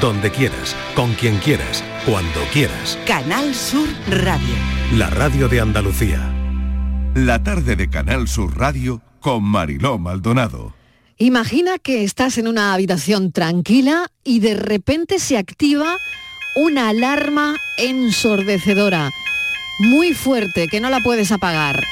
donde 0.00 0.30
quieras, 0.30 0.74
con 0.94 1.14
quien 1.14 1.38
quieras, 1.38 1.82
cuando 2.04 2.40
quieras. 2.52 2.98
Canal 3.06 3.54
Sur 3.54 3.88
Radio. 4.08 4.54
La 4.96 5.10
radio 5.10 5.48
de 5.48 5.60
Andalucía. 5.60 6.30
La 7.14 7.42
tarde 7.42 7.76
de 7.76 7.88
Canal 7.88 8.28
Sur 8.28 8.56
Radio 8.56 9.02
con 9.20 9.44
Mariló 9.44 9.98
Maldonado. 9.98 10.74
Imagina 11.16 11.78
que 11.78 12.02
estás 12.02 12.38
en 12.38 12.48
una 12.48 12.74
habitación 12.74 13.32
tranquila 13.32 14.08
y 14.24 14.40
de 14.40 14.54
repente 14.54 15.18
se 15.18 15.38
activa 15.38 15.96
una 16.56 16.88
alarma 16.88 17.56
ensordecedora, 17.78 19.10
muy 19.78 20.12
fuerte, 20.12 20.66
que 20.66 20.80
no 20.80 20.90
la 20.90 21.00
puedes 21.00 21.32
apagar. 21.32 21.84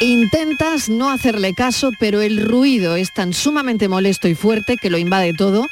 Intentas 0.00 0.88
no 0.88 1.10
hacerle 1.10 1.52
caso, 1.52 1.90
pero 2.00 2.22
el 2.22 2.42
ruido 2.48 2.96
es 2.96 3.12
tan 3.12 3.34
sumamente 3.34 3.88
molesto 3.88 4.28
y 4.28 4.34
fuerte 4.34 4.76
que 4.76 4.88
lo 4.88 4.96
invade 4.96 5.34
todo 5.34 5.66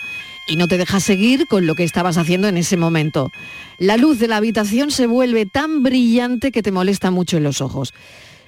y 0.48 0.56
no 0.56 0.66
te 0.66 0.78
deja 0.78 0.98
seguir 0.98 1.46
con 1.46 1.66
lo 1.66 1.74
que 1.74 1.84
estabas 1.84 2.16
haciendo 2.16 2.48
en 2.48 2.56
ese 2.56 2.76
momento. 2.76 3.30
La 3.78 3.96
luz 3.96 4.18
de 4.18 4.28
la 4.28 4.38
habitación 4.38 4.90
se 4.90 5.06
vuelve 5.06 5.46
tan 5.46 5.82
brillante 5.82 6.50
que 6.50 6.62
te 6.62 6.72
molesta 6.72 7.10
mucho 7.10 7.36
en 7.36 7.44
los 7.44 7.60
ojos. 7.60 7.94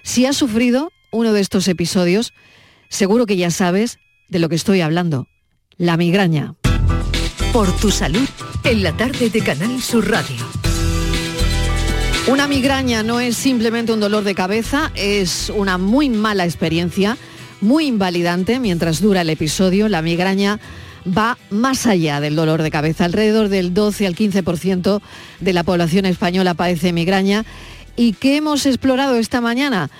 Si 0.03 0.27
has 0.27 0.37
sufrido 0.37 0.91
uno 1.13 1.33
de 1.33 1.41
estos 1.41 1.69
episodios, 1.69 2.33
seguro 2.89 3.27
que 3.27 3.37
ya 3.37 3.51
sabes 3.51 3.99
de 4.29 4.39
lo 4.39 4.49
que 4.49 4.55
estoy 4.57 4.81
hablando. 4.81 5.29
La 5.77 5.97
migraña. 5.97 6.55
Por 7.53 7.71
tu 7.77 7.91
salud, 7.91 8.29
en 8.65 8.83
la 8.83 8.97
tarde 8.97 9.29
de 9.29 9.41
Canal 9.43 9.81
Sur 9.83 10.09
Radio. 10.09 10.37
Una 12.27 12.47
migraña 12.47 13.03
no 13.03 13.19
es 13.19 13.37
simplemente 13.37 13.93
un 13.93 14.01
dolor 14.01 14.25
de 14.25 14.35
cabeza, 14.35 14.93
es 14.95 15.51
una 15.55 15.79
muy 15.79 16.09
mala 16.09 16.45
experiencia, 16.45 17.17
muy 17.61 17.87
invalidante 17.87 18.61
mientras 18.61 19.01
dura 19.01 19.23
el 19.23 19.31
episodio. 19.31 19.89
La 19.89 20.01
migraña 20.01 20.61
va 21.07 21.39
más 21.51 21.87
allá 21.87 22.21
del 22.21 22.37
dolor 22.37 22.63
de 22.63 22.71
cabeza. 22.71 23.05
Alrededor 23.05 23.49
del 23.49 23.75
12 23.75 24.07
al 24.07 24.17
15% 24.17 25.01
de 25.41 25.53
la 25.53 25.65
población 25.65 26.07
española 26.07 26.55
padece 26.55 26.93
migraña. 26.93 27.45
¿Y 27.97 28.15
qué 28.15 28.37
hemos 28.37 28.67
explorado 28.67 29.17
esta 29.17 29.41
mañana? 29.41 29.91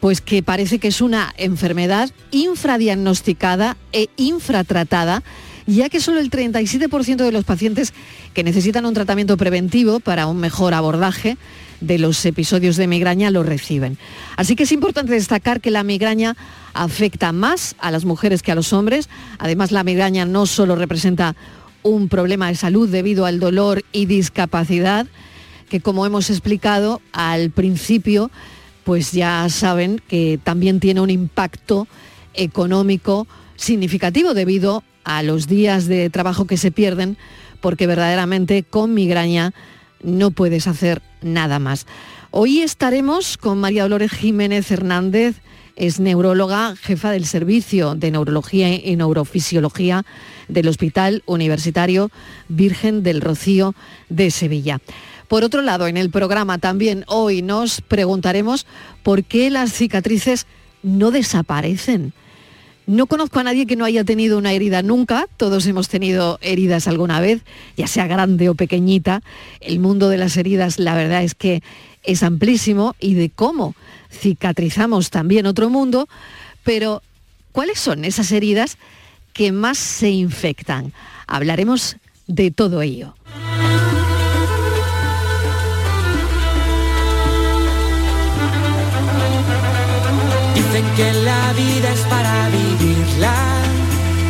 Pues 0.00 0.20
que 0.20 0.42
parece 0.42 0.78
que 0.78 0.88
es 0.88 1.00
una 1.00 1.34
enfermedad 1.36 2.10
infradiagnosticada 2.30 3.76
e 3.92 4.08
infratratada 4.16 5.22
ya 5.66 5.88
que 5.88 6.00
solo 6.00 6.20
el 6.20 6.30
37% 6.30 7.16
de 7.16 7.32
los 7.32 7.44
pacientes 7.44 7.92
que 8.34 8.44
necesitan 8.44 8.86
un 8.86 8.94
tratamiento 8.94 9.36
preventivo 9.36 10.00
para 10.00 10.26
un 10.26 10.38
mejor 10.38 10.74
abordaje 10.74 11.36
de 11.80 11.98
los 11.98 12.24
episodios 12.24 12.76
de 12.76 12.86
migraña 12.86 13.30
lo 13.30 13.42
reciben. 13.42 13.98
Así 14.36 14.56
que 14.56 14.62
es 14.62 14.72
importante 14.72 15.12
destacar 15.12 15.60
que 15.60 15.70
la 15.70 15.82
migraña 15.82 16.36
afecta 16.82 17.32
más 17.32 17.76
a 17.78 17.90
las 17.90 18.04
mujeres 18.04 18.42
que 18.42 18.52
a 18.52 18.54
los 18.54 18.72
hombres. 18.72 19.08
Además, 19.38 19.72
la 19.72 19.84
migraña 19.84 20.24
no 20.24 20.46
solo 20.46 20.76
representa 20.76 21.34
un 21.82 22.08
problema 22.08 22.48
de 22.48 22.54
salud 22.54 22.88
debido 22.88 23.26
al 23.26 23.38
dolor 23.40 23.84
y 23.92 24.06
discapacidad, 24.06 25.06
que 25.68 25.80
como 25.80 26.06
hemos 26.06 26.30
explicado 26.30 27.00
al 27.12 27.50
principio, 27.50 28.30
pues 28.84 29.12
ya 29.12 29.48
saben 29.48 30.00
que 30.08 30.38
también 30.42 30.80
tiene 30.80 31.00
un 31.00 31.10
impacto 31.10 31.86
económico 32.34 33.26
significativo 33.56 34.34
debido 34.34 34.82
a 35.04 35.22
los 35.22 35.46
días 35.46 35.86
de 35.86 36.10
trabajo 36.10 36.46
que 36.46 36.56
se 36.56 36.70
pierden, 36.70 37.16
porque 37.60 37.86
verdaderamente 37.86 38.62
con 38.64 38.94
migraña 38.94 39.52
no 40.02 40.30
puedes 40.30 40.66
hacer 40.66 41.02
nada 41.22 41.58
más. 41.58 41.86
Hoy 42.30 42.60
estaremos 42.60 43.38
con 43.38 43.58
María 43.58 43.84
Dolores 43.84 44.10
Jiménez 44.10 44.70
Hernández, 44.70 45.36
es 45.76 46.00
neuróloga, 46.00 46.74
jefa 46.76 47.10
del 47.10 47.26
Servicio 47.26 47.94
de 47.94 48.10
Neurología 48.10 48.74
y 48.74 48.96
Neurofisiología 48.96 50.04
del 50.48 50.68
Hospital 50.68 51.22
Universitario 51.26 52.10
Virgen 52.48 53.02
del 53.02 53.20
Rocío 53.20 53.74
de 54.08 54.30
Sevilla. 54.30 54.80
Por 55.28 55.44
otro 55.44 55.60
lado, 55.60 55.86
en 55.86 55.96
el 55.96 56.10
programa 56.10 56.58
también 56.58 57.04
hoy 57.06 57.42
nos 57.42 57.80
preguntaremos 57.82 58.66
por 59.02 59.24
qué 59.24 59.50
las 59.50 59.72
cicatrices 59.72 60.46
no 60.82 61.10
desaparecen. 61.10 62.12
No 62.86 63.06
conozco 63.06 63.40
a 63.40 63.42
nadie 63.42 63.66
que 63.66 63.74
no 63.74 63.84
haya 63.84 64.04
tenido 64.04 64.38
una 64.38 64.52
herida 64.52 64.80
nunca, 64.82 65.26
todos 65.36 65.66
hemos 65.66 65.88
tenido 65.88 66.38
heridas 66.40 66.86
alguna 66.86 67.20
vez, 67.20 67.42
ya 67.76 67.88
sea 67.88 68.06
grande 68.06 68.48
o 68.48 68.54
pequeñita. 68.54 69.22
El 69.60 69.80
mundo 69.80 70.08
de 70.08 70.18
las 70.18 70.36
heridas, 70.36 70.78
la 70.78 70.94
verdad 70.94 71.24
es 71.24 71.34
que 71.34 71.64
es 72.04 72.22
amplísimo 72.22 72.94
y 73.00 73.14
de 73.14 73.28
cómo 73.28 73.74
cicatrizamos 74.10 75.10
también 75.10 75.46
otro 75.46 75.70
mundo, 75.70 76.08
pero 76.64 77.02
¿cuáles 77.52 77.78
son 77.78 78.04
esas 78.04 78.32
heridas 78.32 78.78
que 79.32 79.52
más 79.52 79.78
se 79.78 80.10
infectan? 80.10 80.92
Hablaremos 81.26 81.96
de 82.26 82.50
todo 82.50 82.82
ello. 82.82 83.14
Dicen 90.54 90.84
que 90.96 91.12
la 91.12 91.52
vida 91.52 91.92
es 91.92 92.00
para 92.00 92.48
vivirla 92.48 93.34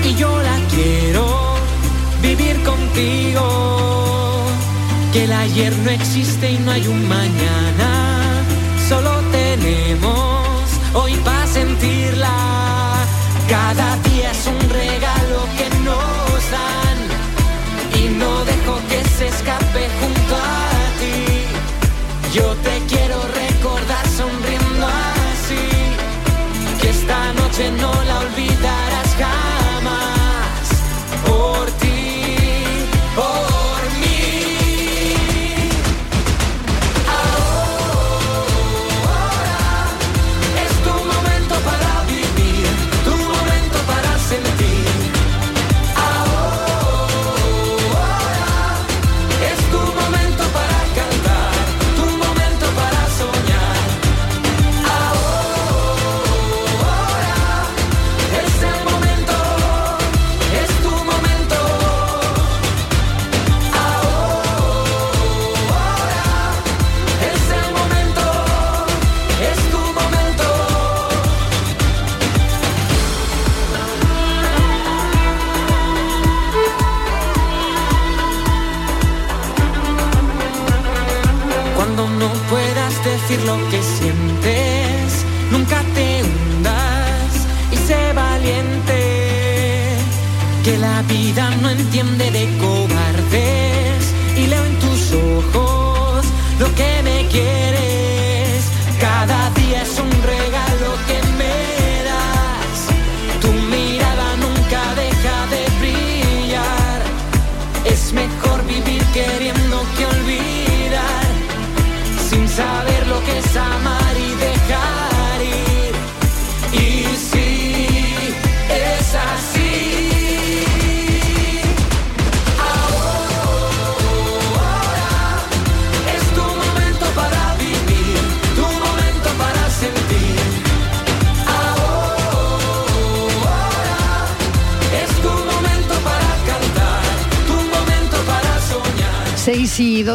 y 0.05 0.15
yo 0.15 0.43
la 0.43 0.59
quiero 0.71 1.57
vivir 2.23 2.63
contigo. 2.63 4.45
Que 5.13 5.25
el 5.25 5.33
ayer 5.33 5.75
no 5.79 5.91
existe 5.91 6.53
y 6.53 6.59
no 6.59 6.73
hay 6.73 6.87
un 6.87 7.09
mañana, 7.09 7.96
Cada 13.49 13.97
día 14.09 14.31
es 14.31 14.47
un 14.47 14.71
regalo 14.71 15.39
que 15.57 15.69
nos 15.81 16.51
dan. 16.55 16.99
Y 18.01 18.09
no 18.11 18.45
dejo 18.45 18.79
que 18.89 19.03
se 19.17 19.29
escape 19.29 19.89
junto 20.01 20.35
a 20.37 20.39
ti. 21.01 21.19
Yo 22.33 22.55
te 22.67 22.81
quiero 22.89 23.21
recordar 23.43 24.07
sonriendo 24.09 24.87
así. 24.87 25.69
Que 26.81 26.91
esta 26.91 27.33
noche 27.35 27.71
no 27.73 27.93
la 28.05 28.19
olvidarás 28.21 29.11
jamás. 29.23 30.65
Por 31.27 31.67
ti, 31.81 31.86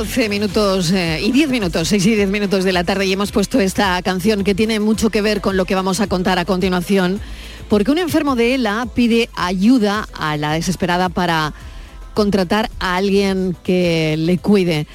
12 0.02 0.30
minutos 0.30 0.92
eh, 0.94 1.20
y 1.22 1.32
10 1.32 1.50
minutos, 1.50 1.90
6 1.90 2.04
y 2.08 2.16
10 2.16 2.28
minutos 2.28 2.64
de 2.64 2.74
la 2.74 2.84
tarde 2.84 3.06
y 3.06 3.14
hemos 3.14 3.32
puesto 3.32 3.60
esta 3.60 4.02
canción 4.02 4.44
que 4.44 4.56
tiene 4.56 4.80
mucho 4.80 5.12
que 5.12 5.22
ver 5.22 5.42
con 5.42 5.58
lo 5.58 5.66
que 5.66 5.76
vamos 5.76 6.00
a 6.00 6.08
contar 6.08 6.40
a 6.40 6.46
continuación, 6.46 7.22
porque 7.70 7.92
un 7.92 8.00
enfermo 8.00 8.36
de 8.36 8.56
ELA 8.56 8.88
pide 8.96 9.30
ayuda 9.36 10.08
a 10.18 10.38
la 10.38 10.54
desesperada 10.54 11.10
para 11.10 11.54
contratar 12.16 12.72
a 12.80 12.96
alguien 12.96 13.56
que 13.64 14.16
le 14.18 14.40
cuide. 14.40 14.88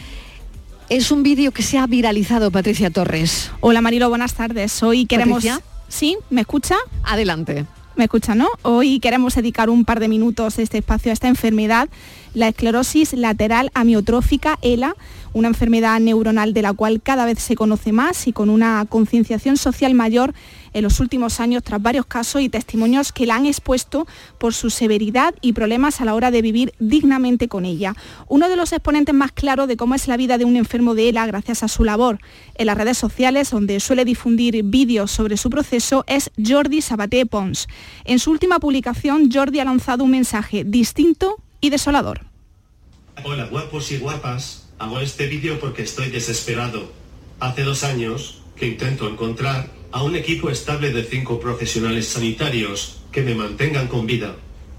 Es 0.89 1.13
un 1.13 1.23
vídeo 1.23 1.53
que 1.53 1.63
se 1.63 1.79
ha 1.79 1.87
viralizado, 1.87 2.51
Patricia 2.51 2.91
Torres. 2.91 3.53
Hola 3.61 3.81
Marilo, 3.83 4.09
buenas 4.09 4.35
tardes. 4.35 4.83
Hoy 4.83 5.07
queremos... 5.07 5.45
Patricia. 5.45 5.61
¿Sí? 5.87 6.19
¿Me 6.31 6.41
escucha? 6.41 6.75
Adelante. 7.05 7.65
¿Me 7.97 8.05
escucha, 8.05 8.35
no? 8.35 8.49
Hoy 8.61 9.01
queremos 9.01 9.35
dedicar 9.37 9.71
un 9.71 9.87
par 9.87 10.01
de 10.01 10.09
minutos 10.09 10.59
este 10.59 10.77
espacio 10.77 11.11
a 11.11 11.15
esta 11.15 11.29
enfermedad, 11.29 11.89
la 12.35 12.49
esclerosis 12.49 13.15
lateral 13.15 13.71
amiotrófica, 13.73 14.59
ELA, 14.61 14.95
una 15.33 15.49
enfermedad 15.49 15.99
neuronal 15.99 16.53
de 16.53 16.61
la 16.61 16.75
cual 16.75 17.01
cada 17.01 17.25
vez 17.25 17.39
se 17.39 17.57
conoce 17.57 17.93
más 17.93 18.27
y 18.27 18.35
con 18.35 18.51
una 18.51 18.85
concienciación 18.87 19.57
social 19.57 19.95
mayor 19.95 20.35
en 20.77 20.83
los 20.83 21.01
últimos 21.01 21.41
años 21.41 21.63
tras 21.63 21.81
varios 21.81 22.05
casos 22.05 22.43
y 22.43 22.51
testimonios 22.51 23.11
que 23.11 23.25
la 23.25 23.37
han 23.37 23.47
expuesto 23.47 24.07
por 24.37 24.53
su 24.53 24.69
severidad 24.69 25.35
y 25.41 25.55
problemas 25.55 26.03
a 26.03 26.05
la 26.05 26.15
hora 26.15 26.31
de 26.31 26.43
vivir 26.43 26.75
dignamente 26.79 27.49
con 27.49 27.65
ella. 27.65 27.95
Uno 28.29 28.51
de 28.51 28.57
los 28.57 28.75
exponentes 28.75 29.15
más 29.15 29.33
claros 29.33 29.69
de 29.69 29.79
cómo 29.79 29.95
es 29.95 30.07
la 30.07 30.19
vida 30.19 30.37
de 30.37 30.45
un 30.45 30.55
enfermo 30.55 30.95
de 30.95 31.09
ELA 31.09 31.25
gracias 31.25 31.63
a 31.63 31.69
su 31.69 31.83
labor 31.83 32.19
en 32.57 32.67
las 32.67 32.77
redes 32.77 32.99
sociales, 32.99 33.51
donde 33.51 33.81
suele 33.81 34.05
difundir 34.05 34.63
vídeos 34.65 35.11
sobre 35.11 35.39
su 35.39 35.49
proceso, 35.49 36.05
es 36.07 36.31
Jordi 36.37 36.83
Sabaté 36.83 37.25
Pons. 37.25 37.69
En 38.05 38.19
su 38.19 38.31
última 38.31 38.59
publicación, 38.59 39.31
Jordi 39.33 39.61
ha 39.61 39.65
lanzado 39.65 40.05
un 40.05 40.11
mensaje 40.11 40.63
distinto 40.63 41.37
y 41.63 41.71
desolador. 41.71 42.27
Hola 43.25 43.47
guapos 43.47 43.93
y 43.93 43.97
guapas, 43.97 44.69
hago 44.79 45.01
este 45.01 45.27
vídeo 45.27 45.59
porque 45.59 45.81
estoy 45.81 46.11
desesperado. 46.11 46.93
Hace 47.41 47.63
dos 47.63 47.83
años 47.83 48.43
que 48.57 48.67
intento 48.67 49.09
encontrar 49.09 49.76
a 49.97 50.03
un 50.03 50.15
equipo 50.15 50.51
estable 50.51 50.93
de 50.93 51.05
cinco 51.05 51.41
profesionales 51.41 52.07
sanitarios 52.07 52.99
que 53.11 53.23
me 53.23 53.35
mantengan 53.35 53.89
con 53.89 54.05
vida. 54.05 54.37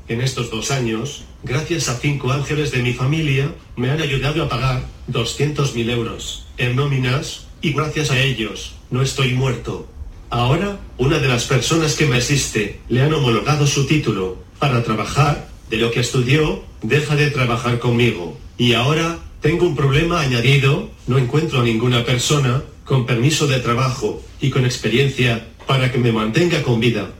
En 0.07 0.21
estos 0.21 0.51
dos 0.51 0.69
años, 0.69 1.23
gracias 1.41 1.89
a 1.89 1.95
cinco 1.95 2.31
ángeles 2.31 2.69
de 2.69 2.83
mi 2.83 2.93
familia, 2.93 3.51
me 3.75 3.89
han 3.89 3.99
ayudado 3.99 4.43
a 4.43 4.47
pagar 4.47 4.83
200.000 5.11 5.89
euros 5.89 6.45
en 6.59 6.75
nóminas 6.75 7.47
y 7.63 7.73
gracias 7.73 8.11
a 8.11 8.19
ellos, 8.19 8.75
no 8.91 9.01
estoy 9.01 9.33
muerto. 9.33 9.87
Ahora, 10.29 10.77
una 10.99 11.17
de 11.17 11.27
las 11.27 11.45
personas 11.45 11.95
que 11.95 12.05
me 12.05 12.17
asiste 12.17 12.79
le 12.87 13.01
han 13.01 13.11
homologado 13.11 13.65
su 13.65 13.87
título 13.87 14.37
para 14.59 14.83
trabajar 14.83 15.49
de 15.71 15.77
lo 15.77 15.89
que 15.89 16.01
estudió, 16.01 16.63
deja 16.83 17.15
de 17.15 17.31
trabajar 17.31 17.79
conmigo. 17.79 18.37
Y 18.59 18.73
ahora 18.73 19.17
tengo 19.41 19.65
un 19.65 19.75
problema 19.75 20.21
añadido, 20.21 20.91
no 21.07 21.17
encuentro 21.17 21.61
a 21.61 21.63
ninguna 21.63 22.05
persona 22.05 22.61
con 22.87 23.05
permiso 23.05 23.47
de 23.47 23.59
trabajo 23.59 24.23
y 24.39 24.49
con 24.49 24.65
experiencia 24.65 25.45
para 25.67 25.91
que 25.91 25.97
me 25.97 26.13
mantenga 26.13 26.63
con 26.63 26.79
vida. 26.79 27.11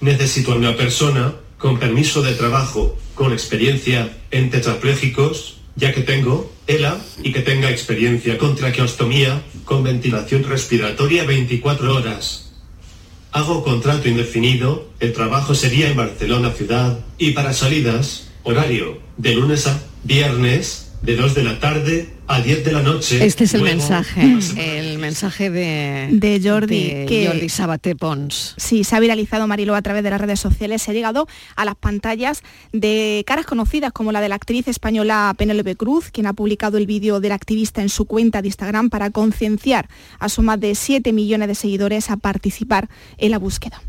Necesito 0.00 0.52
a 0.52 0.56
una 0.56 0.76
persona 0.76 1.34
con 1.58 1.78
permiso 1.78 2.22
de 2.22 2.34
trabajo, 2.34 2.96
con 3.14 3.32
experiencia 3.32 4.16
en 4.30 4.50
tetraplégicos, 4.50 5.58
ya 5.74 5.92
que 5.92 6.02
tengo 6.02 6.52
ELA 6.68 7.00
y 7.22 7.32
que 7.32 7.40
tenga 7.40 7.70
experiencia 7.70 8.38
con 8.38 8.54
traqueostomía, 8.54 9.42
con 9.64 9.82
ventilación 9.82 10.44
respiratoria 10.44 11.24
24 11.24 11.94
horas. 11.96 12.52
Hago 13.32 13.64
contrato 13.64 14.08
indefinido, 14.08 14.88
el 15.00 15.12
trabajo 15.12 15.54
sería 15.54 15.88
en 15.88 15.96
Barcelona 15.96 16.52
ciudad, 16.52 17.00
y 17.18 17.32
para 17.32 17.52
salidas, 17.52 18.28
horario, 18.44 18.98
de 19.16 19.34
lunes 19.34 19.66
a 19.66 19.82
viernes, 20.04 20.92
de 21.02 21.16
2 21.16 21.34
de 21.34 21.42
la 21.42 21.58
tarde 21.58 22.15
a 22.28 22.40
10 22.40 22.64
de 22.64 22.72
la 22.72 22.82
noche. 22.82 23.24
Este 23.24 23.44
es 23.44 23.54
el 23.54 23.60
Luego, 23.60 23.76
mensaje, 23.76 24.38
el 24.80 24.98
mensaje 24.98 25.50
de, 25.50 26.08
De 26.12 26.40
Jordi, 26.42 26.90
de 26.90 27.06
que- 27.06 27.26
Jordi 27.28 27.48
Sabaté 27.48 27.94
Pons. 27.94 28.54
Sí, 28.56 28.84
se 28.84 28.96
ha 28.96 29.00
viralizado 29.00 29.46
Marilo 29.46 29.74
a 29.74 29.82
través 29.82 30.02
de 30.02 30.10
las 30.10 30.20
redes 30.20 30.40
sociales, 30.40 30.82
se 30.82 30.90
ha 30.90 30.94
llegado 30.94 31.28
a 31.54 31.64
las 31.64 31.76
pantallas 31.76 32.42
de 32.72 33.22
caras 33.26 33.46
conocidas 33.46 33.92
como 33.92 34.12
la 34.12 34.20
de 34.20 34.28
la 34.28 34.34
actriz 34.34 34.66
española 34.68 35.34
Penélope 35.38 35.76
Cruz, 35.76 36.10
quien 36.10 36.26
ha 36.26 36.32
publicado 36.32 36.78
el 36.78 36.86
vídeo 36.86 37.20
del 37.20 37.32
activista 37.32 37.80
en 37.82 37.88
su 37.88 38.06
cuenta 38.06 38.42
de 38.42 38.48
Instagram 38.48 38.90
para 38.90 39.10
concienciar 39.10 39.88
a 40.18 40.28
su 40.28 40.42
más 40.42 40.58
de 40.60 40.74
7 40.74 41.12
millones 41.12 41.48
de 41.48 41.54
seguidores 41.54 42.10
a 42.10 42.16
participar 42.16 42.88
en 43.18 43.30
la 43.30 43.38
búsqueda. 43.38 43.80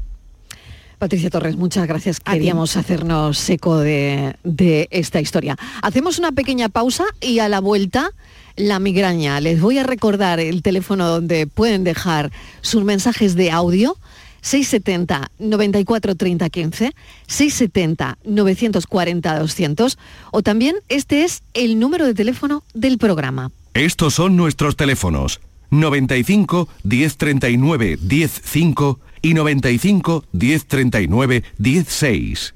Patricia 0.98 1.30
Torres, 1.30 1.56
muchas 1.56 1.88
gracias. 1.88 2.20
Queríamos 2.20 2.76
hacernos 2.76 3.50
eco 3.50 3.78
de, 3.78 4.36
de 4.44 4.88
esta 4.92 5.22
historia. 5.22 5.56
Hacemos 5.82 6.18
una 6.18 6.32
pequeña 6.32 6.70
pausa 6.70 7.06
y 7.22 7.40
a 7.40 7.50
la 7.50 7.60
vuelta 7.60 8.12
la 8.56 8.80
migraña. 8.80 9.40
Les 9.40 9.62
voy 9.62 9.78
a 9.78 9.84
recordar 9.84 10.40
el 10.40 10.64
teléfono 10.64 11.08
donde 11.08 11.48
pueden 11.48 11.84
dejar 11.84 12.32
sus 12.62 12.84
mensajes 12.84 13.36
de 13.36 13.52
audio. 13.52 13.96
670 14.42 15.32
94 15.40 16.16
30 16.16 16.50
15, 16.50 16.92
670 17.28 18.18
940 18.24 19.40
200 19.40 19.98
o 20.32 20.42
también 20.42 20.76
este 20.88 21.24
es 21.24 21.44
el 21.54 21.80
número 21.80 22.06
de 22.06 22.14
teléfono 22.14 22.64
del 22.74 22.98
programa. 22.98 23.52
Estos 23.74 24.14
son 24.14 24.38
nuestros 24.38 24.78
teléfonos 24.78 25.42
95 25.72 26.70
1039 26.84 27.98
105 27.98 29.00
y 29.22 29.34
95 29.34 30.26
1039 30.32 31.44
16. 31.58 32.54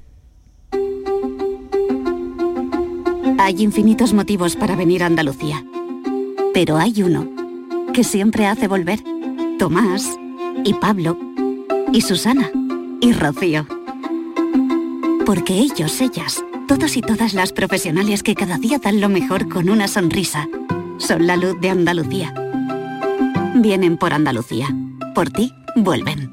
Hay 3.38 3.60
infinitos 3.62 4.12
motivos 4.12 4.54
para 4.54 4.76
venir 4.76 5.02
a 5.02 5.06
Andalucía. 5.06 5.64
Pero 6.54 6.76
hay 6.76 7.02
uno 7.02 7.28
que 7.92 8.04
siempre 8.04 8.46
hace 8.46 8.68
volver. 8.68 9.00
Tomás 9.58 10.06
y 10.64 10.74
Pablo 10.74 11.18
y 11.92 12.00
Susana 12.02 12.50
y 13.00 13.12
Rocío. 13.12 13.66
Porque 15.26 15.54
ellos, 15.54 16.00
ellas, 16.00 16.44
todos 16.68 16.96
y 16.96 17.00
todas 17.00 17.34
las 17.34 17.52
profesionales 17.52 18.22
que 18.22 18.34
cada 18.34 18.58
día 18.58 18.78
dan 18.78 19.00
lo 19.00 19.08
mejor 19.08 19.48
con 19.48 19.68
una 19.68 19.88
sonrisa, 19.88 20.48
son 20.98 21.26
la 21.26 21.36
luz 21.36 21.60
de 21.60 21.70
Andalucía. 21.70 22.32
Vienen 23.56 23.96
por 23.96 24.12
Andalucía. 24.12 24.68
Por 25.14 25.30
ti, 25.30 25.52
vuelven. 25.76 26.30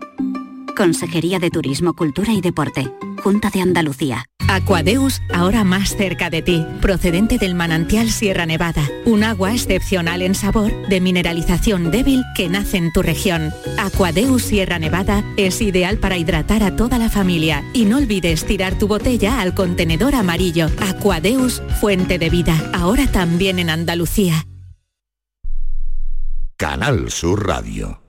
Consejería 0.80 1.40
de 1.40 1.50
Turismo, 1.50 1.94
Cultura 1.94 2.32
y 2.32 2.40
Deporte. 2.40 2.90
Junta 3.22 3.50
de 3.50 3.60
Andalucía. 3.60 4.24
Aquadeus, 4.48 5.22
ahora 5.34 5.66
más 5.66 5.98
cerca 5.98 6.30
de 6.30 6.42
ti, 6.42 6.66
procedente 6.82 7.38
del 7.38 7.54
manantial 7.54 8.10
Sierra 8.10 8.46
Nevada, 8.46 8.88
un 9.04 9.26
agua 9.26 9.52
excepcional 9.52 10.22
en 10.22 10.36
sabor, 10.36 10.72
de 10.88 11.02
mineralización 11.02 11.92
débil 11.92 12.24
que 12.34 12.48
nace 12.48 12.78
en 12.78 12.94
tu 12.94 13.02
región. 13.02 13.52
Aquadeus 13.78 14.44
Sierra 14.44 14.80
Nevada 14.80 15.22
es 15.36 15.62
ideal 15.62 15.98
para 15.98 16.18
hidratar 16.18 16.64
a 16.64 16.78
toda 16.78 16.98
la 16.98 17.10
familia 17.10 17.62
y 17.74 17.84
no 17.84 17.98
olvides 17.98 18.46
tirar 18.46 18.80
tu 18.80 18.88
botella 18.88 19.42
al 19.42 19.54
contenedor 19.54 20.16
amarillo. 20.16 20.68
Aquadeus, 20.80 21.62
fuente 21.82 22.18
de 22.18 22.30
vida, 22.30 22.72
ahora 22.74 23.06
también 23.06 23.60
en 23.60 23.70
Andalucía. 23.70 24.46
Canal 26.56 27.12
Sur 27.12 27.46
Radio. 27.46 28.09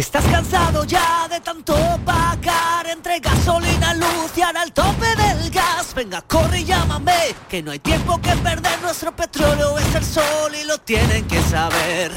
Estás 0.00 0.24
cansado 0.24 0.84
ya 0.84 1.28
de 1.28 1.40
tanto 1.40 1.76
pagar 2.06 2.86
entre 2.86 3.20
gasolina, 3.20 3.92
luz 3.92 4.32
y 4.34 4.40
ahora 4.40 4.62
el 4.62 4.72
tope 4.72 5.04
del 5.14 5.50
gas, 5.50 5.92
venga, 5.94 6.22
corre 6.22 6.60
y 6.60 6.64
llámame, 6.64 7.34
que 7.50 7.62
no 7.62 7.70
hay 7.70 7.80
tiempo 7.80 8.18
que 8.18 8.34
perder, 8.36 8.80
nuestro 8.80 9.14
petróleo 9.14 9.78
es 9.78 9.94
el 9.94 10.02
sol 10.02 10.52
y 10.58 10.64
lo 10.64 10.78
tienen 10.78 11.28
que 11.28 11.42
saber. 11.42 12.12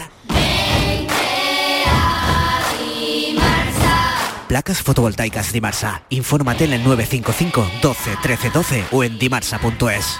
Placas 4.47 4.81
fotovoltaicas 4.81 5.51
Dimarsa. 5.51 6.03
Infórmate 6.07 6.63
en 6.63 6.71
el 6.73 6.83
955 6.85 7.67
12 7.81 8.17
13 8.21 8.49
12 8.51 8.85
o 8.91 9.03
en 9.03 9.19
dimarsa.es. 9.19 10.19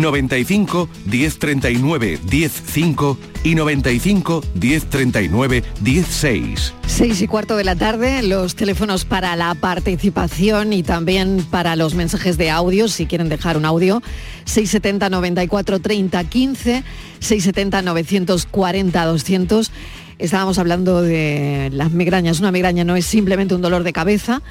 95 0.00 0.88
1039 1.06 2.18
105 2.28 3.18
y 3.44 3.54
95 3.54 4.42
1039 4.54 5.64
16. 5.80 6.74
6 6.86 7.22
y 7.22 7.26
cuarto 7.26 7.56
de 7.56 7.64
la 7.64 7.76
tarde, 7.76 8.22
los 8.22 8.54
teléfonos 8.54 9.04
para 9.04 9.36
la 9.36 9.54
participación 9.54 10.72
y 10.72 10.82
también 10.82 11.44
para 11.50 11.76
los 11.76 11.94
mensajes 11.94 12.38
de 12.38 12.50
audio, 12.50 12.88
si 12.88 13.06
quieren 13.06 13.28
dejar 13.28 13.56
un 13.56 13.64
audio, 13.64 14.02
670 14.44 15.10
94 15.10 15.80
30 15.80 16.24
15, 16.24 16.84
670 17.20 17.82
940 17.82 19.04
200. 19.04 19.72
Estábamos 20.18 20.58
hablando 20.58 21.02
de 21.02 21.70
las 21.72 21.90
migrañas. 21.90 22.40
Una 22.40 22.52
migraña 22.52 22.84
no 22.84 22.96
es 22.96 23.04
simplemente 23.04 23.54
un 23.54 23.62
dolor 23.62 23.82
de 23.82 23.92
cabeza, 23.92 24.42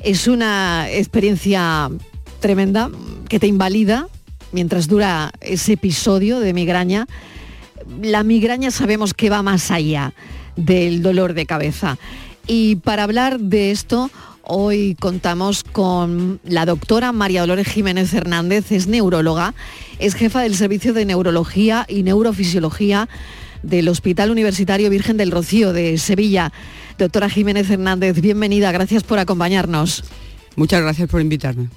es 0.00 0.26
una 0.26 0.90
experiencia 0.90 1.90
tremenda 2.40 2.90
que 3.28 3.38
te 3.38 3.46
invalida 3.46 4.08
mientras 4.56 4.88
dura 4.88 5.32
ese 5.42 5.74
episodio 5.74 6.40
de 6.40 6.54
migraña. 6.54 7.06
La 8.00 8.22
migraña 8.22 8.70
sabemos 8.70 9.12
que 9.12 9.28
va 9.28 9.42
más 9.42 9.70
allá 9.70 10.14
del 10.56 11.02
dolor 11.02 11.34
de 11.34 11.44
cabeza. 11.44 11.98
Y 12.46 12.76
para 12.76 13.02
hablar 13.02 13.38
de 13.38 13.70
esto, 13.70 14.10
hoy 14.40 14.96
contamos 14.98 15.62
con 15.62 16.40
la 16.42 16.64
doctora 16.64 17.12
María 17.12 17.42
Dolores 17.42 17.66
Jiménez 17.66 18.14
Hernández, 18.14 18.72
es 18.72 18.86
neuróloga, 18.86 19.52
es 19.98 20.14
jefa 20.14 20.40
del 20.40 20.54
Servicio 20.54 20.94
de 20.94 21.04
Neurología 21.04 21.84
y 21.86 22.02
Neurofisiología 22.02 23.10
del 23.62 23.90
Hospital 23.90 24.30
Universitario 24.30 24.88
Virgen 24.88 25.18
del 25.18 25.32
Rocío 25.32 25.74
de 25.74 25.98
Sevilla. 25.98 26.50
Doctora 26.96 27.28
Jiménez 27.28 27.68
Hernández, 27.68 28.22
bienvenida, 28.22 28.72
gracias 28.72 29.02
por 29.02 29.18
acompañarnos. 29.18 30.02
Muchas 30.56 30.80
gracias 30.80 31.10
por 31.10 31.20
invitarme. 31.20 31.68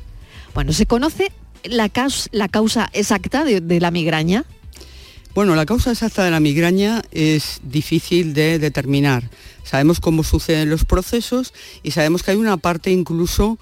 Bueno, 0.53 0.71
¿se 0.71 0.86
conoce 0.86 1.33
la 1.63 1.91
la 2.31 2.47
causa 2.47 2.89
exacta 2.93 3.43
de 3.43 3.79
la 3.79 3.91
migraña? 3.91 4.45
Bueno, 5.35 5.55
la 5.55 5.65
causa 5.65 5.91
exacta 5.91 6.23
de 6.23 6.31
la 6.31 6.39
migraña 6.39 7.01
es 7.11 7.61
difícil 7.63 8.33
de 8.33 8.59
determinar. 8.59 9.29
Sabemos 9.63 9.99
cómo 9.99 10.23
suceden 10.23 10.69
los 10.69 10.85
procesos 10.85 11.53
y 11.83 11.91
sabemos 11.91 12.23
que 12.23 12.31
hay 12.31 12.37
una 12.37 12.57
parte 12.57 12.91
incluso 12.91 13.59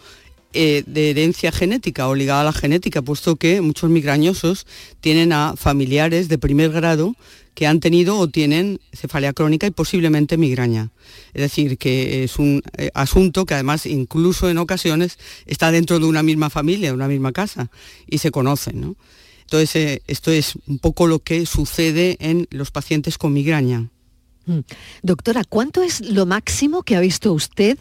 eh, 0.60 0.84
de 0.88 1.12
herencia 1.12 1.52
genética 1.52 2.08
o 2.08 2.16
ligada 2.16 2.42
a 2.42 2.46
la 2.46 2.52
genética, 2.52 3.04
puesto 3.04 3.36
que 3.36 3.62
muchos 3.62 3.92
migrañosos 3.92 4.66
tienen 5.02 5.32
a 5.32 5.54
familiares 5.56 6.30
de 6.30 6.40
primer 6.40 6.72
grado 6.72 7.16
que 7.54 7.68
han 7.68 7.80
tenido 7.80 8.18
o 8.18 8.28
tienen 8.28 8.80
cefalea 8.92 9.34
crónica 9.34 9.68
y 9.68 9.72
posiblemente 9.72 10.36
migraña. 10.36 10.90
Es 11.36 11.42
decir, 11.44 11.78
que 11.78 12.24
es 12.24 12.40
un 12.40 12.64
eh, 12.76 12.90
asunto 12.96 13.46
que 13.46 13.54
además 13.54 13.86
incluso 13.86 14.50
en 14.50 14.58
ocasiones 14.58 15.20
está 15.46 15.70
dentro 15.70 16.00
de 16.00 16.06
una 16.06 16.24
misma 16.24 16.50
familia, 16.50 16.90
de 16.90 16.96
una 16.96 17.08
misma 17.08 17.34
casa, 17.34 17.70
y 18.08 18.18
se 18.18 18.32
conocen. 18.32 18.82
¿no? 18.82 18.96
Entonces, 19.42 19.76
eh, 19.76 20.02
esto 20.08 20.32
es 20.32 20.54
un 20.66 20.80
poco 20.80 21.06
lo 21.06 21.20
que 21.20 21.46
sucede 21.46 22.18
en 22.20 22.48
los 22.50 22.72
pacientes 22.72 23.20
con 23.20 23.32
migraña. 23.32 23.92
Mm. 24.48 24.62
Doctora, 25.04 25.44
¿cuánto 25.44 25.84
es 25.84 26.02
lo 26.02 26.26
máximo 26.26 26.82
que 26.82 26.96
ha 26.96 27.00
visto 27.00 27.32
usted 27.32 27.78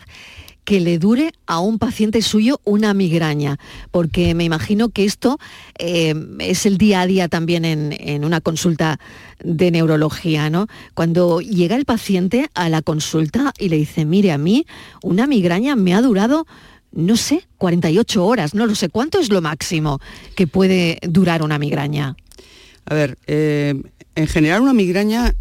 que 0.67 0.81
le 0.81 0.99
dure 0.99 1.33
a 1.47 1.61
un 1.61 1.79
paciente 1.79 2.21
suyo 2.21 2.61
una 2.65 2.93
migraña? 2.93 3.57
Porque 3.91 4.35
me 4.35 4.45
imagino 4.45 4.91
que 4.91 5.05
esto 5.05 5.39
eh, 5.79 6.15
es 6.41 6.67
el 6.67 6.77
día 6.77 7.01
a 7.01 7.07
día 7.07 7.29
también 7.29 7.65
en, 7.65 7.97
en 7.99 8.25
una 8.25 8.43
consulta 8.43 9.01
de 9.43 9.71
neurología, 9.71 10.51
¿no? 10.51 10.67
Cuando 10.93 11.41
llega 11.41 11.77
el 11.77 11.85
paciente 11.85 12.51
a 12.55 12.69
la 12.69 12.83
consulta 12.83 13.55
y 13.59 13.71
le 13.71 13.77
dice, 13.77 14.05
mire, 14.05 14.33
a 14.33 14.39
mí 14.39 14.67
una 15.03 15.27
migraña 15.27 15.77
me 15.77 15.95
ha 15.95 16.03
durado 16.03 16.47
no 16.93 17.17
sé, 17.17 17.47
48 17.59 18.25
horas, 18.25 18.55
no 18.55 18.67
lo 18.67 18.75
sé, 18.75 18.89
¿cuánto 18.89 19.21
es 19.21 19.31
lo 19.31 19.43
máximo 19.43 20.01
que 20.35 20.47
puede 20.47 20.99
durar 21.03 21.43
una 21.43 21.59
migraña? 21.59 22.17
A 22.87 22.95
ver, 22.95 23.19
eh, 23.27 23.75
en 24.15 24.27
general 24.27 24.63
una 24.63 24.73
migraña, 24.73 25.35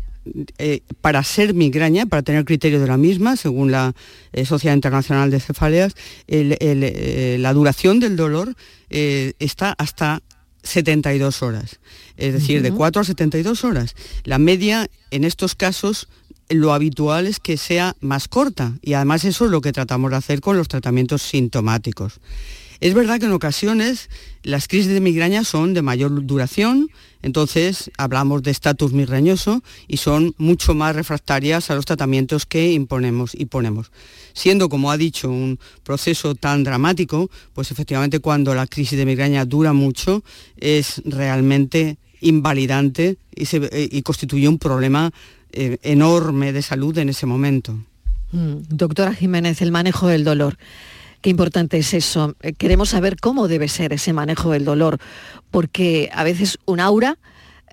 eh, 0.58 0.82
para 1.02 1.24
ser 1.24 1.54
migraña, 1.54 2.06
para 2.06 2.22
tener 2.24 2.46
criterio 2.46 2.80
de 2.80 2.88
la 2.88 2.98
misma, 2.98 3.36
según 3.36 3.72
la 3.72 3.94
eh, 4.34 4.46
Sociedad 4.46 4.76
Internacional 4.76 5.30
de 5.32 5.40
Cefaleas, 5.40 5.94
el- 6.28 6.58
el, 6.60 6.84
eh, 6.84 7.38
la 7.40 7.54
duración 7.54 8.00
del 8.00 8.16
dolor 8.16 8.56
está 8.90 9.74
hasta 9.78 10.22
72 10.64 11.42
horas, 11.44 11.80
es 12.18 12.34
decir, 12.34 12.62
de 12.62 12.70
Ujú. 12.70 12.78
4 12.78 13.02
a 13.02 13.06
72 13.06 13.64
horas. 13.64 13.94
La 14.24 14.40
media 14.40 14.88
en 15.12 15.24
estos 15.24 15.54
casos 15.56 16.08
lo 16.50 16.74
habitual 16.74 17.28
es 17.28 17.40
que 17.40 17.58
sea 17.58 17.96
más 18.02 18.28
corta 18.28 18.74
y 18.82 18.94
además 18.94 19.26
eso 19.26 19.46
es 19.46 19.52
lo 19.52 19.62
que 19.62 19.72
tratamos 19.74 20.12
de 20.12 20.18
hacer 20.18 20.42
con 20.42 20.58
los 20.58 20.68
tratamientos 20.68 21.22
sintomáticos. 21.24 22.20
Es 22.80 22.94
verdad 22.94 23.20
que 23.20 23.26
en 23.26 23.32
ocasiones 23.32 24.10
las 24.44 24.68
crisis 24.68 24.92
de 24.92 25.02
migraña 25.02 25.44
son 25.44 25.74
de 25.74 25.82
mayor 25.82 26.26
duración, 26.26 26.90
entonces 27.22 27.90
hablamos 27.98 28.44
de 28.44 28.52
estatus 28.52 28.94
migrañoso 28.94 29.64
y 29.88 29.98
son 29.98 30.36
mucho 30.38 30.76
más 30.76 30.96
refractarias 30.96 31.72
a 31.72 31.76
los 31.76 31.86
tratamientos 31.86 32.46
que 32.46 32.72
imponemos 32.72 33.34
y 33.34 33.46
ponemos. 33.46 33.92
Siendo, 34.34 34.70
como 34.70 34.92
ha 34.92 34.98
dicho, 34.98 35.30
un 35.30 35.60
proceso 35.84 36.36
tan 36.36 36.64
dramático, 36.64 37.30
pues 37.54 37.72
efectivamente 37.72 38.20
cuando 38.20 38.54
la 38.54 38.68
crisis 38.68 38.98
de 38.98 39.06
migraña 39.06 39.46
dura 39.46 39.74
mucho 39.74 40.24
es 40.58 41.02
realmente 41.06 41.98
invalidante 42.22 43.18
y, 43.36 43.48
eh, 43.52 44.04
constituye 44.04 44.48
un 44.48 44.60
problema 44.60 45.12
eh, 45.52 45.78
enorme 45.84 46.52
de 46.52 46.62
salud 46.62 46.98
en 46.98 47.10
ese 47.10 47.26
momento. 47.26 47.74
Mm, 48.32 48.56
Doctora 48.70 49.14
Jiménez, 49.14 49.62
el 49.62 49.72
manejo 49.72 50.08
del 50.08 50.24
dolor. 50.24 50.58
Qué 51.26 51.32
importante 51.32 51.80
es 51.80 51.96
eso. 51.96 52.36
Eh, 52.44 52.54
Queremos 52.54 52.90
saber 52.90 53.16
cómo 53.20 53.48
debe 53.48 53.68
ser 53.68 53.94
ese 53.94 54.14
manejo 54.14 54.52
del 54.52 54.64
dolor, 54.64 55.00
porque 55.50 56.12
a 56.14 56.24
veces 56.24 56.60
un 56.68 56.80
aura 56.80 57.18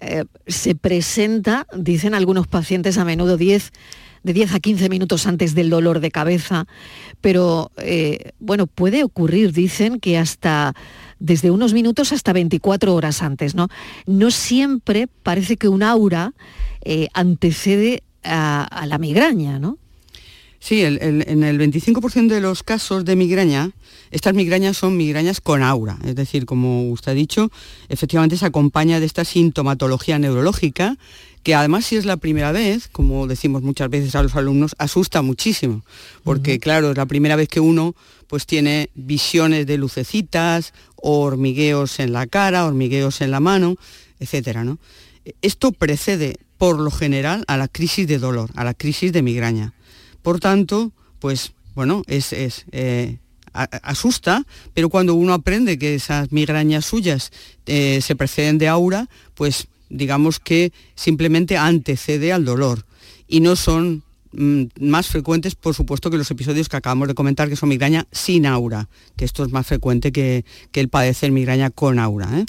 eh, 0.01 0.25
se 0.47 0.75
presenta, 0.75 1.67
dicen 1.77 2.15
algunos 2.15 2.47
pacientes 2.47 2.97
a 2.97 3.05
menudo 3.05 3.37
10 3.37 3.73
de 4.23 4.33
10 4.33 4.55
a 4.55 4.61
15 4.61 4.89
minutos 4.89 5.27
antes 5.27 5.55
del 5.55 5.69
dolor 5.69 6.01
de 6.01 6.11
cabeza, 6.11 6.65
pero 7.21 7.71
eh, 7.77 8.31
bueno, 8.39 8.67
puede 8.67 9.05
ocurrir, 9.05 9.53
dicen, 9.53 10.01
que 10.01 10.17
hasta 10.17 10.73
desde 11.19 11.51
unos 11.51 11.75
minutos 11.75 12.15
hasta 12.15 12.33
24 12.33 12.95
horas 12.95 13.21
antes, 13.21 13.55
¿no? 13.55 13.69
No 14.07 14.31
siempre 14.31 15.09
parece 15.23 15.59
que 15.59 15.69
un 15.69 15.83
aura 15.83 16.33
antecede 17.13 18.03
a, 18.25 18.65
a 18.65 18.87
la 18.87 18.97
migraña, 18.97 19.59
¿no? 19.59 19.77
Sí, 20.65 20.83
el- 20.83 21.03
el- 21.03 21.25
en 21.27 21.43
el 21.43 21.59
25% 21.59 22.35
de 22.35 22.41
los 22.41 22.63
casos 22.63 23.05
de 23.05 23.17
migraña, 23.17 23.73
estas 24.13 24.33
migrañas 24.33 24.77
son 24.77 24.97
migrañas 24.97 25.41
con 25.41 25.61
aura, 25.61 25.99
es 26.05 26.15
decir, 26.15 26.47
como 26.47 26.89
usted 26.93 27.11
ha 27.11 27.15
dicho, 27.17 27.51
efectivamente 27.89 28.37
se 28.37 28.47
acompaña 28.47 29.01
de 29.01 29.07
esta 29.07 29.25
sintomatología 29.25 30.21
neurológica, 30.21 30.99
que 31.43 31.57
además 31.57 31.87
si 31.87 31.97
es 31.97 32.05
la 32.05 32.17
primera 32.17 32.53
vez, 32.53 32.87
como 32.87 33.27
decimos 33.27 33.63
muchas 33.63 33.91
veces 33.91 34.15
a 34.15 34.23
los 34.23 34.37
alumnos, 34.37 34.77
asusta 34.79 35.21
muchísimo, 35.23 35.83
porque 36.23 36.61
claro, 36.61 36.93
es 36.93 36.97
la 36.97 37.07
primera 37.07 37.35
vez 37.35 37.49
que 37.49 37.59
uno 37.59 37.97
pues 38.29 38.47
tiene 38.47 38.89
visiones 38.95 39.67
de 39.67 39.79
lucecitas, 39.79 40.75
o 40.95 41.23
hormigueos 41.23 41.99
en 41.99 42.13
la 42.13 42.29
cara, 42.29 42.65
hormigueos 42.67 43.21
en 43.21 43.33
la 43.33 43.41
mano, 43.41 43.75
etcétera, 44.21 44.63
¿no? 44.63 44.79
Esto 45.43 45.73
precede, 45.73 46.37
por 46.57 46.79
lo 46.79 46.93
general, 46.93 47.43
a 47.49 47.57
la 47.57 47.67
crisis 47.67 48.07
de 48.07 48.19
dolor, 48.21 48.51
a 48.55 48.63
la 48.63 48.75
crisis 48.75 49.13
de 49.13 49.23
migraña. 49.23 49.73
Por 50.23 50.41
tanto, 50.41 50.93
pues 51.19 51.53
bueno, 51.75 52.03
es, 52.07 52.33
es, 52.33 52.65
eh, 52.73 53.19
asusta, 53.53 54.45
pero 54.75 54.89
cuando 54.89 55.15
uno 55.15 55.35
aprende 55.35 55.79
que 55.79 55.95
esas 55.95 56.33
migrañas 56.33 56.85
suyas 56.85 57.33
eh, 57.67 58.01
se 58.01 58.17
preceden 58.17 58.59
de 58.59 58.69
aura, 58.69 59.09
pues 59.35 59.69
digamos 59.89 60.41
que 60.41 60.73
simplemente 60.95 61.57
antecede 61.57 62.33
al 62.33 62.45
dolor 62.45 62.87
y 63.29 63.41
no 63.41 63.57
son 63.57 64.03
mm, 64.33 64.65
más 64.81 65.09
frecuentes, 65.09 65.55
por 65.55 65.75
supuesto, 65.75 66.11
que 66.11 66.19
los 66.19 66.31
episodios 66.31 66.69
que 66.69 66.77
acabamos 66.77 67.09
de 67.09 67.15
comentar, 67.15 67.49
que 67.49 67.57
son 67.57 67.69
migraña 67.69 68.07
sin 68.11 68.47
aura, 68.47 68.89
que 69.17 69.25
esto 69.25 69.45
es 69.45 69.53
más 69.53 69.67
frecuente 69.67 70.13
que, 70.13 70.45
que 70.71 70.81
el 70.81 70.89
padecer 70.89 71.31
migraña 71.31 71.71
con 71.71 71.99
aura. 71.99 72.41
¿eh? 72.41 72.47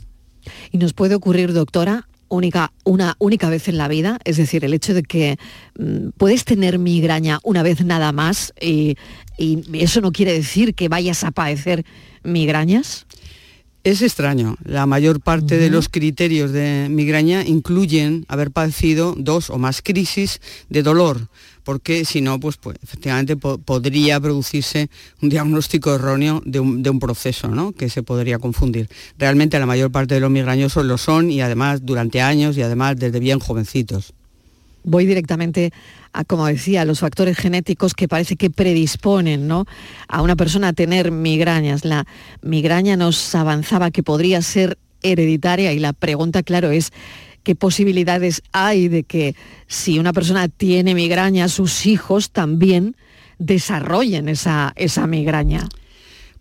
Y 0.72 0.78
nos 0.78 0.94
puede 0.94 1.16
ocurrir, 1.16 1.54
doctora, 1.54 2.08
única, 2.34 2.74
una 2.84 3.16
única 3.20 3.50
vez 3.50 3.68
en 3.68 3.78
la 3.78 3.88
vida, 3.88 4.20
es 4.24 4.38
decir, 4.38 4.66
el 4.66 4.74
hecho 4.74 4.94
de 4.94 5.04
que 5.04 5.38
mm, 5.78 6.10
puedes 6.18 6.46
tener 6.46 6.80
migraña 6.80 7.40
una 7.44 7.64
vez 7.64 7.84
nada 7.86 8.12
más 8.12 8.54
y, 8.60 8.98
y 9.38 9.64
eso 9.80 10.02
no 10.02 10.12
quiere 10.12 10.34
decir 10.34 10.76
que 10.76 10.90
vayas 10.90 11.24
a 11.24 11.32
padecer 11.32 11.86
migrañas. 12.24 13.06
Es 13.84 14.02
extraño. 14.02 14.56
La 14.64 14.86
mayor 14.86 15.20
parte 15.20 15.58
de 15.58 15.70
los 15.70 15.90
criterios 15.90 16.54
de 16.54 16.88
migraña 16.90 17.44
incluyen 17.46 18.26
haber 18.30 18.50
padecido 18.50 19.14
dos 19.18 19.50
o 19.50 19.58
más 19.58 19.82
crisis 19.82 20.40
de 20.70 20.84
dolor, 20.84 21.28
porque 21.64 22.06
si 22.06 22.22
no, 22.22 22.40
pues, 22.40 22.58
pues 22.58 22.78
efectivamente 22.84 23.36
podría 23.38 24.20
producirse 24.20 24.90
un 25.22 25.30
diagnóstico 25.30 25.96
erróneo 25.96 26.42
de 26.46 26.60
un, 26.60 27.00
proceso 27.00 27.48
¿no? 27.48 27.72
que 27.72 27.90
se 27.90 28.04
podría 28.04 28.40
confundir. 28.40 28.90
Realmente 29.18 29.60
la 29.60 29.66
mayor 29.66 29.92
parte 29.92 30.16
de 30.16 30.20
los 30.20 30.32
migrañosos 30.32 30.86
lo 30.86 30.98
son 30.98 31.32
y 31.32 31.42
además 31.42 31.86
durante 31.86 32.22
años 32.22 32.58
y 32.58 32.62
además 32.62 32.98
desde 32.98 33.20
bien 33.20 33.40
jovencitos. 33.40 34.14
Voy 34.84 35.06
directamente 35.06 35.72
a, 36.12 36.24
como 36.24 36.46
decía, 36.46 36.86
los 36.86 37.00
factores 37.00 37.38
genéticos 37.38 37.94
que 37.94 38.08
parece 38.08 38.36
que 38.36 38.50
predisponen 38.50 39.48
¿no? 39.48 39.66
a 40.08 40.22
una 40.22 40.36
persona 40.36 40.70
a 40.70 40.74
tener 40.74 41.12
migrañas. 41.12 41.86
La 41.86 42.06
migraña 42.42 42.98
nos 42.98 43.34
avanzaba 43.34 43.92
que 43.92 44.04
podría 44.04 44.42
ser 44.42 44.78
hereditaria 45.02 45.74
y 45.74 45.80
la 45.80 45.94
pregunta, 45.94 46.44
claro, 46.44 46.72
es 46.72 46.92
qué 47.44 47.56
posibilidades 47.56 48.42
hay 48.52 48.88
de 48.88 49.04
que 49.04 49.36
si 49.68 50.00
una 50.00 50.14
persona 50.14 50.48
tiene 50.48 50.96
migraña, 50.96 51.48
sus 51.48 51.86
hijos 51.86 52.32
también 52.32 52.96
desarrollen 53.38 54.30
esa, 54.30 54.74
esa 54.76 55.08
migraña. 55.08 55.68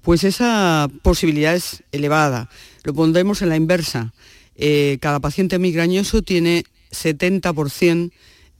Pues 0.03 0.25
esa 0.25 0.89
posibilidad 1.03 1.55
es 1.55 1.85
elevada. 1.93 2.49
Lo 2.85 2.95
pondremos 2.95 3.43
en 3.43 3.49
la 3.49 3.57
inversa. 3.57 4.13
Eh, 4.57 4.99
cada 5.01 5.21
paciente 5.21 5.59
migrañoso 5.59 6.23
tiene 6.23 6.65
70% 6.91 8.11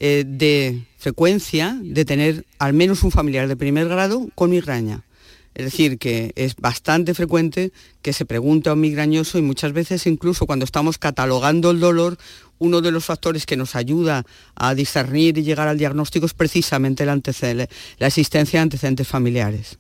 eh, 0.01 0.25
de 0.27 0.85
frecuencia 0.99 1.79
de 1.83 2.05
tener 2.05 2.45
al 2.59 2.73
menos 2.73 3.03
un 3.03 3.11
familiar 3.11 3.49
de 3.49 3.57
primer 3.57 3.89
grado 3.89 4.29
con 4.35 4.51
migraña. 4.51 5.05
Es 5.55 5.67
decir, 5.67 5.99
que 5.99 6.33
es 6.35 6.57
bastante 6.57 7.15
frecuente 7.15 7.73
que 8.01 8.13
se 8.13 8.25
pregunte 8.25 8.71
a 8.71 8.73
un 8.73 8.81
migrañoso 8.81 9.39
y 9.39 9.43
muchas 9.43 9.73
veces 9.73 10.07
incluso 10.07 10.47
cuando 10.47 10.65
estamos 10.65 10.99
catalogando 10.99 11.71
el 11.71 11.81
dolor, 11.81 12.17
uno 12.59 12.81
de 12.81 12.91
los 12.91 13.05
factores 13.05 13.45
que 13.45 13.57
nos 13.57 13.77
ayuda 13.77 14.25
a 14.55 14.75
discernir 14.75 15.37
y 15.37 15.43
llegar 15.43 15.69
al 15.69 15.79
diagnóstico 15.79 16.27
es 16.27 16.35
precisamente 16.35 17.05
la, 17.05 17.21
existencia 18.01 18.61
de 18.61 18.63
antecedentes 18.63 19.07
familiares. 19.09 19.79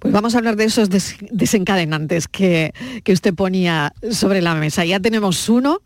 Pues 0.00 0.12
vamos 0.12 0.34
a 0.34 0.38
hablar 0.38 0.56
de 0.56 0.64
esos 0.64 0.88
desencadenantes 0.90 2.26
que, 2.26 2.72
que 3.04 3.12
usted 3.12 3.34
ponía 3.34 3.94
sobre 4.10 4.42
la 4.42 4.56
mesa. 4.56 4.84
Ya 4.84 4.98
tenemos 4.98 5.48
uno, 5.48 5.80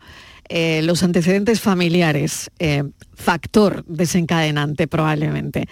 eh, 0.49 0.81
los 0.83 1.03
antecedentes 1.03 1.61
familiares, 1.61 2.51
eh, 2.59 2.85
factor 3.15 3.85
desencadenante 3.87 4.87
probablemente. 4.87 5.69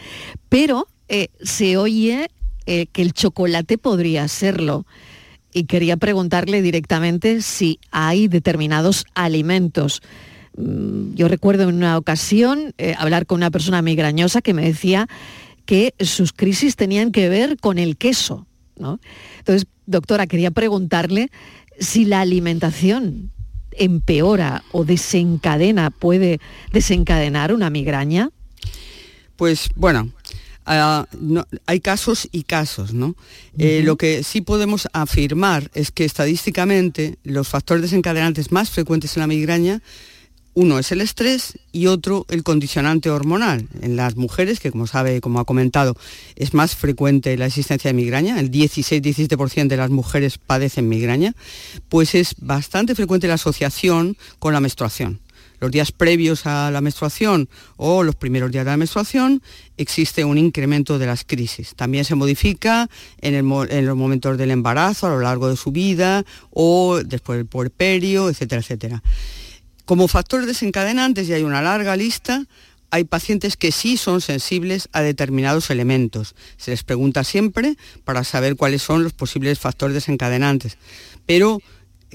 Pero 0.49 0.89
eh, 1.09 1.29
se 1.43 1.77
oye 1.77 2.29
que 2.65 3.03
el 3.03 3.13
chocolate 3.13 3.79
podría 3.79 4.29
serlo. 4.29 4.87
Y 5.53 5.65
quería 5.65 5.97
preguntarle 5.97 6.63
directamente 6.63 7.43
si 7.43 7.79
hay 7.91 8.27
determinados 8.27 9.05
alimentos. 9.15 10.03
Mm, 10.57 11.15
yo 11.15 11.29
recuerdo 11.29 11.69
en 11.69 11.77
una 11.77 11.97
ocasión 11.97 12.75
hablar 12.99 13.27
con 13.27 13.37
una 13.37 13.51
persona 13.51 13.83
migrañosa 13.83 14.43
que 14.43 14.55
me 14.55 14.65
decía 14.65 15.09
que 15.65 15.95
sus 16.01 16.33
crisis 16.33 16.77
tenían 16.77 17.13
que 17.13 17.29
ver 17.29 17.57
con 17.59 17.79
el 17.79 17.97
queso. 17.97 18.47
Entonces, 18.77 19.67
doctora, 19.87 20.27
quería 20.27 20.51
preguntarle 20.51 21.31
si 21.79 22.05
la 22.05 22.21
alimentación 22.21 23.31
empeora 23.77 24.63
o 24.73 24.85
desencadena, 24.85 25.91
puede 25.91 26.41
desencadenar 26.73 27.53
una 27.53 27.71
migraña? 27.71 28.31
Pues 29.37 29.71
bueno, 29.75 30.11
hay 30.65 31.81
casos 31.81 32.29
y 32.33 32.45
casos, 32.45 32.95
¿no? 32.95 33.15
Eh, 33.59 33.83
lo 33.85 33.97
que 33.97 34.23
sí 34.23 34.41
podemos 34.41 34.89
afirmar 34.93 35.71
es 35.75 35.91
que 35.91 36.05
estadísticamente 36.05 37.19
los 37.23 37.49
factores 37.49 37.83
desencadenantes 37.83 38.51
más 38.51 38.71
frecuentes 38.71 39.17
en 39.17 39.21
la 39.21 39.27
migraña 39.27 39.83
uno 40.55 40.79
es 40.79 40.93
el 40.93 41.01
estrés 41.01 41.59
y 41.73 41.89
otro 41.89 42.27
el 42.31 42.45
condicionante 42.45 43.11
hormonal. 43.11 43.69
En 43.83 43.97
las 43.97 44.17
mujeres, 44.17 44.61
que 44.61 44.71
como 44.71 44.87
sabe, 44.87 45.21
como 45.21 45.41
ha 45.41 45.45
comentado, 45.45 45.97
es 46.37 46.55
más 46.55 46.77
frecuente 46.77 47.37
la 47.37 47.47
existencia 47.47 47.89
de 47.89 47.95
migraña, 47.95 48.39
el 48.39 48.51
16-17% 48.51 49.67
de 49.67 49.77
las 49.77 49.91
mujeres 49.91 50.39
padecen 50.39 50.89
migraña, 50.89 51.35
pues 51.89 52.15
es 52.15 52.37
bastante 52.39 52.95
frecuente 52.95 53.27
la 53.27 53.35
asociación 53.35 54.17
con 54.39 54.55
la 54.55 54.61
menstruación. 54.61 55.21
Los 55.65 55.73
días 55.73 55.93
previos 55.93 56.45
a 56.45 56.71
la 56.71 56.83
menstruación 56.83 57.49
o 57.79 58.03
los 58.03 58.17
primeros 58.17 58.53
días 58.53 58.67
de 58.67 58.71
la 58.71 58.77
menstruación 58.77 59.43
existe 59.79 60.23
un 60.23 60.37
incremento 60.37 60.99
de 60.99 61.07
las 61.07 61.25
crisis. 61.25 61.75
También 61.75 62.05
se 62.05 62.15
modifica 62.15 62.91
en, 63.23 63.49
los 63.87 63.97
momentos 63.97 64.37
del 64.37 64.51
embarazo, 64.51 65.07
a 65.07 65.11
lo 65.15 65.21
largo 65.21 65.49
de 65.49 65.57
su 65.57 65.73
vida 65.73 66.23
o 66.51 67.01
después 67.03 67.39
del 67.39 67.47
puerperio, 67.47 68.29
etcétera, 68.29 68.61
etcétera. 68.61 69.03
Como 69.87 70.07
factores 70.07 70.47
desencadenantes, 70.47 71.31
y 71.31 71.33
hay 71.33 71.45
una 71.45 71.63
larga 71.63 71.97
lista, 71.97 72.45
hay 72.91 73.05
pacientes 73.05 73.57
que 73.57 73.73
sí 73.73 73.97
son 73.97 74.21
sensibles 74.21 74.91
a 74.93 75.01
determinados 75.01 75.71
elementos. 75.71 76.35
Se 76.59 76.73
les 76.73 76.83
pregunta 76.83 77.25
siempre 77.25 77.79
para 78.05 78.23
saber 78.23 78.57
cuáles 78.57 78.83
son 78.83 79.03
los 79.03 79.15
posibles 79.15 79.59
factores 79.59 79.95
desencadenantes. 79.95 80.77
Pero 81.25 81.63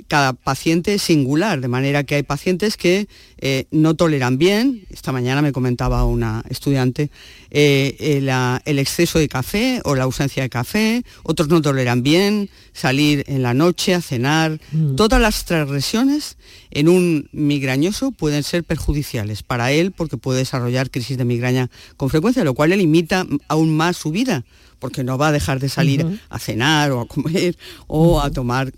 cada 0.07 0.33
paciente 0.33 0.93
es 0.93 1.01
singular, 1.01 1.61
de 1.61 1.67
manera 1.67 2.03
que 2.03 2.15
hay 2.15 2.23
pacientes 2.23 2.77
que 2.77 3.07
eh, 3.37 3.65
no 3.71 3.95
toleran 3.95 4.37
bien, 4.37 4.85
esta 4.89 5.11
mañana 5.11 5.41
me 5.41 5.51
comentaba 5.51 6.03
una 6.05 6.43
estudiante, 6.49 7.09
eh, 7.51 8.19
el, 8.65 8.79
exceso 8.79 9.19
de 9.19 9.27
café 9.27 9.81
o 9.85 9.95
la 9.95 10.03
ausencia 10.03 10.43
de 10.43 10.49
café, 10.49 11.03
otros 11.23 11.49
no 11.49 11.61
toleran 11.61 12.03
bien 12.03 12.49
salir 12.73 13.23
en 13.27 13.41
la 13.41 13.53
noche 13.53 13.93
a 13.93 14.01
cenar. 14.01 14.59
Mm. 14.71 14.95
Todas 14.95 15.19
las 15.19 15.45
transgresiones 15.45 16.37
en 16.71 16.89
un 16.89 17.29
migrañoso 17.31 18.11
pueden 18.11 18.43
ser 18.43 18.63
perjudiciales 18.63 19.43
para 19.43 19.71
él 19.71 19.91
porque 19.91 20.17
puede 20.17 20.39
desarrollar 20.39 20.91
crisis 20.91 21.17
de 21.17 21.25
migraña 21.25 21.69
con 21.97 22.09
frecuencia, 22.09 22.43
lo 22.43 22.53
cual 22.53 22.69
le 22.69 22.77
limita 22.77 23.25
aún 23.47 23.75
más 23.75 23.97
su 23.97 24.11
vida 24.11 24.45
porque 24.79 25.03
no 25.03 25.17
va 25.17 25.27
a 25.27 25.31
dejar 25.31 25.59
de 25.59 25.69
salir 25.69 26.19
a 26.29 26.39
cenar 26.39 26.91
o 26.91 27.01
a 27.01 27.07
comer 27.07 27.57
o 27.87 28.21
a 28.21 28.31
tomar 28.31 28.71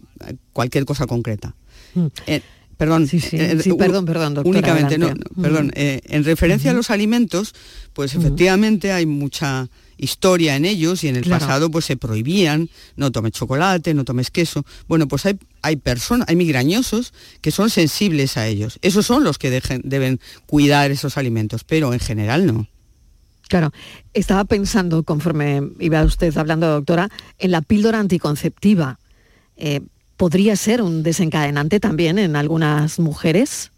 cualquier 0.54 0.86
cosa 0.86 1.08
concreta. 1.08 1.56
Mm. 1.94 2.06
Eh, 2.28 2.42
perdón, 2.78 3.08
sí, 3.08 3.22
eh, 3.32 3.58
perdón, 3.78 4.06
perdón, 4.06 4.34
doctora, 4.34 4.58
Únicamente, 4.58 4.98
no, 4.98 5.14
perdón. 5.42 5.72
Eh, 5.76 6.02
en 6.06 6.24
referencia 6.24 6.72
a 6.72 6.74
los 6.74 6.90
alimentos, 6.90 7.54
pues 7.94 8.16
efectivamente 8.16 8.92
hay 8.92 9.06
mucha 9.06 9.70
historia 9.98 10.56
en 10.56 10.66
ellos 10.66 11.04
y 11.04 11.10
en 11.10 11.16
el 11.16 11.30
pasado 11.30 11.70
pues 11.70 11.86
se 11.86 11.96
prohibían, 11.96 12.70
no 12.96 13.12
tomes 13.12 13.34
chocolate, 13.34 13.94
no 13.94 14.04
tomes 14.04 14.32
queso. 14.32 14.66
Bueno, 14.88 15.08
pues 15.08 15.28
hay, 15.28 15.38
hay 15.62 15.76
personas, 15.76 16.28
hay 16.28 16.36
migrañosos 16.36 17.14
que 17.42 17.52
son 17.52 17.70
sensibles 17.70 18.36
a 18.36 18.48
ellos. 18.48 18.80
Esos 18.82 19.06
son 19.06 19.24
los 19.24 19.38
que 19.38 19.62
deben 19.84 20.20
cuidar 20.48 20.90
esos 20.90 21.18
alimentos, 21.18 21.64
pero 21.64 21.94
en 21.94 22.00
general 22.00 22.48
no. 22.48 22.68
Claro, 23.52 23.74
estaba 24.14 24.46
pensando, 24.46 25.04
conforme 25.04 25.62
iba 25.82 26.02
usted 26.06 26.38
hablando, 26.38 26.68
doctora, 26.68 27.10
en 27.38 27.52
la 27.52 27.62
píldora 27.62 28.00
anticonceptiva. 28.00 28.98
Eh, 29.58 29.82
¿Podría 30.16 30.56
ser 30.56 30.82
un 30.82 31.04
desencadenante 31.04 31.82
también 31.82 32.18
en 32.18 32.38
algunas 32.38 32.98
mujeres? 32.98 33.74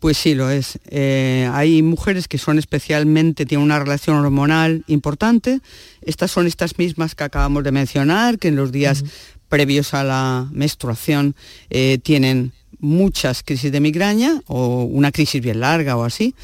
Pues 0.00 0.18
sí, 0.18 0.34
lo 0.34 0.50
es. 0.50 0.78
Eh, 0.88 1.48
hay 1.50 1.80
mujeres 1.80 2.28
que 2.28 2.36
son 2.36 2.58
especialmente, 2.58 3.46
tienen 3.46 3.64
una 3.64 3.78
relación 3.78 4.16
hormonal 4.16 4.84
importante. 4.86 5.60
Estas 6.02 6.30
son 6.30 6.46
estas 6.46 6.76
mismas 6.76 7.14
que 7.14 7.24
acabamos 7.24 7.64
de 7.64 7.72
mencionar, 7.72 8.38
que 8.38 8.48
en 8.48 8.56
los 8.56 8.70
días 8.70 9.02
previos 9.48 9.94
a 9.94 10.04
la 10.04 10.46
menstruación 10.52 11.34
eh, 11.70 11.96
tienen 12.02 12.52
muchas 12.80 13.42
crisis 13.42 13.72
de 13.72 13.80
migraña 13.80 14.42
o 14.46 14.84
una 14.84 15.10
crisis 15.10 15.40
bien 15.40 15.60
larga 15.60 15.96
o 15.96 16.04
así. 16.04 16.34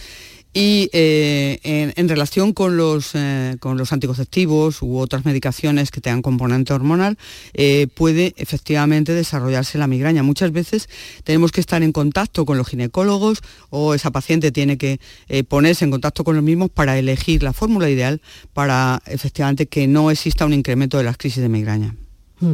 Y 0.54 0.90
eh, 0.92 1.92
en, 1.96 2.08
relación 2.08 2.52
con 2.52 2.76
los, 2.76 3.12
eh, 3.14 3.56
con 3.58 3.78
los 3.78 3.92
anticonceptivos 3.92 4.82
u 4.82 4.98
otras 4.98 5.24
medicaciones 5.24 5.90
que 5.90 6.02
tengan 6.02 6.20
componente 6.20 6.74
hormonal, 6.74 7.16
eh, 7.54 7.86
puede 7.94 8.34
efectivamente 8.36 9.14
desarrollarse 9.14 9.78
la 9.78 9.86
migraña. 9.86 10.22
Muchas 10.22 10.52
veces 10.52 10.90
tenemos 11.24 11.52
que 11.52 11.60
estar 11.60 11.82
en 11.82 11.92
contacto 11.92 12.44
con 12.44 12.58
los 12.58 12.68
ginecólogos 12.68 13.40
o 13.70 13.94
esa 13.94 14.10
paciente 14.10 14.52
tiene 14.52 14.76
que 14.76 15.00
ponerse 15.48 15.86
en 15.86 15.90
contacto 15.90 16.22
con 16.22 16.36
los 16.36 16.44
mismos 16.44 16.70
para 16.70 16.98
elegir 16.98 17.42
la 17.42 17.54
fórmula 17.54 17.88
ideal 17.88 18.20
para 18.52 19.02
efectivamente 19.06 19.66
que 19.66 19.86
no 19.86 20.10
exista 20.10 20.44
un 20.44 20.52
incremento 20.52 20.98
de 20.98 21.04
las 21.04 21.16
crisis 21.16 21.42
de 21.42 21.48
migraña. 21.48 21.94
Mm. 22.40 22.52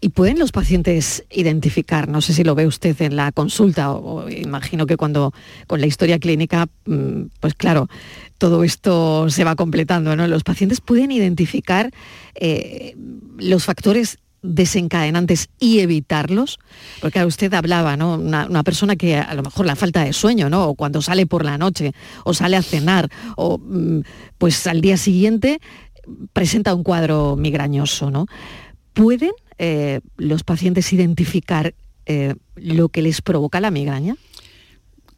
¿Y 0.00 0.10
pueden 0.10 0.38
los 0.38 0.52
pacientes 0.52 1.24
identificar, 1.30 2.08
no 2.08 2.20
sé 2.20 2.32
si 2.32 2.44
lo 2.44 2.54
ve 2.54 2.68
usted 2.68 3.00
en 3.02 3.16
la 3.16 3.32
consulta, 3.32 3.90
o, 3.90 4.28
imagino 4.28 4.86
que 4.86 4.96
cuando 4.96 5.32
con 5.66 5.80
la 5.80 5.88
historia 5.88 6.20
clínica, 6.20 6.68
mm, 6.86 7.22
pues 7.40 7.54
claro, 7.54 7.88
todo 8.38 8.62
esto 8.62 9.28
se 9.28 9.42
va 9.42 9.56
completando, 9.56 10.14
¿no? 10.14 10.28
Los 10.28 10.44
pacientes 10.44 10.80
pueden 10.80 11.10
identificar 11.10 11.90
eh, 12.36 12.94
los 13.38 13.64
factores 13.64 14.18
desencadenantes 14.42 15.48
y 15.58 15.80
evitarlos? 15.80 16.60
Porque 17.00 17.24
usted 17.24 17.52
hablaba, 17.54 17.96
¿no? 17.96 18.14
Una, 18.14 18.62
persona 18.62 18.94
que 18.94 19.16
a 19.16 19.34
lo 19.34 19.42
mejor 19.42 19.66
la 19.66 19.74
falta 19.74 20.04
de 20.04 20.12
sueño, 20.12 20.48
¿no? 20.48 20.68
O 20.68 20.74
cuando 20.74 21.02
sale 21.02 21.26
por 21.26 21.44
la 21.44 21.58
noche, 21.58 21.92
o 22.24 22.34
sale 22.34 22.56
a 22.56 22.62
cenar, 22.62 23.08
o 23.36 23.58
mm, 23.58 24.02
pues 24.38 24.64
al 24.68 24.80
día 24.80 24.96
siguiente 24.96 25.60
presenta 26.32 26.74
un 26.74 26.84
cuadro 26.84 27.34
migrañoso, 27.36 28.12
¿no? 28.12 28.26
¿Pueden 28.92 29.32
eh, 29.58 30.00
los 30.16 30.44
pacientes 30.44 30.92
identificar 30.92 31.74
eh, 32.06 32.34
lo 32.56 32.88
que 32.88 33.02
les 33.02 33.20
provoca 33.22 33.60
la 33.60 33.70
migraña? 33.70 34.16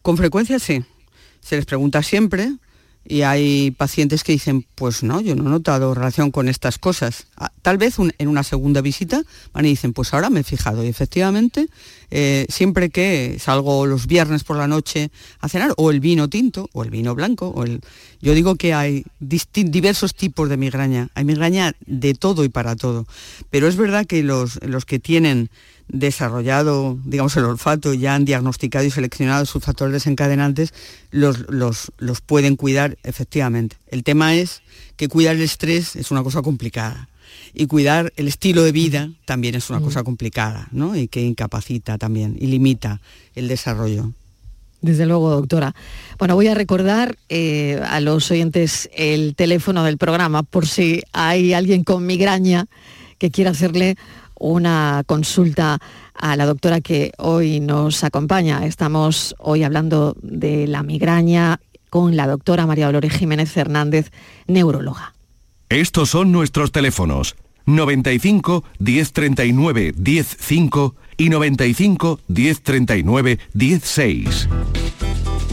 Con 0.03 0.16
frecuencia 0.16 0.59
sí. 0.59 0.83
Se 1.40 1.57
les 1.57 1.66
pregunta 1.66 2.03
siempre 2.03 2.53
y 3.11 3.23
hay 3.23 3.73
pacientes 3.73 4.23
que 4.23 4.31
dicen, 4.31 4.64
pues 4.77 5.03
no, 5.03 5.20
yo 5.20 5.35
no 5.35 5.44
he 5.44 5.51
notado 5.51 5.94
relación 5.94 6.31
con 6.31 6.49
estas 6.49 6.79
cosas. 6.79 7.27
Ah, 7.37 7.51
tal 7.61 7.77
vez 7.77 7.96
en 7.99 8.29
una 8.29 8.44
segunda 8.44 8.83
visita 8.83 9.25
van 9.53 9.66
y 9.66 9.70
dicen, 9.70 9.92
pues 9.92 10.14
ahora 10.14 10.31
me 10.31 10.40
he 10.40 10.44
fijado. 10.44 10.85
Y 10.85 10.87
efectivamente, 10.87 11.66
eh, 12.12 12.46
siempre 12.49 12.90
que 12.90 13.37
salgo 13.40 13.85
los 13.87 14.07
viernes 14.07 14.44
por 14.44 14.59
la 14.59 14.68
noche 14.68 15.11
a 15.40 15.49
cenar, 15.49 15.75
o 15.77 15.90
el 15.90 15.99
vino 15.99 16.31
tinto, 16.31 16.70
o 16.73 16.85
el 16.85 16.90
vino 16.90 17.16
blanco, 17.16 17.49
o 17.49 17.64
el... 17.64 17.81
yo 18.20 18.33
digo 18.33 18.55
que 18.55 18.75
hay 18.75 19.05
diversos 19.18 20.14
tipos 20.14 20.49
de 20.49 20.57
migraña. 20.57 21.09
Hay 21.14 21.25
migraña 21.25 21.75
de 21.87 22.14
todo 22.14 22.44
y 22.44 22.49
para 22.49 22.77
todo. 22.77 23.09
Pero 23.51 23.66
es 23.66 23.75
verdad 23.75 24.07
que 24.07 24.23
los, 24.23 24.62
los 24.62 24.85
que 24.85 25.01
tienen 25.01 25.51
desarrollado, 25.92 26.98
digamos, 27.05 27.37
el 27.37 27.44
olfato, 27.44 27.94
ya 27.94 28.14
han 28.14 28.24
diagnosticado 28.24 28.85
y 28.85 28.90
seleccionado 28.90 29.44
sus 29.46 29.62
factores 29.62 29.92
desencadenantes, 29.92 30.72
los, 31.11 31.46
los, 31.48 32.20
pueden 32.20 32.57
cuidar 32.57 32.98
efectivamente. 33.03 33.76
El 33.88 34.05
tema 34.05 34.35
es 34.35 34.62
que 34.96 35.09
cuidar 35.09 35.37
el 35.37 35.42
estrés 35.42 35.96
es 35.96 36.11
una 36.11 36.22
cosa 36.22 36.42
complicada 36.42 37.09
y 37.53 37.66
cuidar 37.66 38.12
el 38.16 38.29
estilo 38.29 38.62
de 38.62 38.72
vida 38.72 39.11
también 39.24 39.55
es 39.55 39.70
una 39.70 39.81
mm. 39.81 39.85
cosa 39.85 40.05
complicada, 40.05 40.68
¿no? 40.70 40.96
Y 40.96 41.09
que 41.09 41.22
incapacita 41.22 41.98
también 41.98 42.37
y 42.38 42.46
limita 42.46 43.00
el 43.35 43.48
desarrollo. 43.48 44.12
Desde 44.83 45.05
luego, 45.05 45.31
doctora. 45.31 45.74
Bueno, 46.18 46.35
voy 46.37 46.48
a 46.48 46.55
recordar 46.55 47.16
eh, 47.29 47.81
a 47.87 48.00
los 48.00 48.31
oyentes 48.31 48.88
el 48.94 49.35
teléfono 49.35 49.85
del 49.85 49.98
programa 49.98 50.42
por 50.42 50.66
si 50.66 51.03
hay 51.12 51.53
alguien 51.53 51.85
con 51.85 52.07
migraña 52.07 52.66
que 53.18 53.31
quiera 53.31 53.50
hacerle 53.50 53.96
una 54.40 55.05
consulta 55.07 55.79
a 56.14 56.35
la 56.35 56.46
doctora 56.46 56.81
que 56.81 57.12
hoy 57.18 57.61
nos 57.61 58.03
acompaña. 58.03 58.66
Estamos 58.66 59.37
hoy 59.38 59.62
hablando 59.62 60.16
de 60.22 60.66
la 60.66 60.83
migraña 60.83 61.61
con 61.90 62.16
la 62.16 62.26
doctora 62.26 62.66
María 62.66 62.87
Dolores 62.87 63.12
Jiménez 63.12 63.53
Fernández, 63.53 64.11
neuróloga. 64.46 65.14
Estos 65.68 66.11
son 66.11 66.33
nuestros 66.33 66.72
teléfonos 66.72 67.37
95 67.66 68.64
1039 68.79 69.94
105 69.94 70.94
y 71.16 71.29
95 71.29 72.20
1039 72.26 73.38
16. 73.53 74.48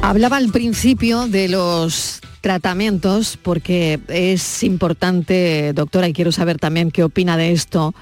Hablaba 0.02 0.38
al 0.38 0.50
principio 0.52 1.28
de 1.28 1.50
los 1.50 2.21
tratamientos 2.41 3.38
porque 3.41 4.00
es 4.08 4.63
importante, 4.63 5.73
doctora, 5.73 6.08
y 6.08 6.13
quiero 6.13 6.32
saber 6.32 6.60
también 6.60 6.91
qué 6.91 7.04
opina 7.04 7.36
de 7.36 7.52
esto 7.52 7.93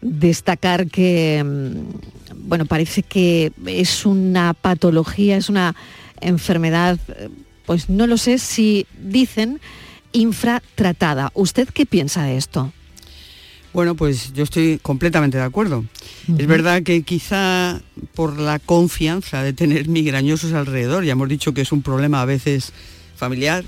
destacar 0.00 0.86
que, 0.88 1.42
mm, 1.44 2.48
bueno, 2.48 2.66
parece 2.66 3.02
que 3.02 3.52
es 3.66 4.06
una 4.06 4.54
patología, 4.54 5.36
es 5.36 5.48
una 5.48 5.74
enfermedad, 6.20 6.98
pues 7.66 7.88
no 7.88 8.06
lo 8.06 8.16
sé 8.16 8.38
si 8.38 8.86
dicen 9.00 9.60
infratratada. 10.12 11.30
¿Usted 11.34 11.68
qué 11.68 11.86
piensa 11.86 12.24
de 12.24 12.36
esto? 12.36 12.72
Bueno, 13.72 13.94
pues 13.94 14.32
yo 14.32 14.42
estoy 14.42 14.80
completamente 14.82 15.38
de 15.38 15.44
acuerdo. 15.44 15.84
Es 16.36 16.46
verdad 16.46 16.82
que 16.82 17.02
quizá 17.02 17.80
por 18.14 18.38
la 18.38 18.58
confianza 18.58 19.44
de 19.44 19.52
tener 19.52 19.86
migrañosos 19.88 20.52
alrededor, 20.52 21.04
ya 21.04 21.12
hemos 21.12 21.28
dicho 21.28 21.54
que 21.54 21.60
es 21.60 21.70
un 21.70 21.82
problema 21.82 22.20
a 22.20 22.24
veces 22.24 22.72
familiar, 23.14 23.64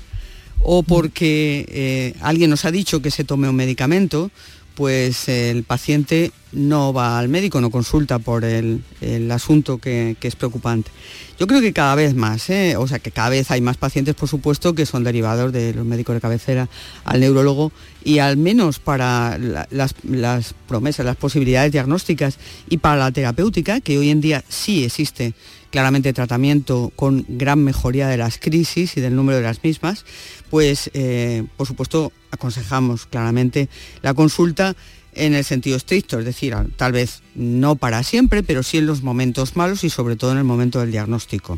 o 0.61 0.83
porque 0.83 1.65
eh, 1.69 2.15
alguien 2.21 2.49
nos 2.49 2.65
ha 2.65 2.71
dicho 2.71 3.01
que 3.01 3.11
se 3.11 3.23
tome 3.23 3.47
un 3.47 3.55
medicamento, 3.55 4.29
pues 4.75 5.29
el 5.29 5.63
paciente 5.63 6.31
no 6.51 6.93
va 6.93 7.19
al 7.19 7.29
médico, 7.29 7.61
no 7.61 7.69
consulta 7.69 8.19
por 8.19 8.45
el, 8.45 8.83
asunto 9.31 9.77
que, 9.77 10.15
es 10.21 10.35
preocupante. 10.35 10.91
Yo 11.39 11.47
creo 11.47 11.61
que 11.61 11.73
cada 11.73 11.95
vez 11.95 12.15
más, 12.15 12.49
¿eh? 12.49 12.75
o 12.77 12.87
sea 12.87 12.99
que 12.99 13.11
cada 13.11 13.29
vez 13.29 13.49
hay 13.51 13.61
más 13.61 13.77
pacientes, 13.77 14.15
por 14.15 14.29
supuesto, 14.29 14.75
que 14.75 14.85
son 14.85 15.03
derivados 15.03 15.51
de 15.51 15.73
los 15.73 15.85
médicos 15.85 16.15
de 16.15 16.21
cabecera 16.21 16.69
al 17.05 17.19
neurólogo 17.19 17.71
y 18.03 18.19
al 18.19 18.37
menos 18.37 18.79
para 18.79 19.37
las, 19.37 19.95
las 20.03 20.53
promesas, 20.67 21.05
las 21.05 21.17
posibilidades 21.17 21.71
diagnósticas 21.71 22.37
y 22.69 22.77
para 22.77 22.97
la 22.97 23.11
terapéutica, 23.11 23.81
que 23.81 23.97
hoy 23.97 24.09
en 24.09 24.21
día 24.21 24.43
sí 24.47 24.83
existe 24.83 25.33
claramente 25.73 26.13
tratamiento 26.13 26.91
con 26.95 27.25
gran 27.27 27.63
mejoría 27.63 28.07
de 28.07 28.17
las 28.17 28.37
crisis 28.37 28.95
y 28.95 29.01
del 29.01 29.15
número 29.15 29.37
de 29.37 29.43
las 29.43 29.63
mismas, 29.63 30.05
pues 30.53 30.91
eh, 30.93 31.45
por 31.57 31.65
supuesto 31.65 32.11
aconsejamos 32.29 33.07
claramente 33.07 33.69
la 34.03 34.13
consulta 34.13 34.75
en 35.13 35.33
el 35.33 35.43
sentido 35.43 35.75
estricto, 35.75 36.19
es 36.19 36.25
decir, 36.25 36.55
tal 36.75 36.91
vez 36.91 37.23
no 37.33 37.75
para 37.75 38.03
siempre, 38.03 38.43
pero 38.43 38.61
sí 38.61 38.77
en 38.77 38.85
los 38.85 39.01
momentos 39.01 39.55
malos 39.55 39.83
y 39.83 39.89
sobre 39.89 40.15
todo 40.15 40.33
en 40.33 40.37
el 40.37 40.43
momento 40.43 40.79
del 40.79 40.91
diagnóstico. 40.91 41.57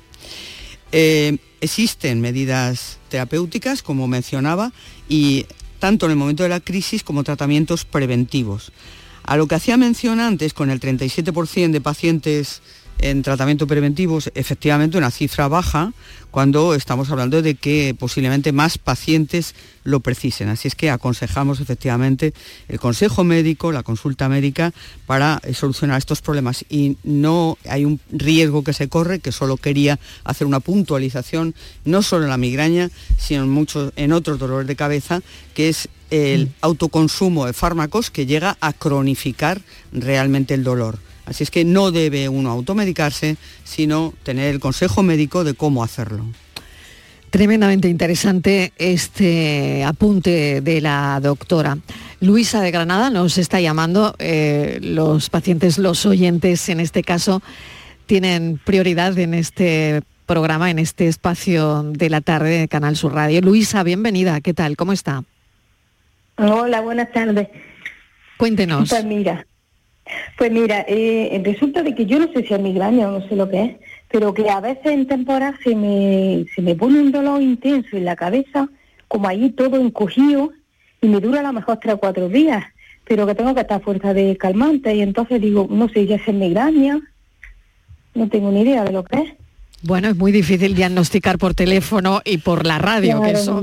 Eh, 0.94 1.40
existen 1.60 2.22
medidas 2.22 3.00
terapéuticas, 3.10 3.84
como 3.84 4.08
mencionaba, 4.08 4.72
y 5.10 5.46
tanto 5.80 6.06
en 6.06 6.14
el 6.14 6.18
momento 6.18 6.44
de 6.44 6.50
la 6.50 6.62
crisis 6.62 7.04
como 7.04 7.26
tratamientos 7.26 7.84
preventivos. 7.84 8.72
A 9.24 9.36
lo 9.36 9.46
que 9.50 9.56
hacía 9.56 9.76
mención 9.76 10.22
antes, 10.22 10.54
con 10.54 10.70
el 10.70 10.80
37% 10.80 11.72
de 11.72 11.82
pacientes 11.82 12.62
en 13.00 13.22
tratamiento 13.22 13.68
preventivo, 13.68 14.20
efectivamente 14.34 14.98
una 14.98 15.12
cifra 15.12 15.48
baja 15.48 15.94
cuando 16.36 16.76
estamos 16.76 17.10
hablando 17.12 17.42
de 17.42 17.56
que 17.56 17.96
posiblemente 17.98 18.52
más 18.52 18.78
pacientes 18.78 19.56
lo 19.86 20.02
precisen. 20.02 20.50
Así 20.50 20.68
es 20.68 20.76
que 20.76 20.90
aconsejamos 20.90 21.62
efectivamente 21.62 22.34
el 22.68 22.78
consejo 22.78 23.24
médico, 23.24 23.72
la 23.72 23.84
consulta 23.84 24.28
médica 24.28 24.74
para 25.06 25.40
eh, 25.44 25.54
solucionar 25.54 25.98
estos 25.98 26.22
problemas. 26.22 26.66
Y 26.68 26.98
no 27.06 27.58
hay 27.70 27.86
un 27.86 28.02
riesgo 28.12 28.66
que 28.66 28.74
se 28.74 28.90
corre, 28.90 29.20
que 29.20 29.32
solo 29.32 29.56
quería 29.56 29.98
hacer 30.26 30.46
una 30.46 30.60
puntualización, 30.60 31.56
no 31.86 32.02
solo 32.02 32.26
en 32.26 32.32
la 32.32 32.38
migraña, 32.38 32.90
sino 33.18 33.44
en, 33.44 33.50
muchos, 33.50 33.94
en 33.96 34.12
otros 34.12 34.38
dolores 34.38 34.68
de 34.68 34.76
cabeza, 34.76 35.22
que 35.54 35.70
es 35.70 35.88
el 36.12 36.48
mm. 36.48 36.54
autoconsumo 36.60 37.46
de 37.46 37.54
fármacos 37.54 38.12
que 38.12 38.26
llega 38.26 38.58
a 38.60 38.74
cronificar 38.74 39.62
realmente 39.94 40.54
el 40.54 40.66
dolor. 40.66 41.00
Así 41.26 41.44
es 41.44 41.52
que 41.52 41.66
no 41.66 41.92
debe 41.92 42.30
uno 42.30 42.52
automedicarse, 42.52 43.38
sino 43.64 44.14
tener 44.24 44.54
el 44.54 44.60
consejo 44.60 45.04
médico 45.04 45.44
de 45.44 45.54
cómo 45.54 45.84
hacerlo. 45.84 46.26
Tremendamente 47.30 47.90
interesante 47.90 48.72
este 48.78 49.84
apunte 49.84 50.62
de 50.62 50.80
la 50.80 51.20
doctora. 51.22 51.78
Luisa 52.22 52.62
de 52.62 52.72
Granada 52.72 53.10
nos 53.10 53.38
está 53.38 53.60
llamando. 53.60 54.16
Eh, 54.20 54.80
los 54.82 55.30
pacientes, 55.30 55.78
los 55.78 56.06
oyentes 56.06 56.70
en 56.70 56.80
este 56.80 57.04
caso, 57.04 57.42
tienen 58.06 58.60
prioridad 58.64 59.18
en 59.20 59.34
este 59.34 60.02
programa, 60.26 60.72
en 60.72 60.80
este 60.80 61.08
espacio 61.08 61.84
de 61.84 62.10
la 62.10 62.22
tarde 62.22 62.60
de 62.60 62.68
Canal 62.68 62.96
Sur 62.96 63.14
Radio. 63.14 63.42
Luisa, 63.42 63.84
bienvenida. 63.84 64.40
¿Qué 64.42 64.54
tal? 64.54 64.78
¿Cómo 64.78 64.94
está? 64.94 65.24
Hola, 66.38 66.82
buenas 66.82 67.12
tardes. 67.12 67.50
Cuéntenos. 68.38 68.90
Pues 68.90 69.06
mira, 69.06 69.46
pues 70.38 70.52
mira, 70.52 70.86
eh, 70.88 71.42
resulta 71.44 71.82
de 71.84 71.96
que 71.96 72.06
yo 72.06 72.20
no 72.20 72.32
sé 72.32 72.46
si 72.46 72.54
es 72.54 72.60
migraña 72.60 73.08
o 73.08 73.20
no 73.20 73.28
sé 73.28 73.36
lo 73.36 73.50
que 73.50 73.64
es, 73.64 73.76
pero 74.12 74.34
que 74.34 74.50
a 74.50 74.60
veces 74.60 74.86
en 74.88 75.08
temporada 75.08 75.58
se 75.64 75.76
me, 75.76 76.46
se 76.54 76.62
me 76.62 76.76
pone 76.76 77.00
un 77.00 77.12
dolor 77.12 77.42
intenso 77.42 77.98
en 77.98 78.06
la 78.06 78.16
cabeza, 78.16 78.70
como 79.08 79.28
ahí 79.28 79.50
todo 79.52 79.78
encogido, 79.78 80.52
y 81.02 81.08
me 81.08 81.20
dura 81.20 81.40
a 81.40 81.44
lo 81.44 81.54
mejor 81.54 81.80
tres 81.80 81.96
o 81.96 82.00
cuatro 82.00 82.30
días, 82.30 82.64
pero 83.08 83.26
que 83.26 83.36
tengo 83.36 83.54
que 83.54 83.62
estar 83.62 83.82
fuerza 83.82 84.14
de 84.14 84.38
calmante, 84.38 84.94
y 84.96 85.02
entonces 85.02 85.42
digo, 85.42 85.68
no 85.70 85.90
sé, 85.90 86.06
ya 86.06 86.16
es 86.16 86.34
migraña, 86.34 87.00
no 88.14 88.30
tengo 88.30 88.52
ni 88.52 88.62
idea 88.62 88.84
de 88.84 88.92
lo 88.92 89.04
que 89.04 89.22
es. 89.22 89.34
Bueno, 89.82 90.08
es 90.10 90.16
muy 90.16 90.32
difícil 90.32 90.74
diagnosticar 90.74 91.38
por 91.38 91.54
teléfono 91.54 92.22
y 92.26 92.40
por 92.40 92.66
la 92.66 92.80
radio, 92.80 93.22
que, 93.22 93.32
eso, 93.32 93.62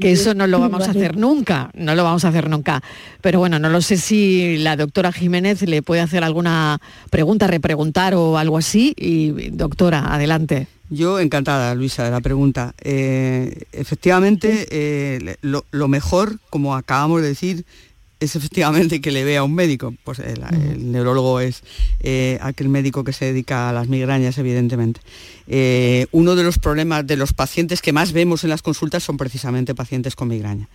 que 0.00 0.12
eso 0.12 0.34
no 0.34 0.46
lo 0.46 0.60
vamos 0.60 0.86
a 0.86 0.92
hacer 0.92 1.16
nunca, 1.16 1.70
no 1.74 1.94
lo 1.94 2.04
vamos 2.04 2.24
a 2.24 2.28
hacer 2.28 2.48
nunca. 2.48 2.82
Pero 3.20 3.40
bueno, 3.40 3.58
no 3.58 3.68
lo 3.68 3.80
sé 3.80 3.96
si 3.96 4.58
la 4.58 4.76
doctora 4.76 5.10
Jiménez 5.10 5.62
le 5.62 5.82
puede 5.82 6.02
hacer 6.02 6.22
alguna 6.22 6.80
pregunta, 7.10 7.48
repreguntar 7.48 8.14
o 8.14 8.38
algo 8.38 8.58
así. 8.58 8.94
Y 8.96 9.50
doctora, 9.50 10.14
adelante. 10.14 10.68
Yo 10.88 11.18
encantada, 11.18 11.74
Luisa, 11.74 12.04
de 12.04 12.10
la 12.12 12.20
pregunta. 12.20 12.74
Eh, 12.80 13.64
efectivamente, 13.72 14.68
eh, 14.70 15.36
lo, 15.42 15.88
mejor, 15.88 16.38
como 16.48 16.76
acabamos 16.76 17.22
de 17.22 17.28
decir, 17.28 17.64
es 18.18 18.34
efectivamente 18.34 19.00
que 19.00 19.10
le 19.10 19.24
vea 19.24 19.40
a 19.40 19.44
un 19.44 19.54
médico. 19.54 19.94
Pues 20.04 20.18
el, 20.20 20.40
neurólogo 20.90 21.40
es 21.40 21.62
eh, 22.00 22.38
aquel 22.40 22.68
médico 22.68 23.04
que 23.04 23.12
se 23.12 23.26
dedica 23.26 23.68
a 23.68 23.72
las 23.72 23.88
migrañas, 23.88 24.38
evidentemente. 24.38 25.00
Eh, 25.46 26.06
uno 26.12 26.34
de 26.34 26.42
los 26.42 26.58
problemas 26.58 27.06
de 27.06 27.16
los 27.16 27.32
pacientes 27.32 27.82
que 27.82 27.92
más 27.92 28.12
vemos 28.12 28.44
en 28.44 28.50
las 28.50 28.62
consultas 28.62 29.02
son 29.02 29.16
precisamente 29.16 29.74
pacientes 29.74 30.16
con 30.16 30.28
migraña. 30.28 30.68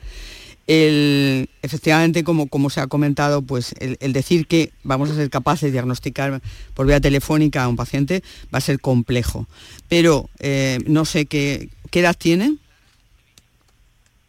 efectivamente, 0.67 2.23
como, 2.23 2.47
como, 2.47 2.69
se 2.69 2.80
ha 2.80 2.88
comentado, 2.88 3.41
pues 3.41 3.73
el, 3.80 4.13
decir 4.13 4.47
que 4.47 4.71
vamos 4.84 5.10
a 5.10 5.15
ser 5.15 5.30
capaces 5.30 5.63
de 5.63 5.71
diagnosticar 5.71 6.41
por 6.75 6.86
vía 6.86 7.01
telefónica 7.01 7.63
a 7.63 7.67
un 7.67 7.75
paciente 7.75 8.23
va 8.54 8.60
a 8.60 8.62
ser 8.62 8.80
complejo. 8.80 9.47
Pero 9.89 10.30
eh, 10.39 10.77
no 10.86 11.06
sé 11.06 11.25
qué, 11.25 11.69
qué 11.89 12.01
edad 12.01 12.15
tiene. 12.17 12.58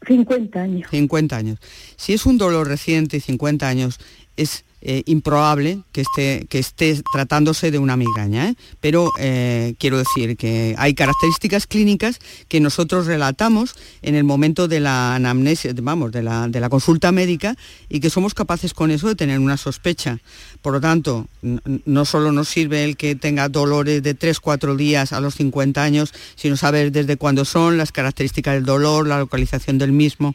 50 0.07 0.61
años. 0.61 0.88
50 0.91 1.37
años. 1.37 1.59
Si 1.97 2.12
es 2.12 2.27
un 2.27 2.38
dolor 2.38 2.69
reciente 2.69 3.17
y 3.19 3.21
50 3.21 3.69
años, 3.69 3.99
es 4.37 4.65
eh, 4.85 5.05
improbable 5.07 5.83
que 5.93 6.01
esté, 6.01 6.47
que 6.49 6.59
esté 6.59 7.01
tratándose 7.12 7.71
de 7.71 7.79
una 7.79 7.97
migraña. 7.97 8.49
¿eh? 8.49 8.55
Pero 8.81 9.12
eh, 9.21 9.75
quiero 9.79 9.99
decir 9.99 10.37
que 10.37 10.75
hay 10.77 10.95
características 10.95 11.69
clínicas 11.69 12.19
que 12.49 12.59
nosotros 12.59 13.07
relatamos 13.07 13.77
en 14.03 14.17
el 14.17 14.25
momento 14.25 14.67
de 14.67 14.81
la 14.81 15.15
anamnesia, 15.15 15.73
vamos, 15.81 16.11
de 16.11 16.23
la, 16.23 16.49
de 16.49 16.59
la 16.59 16.69
consulta 16.69 17.12
médica 17.12 17.57
y 17.88 18.01
que 18.01 18.11
somos 18.11 18.35
capaces 18.35 18.75
con 18.75 18.91
eso 18.91 19.07
de 19.07 19.15
tener 19.15 19.38
una 19.38 19.57
sospecha. 19.57 20.19
Por 20.62 20.73
lo 20.73 20.81
tanto, 20.81 21.29
no 21.42 22.05
solo 22.05 22.33
nos 22.33 22.48
sirve 22.48 22.85
el 22.85 22.96
que 22.96 23.14
tenga 23.14 23.48
dolores 23.48 24.02
de 24.02 24.16
3-4 24.16 24.76
días 24.76 25.12
a 25.12 25.20
los 25.20 25.35
50 25.35 25.83
años, 25.83 26.14
sino 26.37 26.57
saber 26.57 26.92
desde 26.92 27.16
cuándo 27.16 27.44
son, 27.44 27.76
las 27.76 27.92
características 27.92 28.55
del 28.55 28.64
dolor, 28.64 29.07
la 29.07 29.18
localización 29.18 29.78
del 29.78 29.92
mismo, 29.92 30.35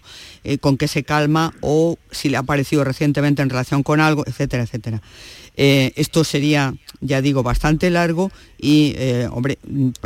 con 0.59 0.77
qué 0.77 0.87
se 0.87 1.03
calma 1.03 1.53
o 1.61 1.97
si 2.11 2.29
le 2.29 2.37
ha 2.37 2.41
aparecido 2.41 2.83
recientemente 2.83 3.41
en 3.41 3.49
relación 3.49 3.83
con 3.83 3.99
algo, 3.99 4.23
etcétera, 4.27 4.63
etcétera. 4.63 5.01
Eh, 5.57 5.91
esto 5.95 6.23
sería, 6.23 6.75
ya 7.01 7.19
digo, 7.19 7.41
bastante 7.41 7.89
largo 7.89 8.31
y, 8.59 8.93
eh, 8.95 9.27
hombre, 9.31 9.57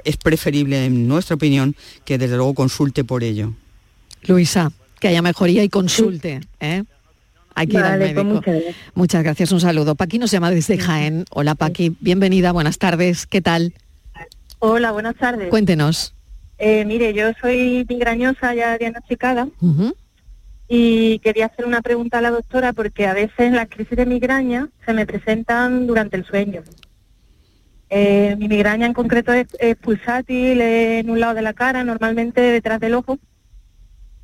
es 0.05 0.15
preferible, 0.15 0.85
en 0.85 1.09
nuestra 1.09 1.35
opinión, 1.35 1.75
que 2.05 2.17
desde 2.17 2.37
luego 2.37 2.53
consulte 2.53 3.03
por 3.03 3.23
ello. 3.23 3.53
Luisa, 4.23 4.71
que 4.99 5.09
haya 5.09 5.21
mejoría 5.21 5.63
y 5.63 5.69
consulte. 5.69 6.39
¿eh? 6.61 6.83
Aquí 7.55 7.77
vale, 7.77 8.13
pues 8.13 8.25
muchas, 8.25 8.53
gracias. 8.53 8.75
muchas 8.95 9.23
gracias, 9.23 9.51
un 9.51 9.61
saludo. 9.61 9.95
Paqui 9.95 10.19
nos 10.19 10.31
llama 10.31 10.51
desde 10.51 10.77
Jaén. 10.77 11.25
Hola 11.31 11.55
Paqui, 11.55 11.95
bienvenida, 11.99 12.51
buenas 12.51 12.77
tardes, 12.77 13.25
¿qué 13.25 13.41
tal? 13.41 13.73
Hola, 14.59 14.91
buenas 14.91 15.15
tardes. 15.15 15.49
Cuéntenos. 15.49 16.13
mire, 16.59 17.13
yo 17.13 17.31
soy 17.41 17.85
migrañosa 17.89 18.53
ya 18.53 18.77
diagnosticada 18.77 19.47
y 20.73 21.19
quería 21.19 21.47
hacer 21.47 21.65
una 21.65 21.81
pregunta 21.81 22.19
a 22.19 22.21
la 22.21 22.31
doctora 22.31 22.71
porque 22.71 23.05
a 23.05 23.13
veces 23.13 23.51
las 23.51 23.67
crisis 23.67 23.97
de 23.97 24.05
migraña 24.05 24.69
se 24.85 24.93
me 24.93 25.05
presentan 25.05 25.85
durante 25.85 26.15
el 26.15 26.25
sueño. 26.25 26.63
Eh, 27.89 28.37
mi 28.39 28.47
migraña 28.47 28.85
en 28.85 28.93
concreto 28.93 29.33
es, 29.33 29.47
pulsátil 29.81 30.61
en 30.61 31.09
un 31.09 31.19
lado 31.19 31.33
de 31.33 31.41
la 31.41 31.51
cara, 31.51 31.83
normalmente 31.83 32.39
detrás 32.39 32.79
del 32.79 32.93
ojo, 32.93 33.19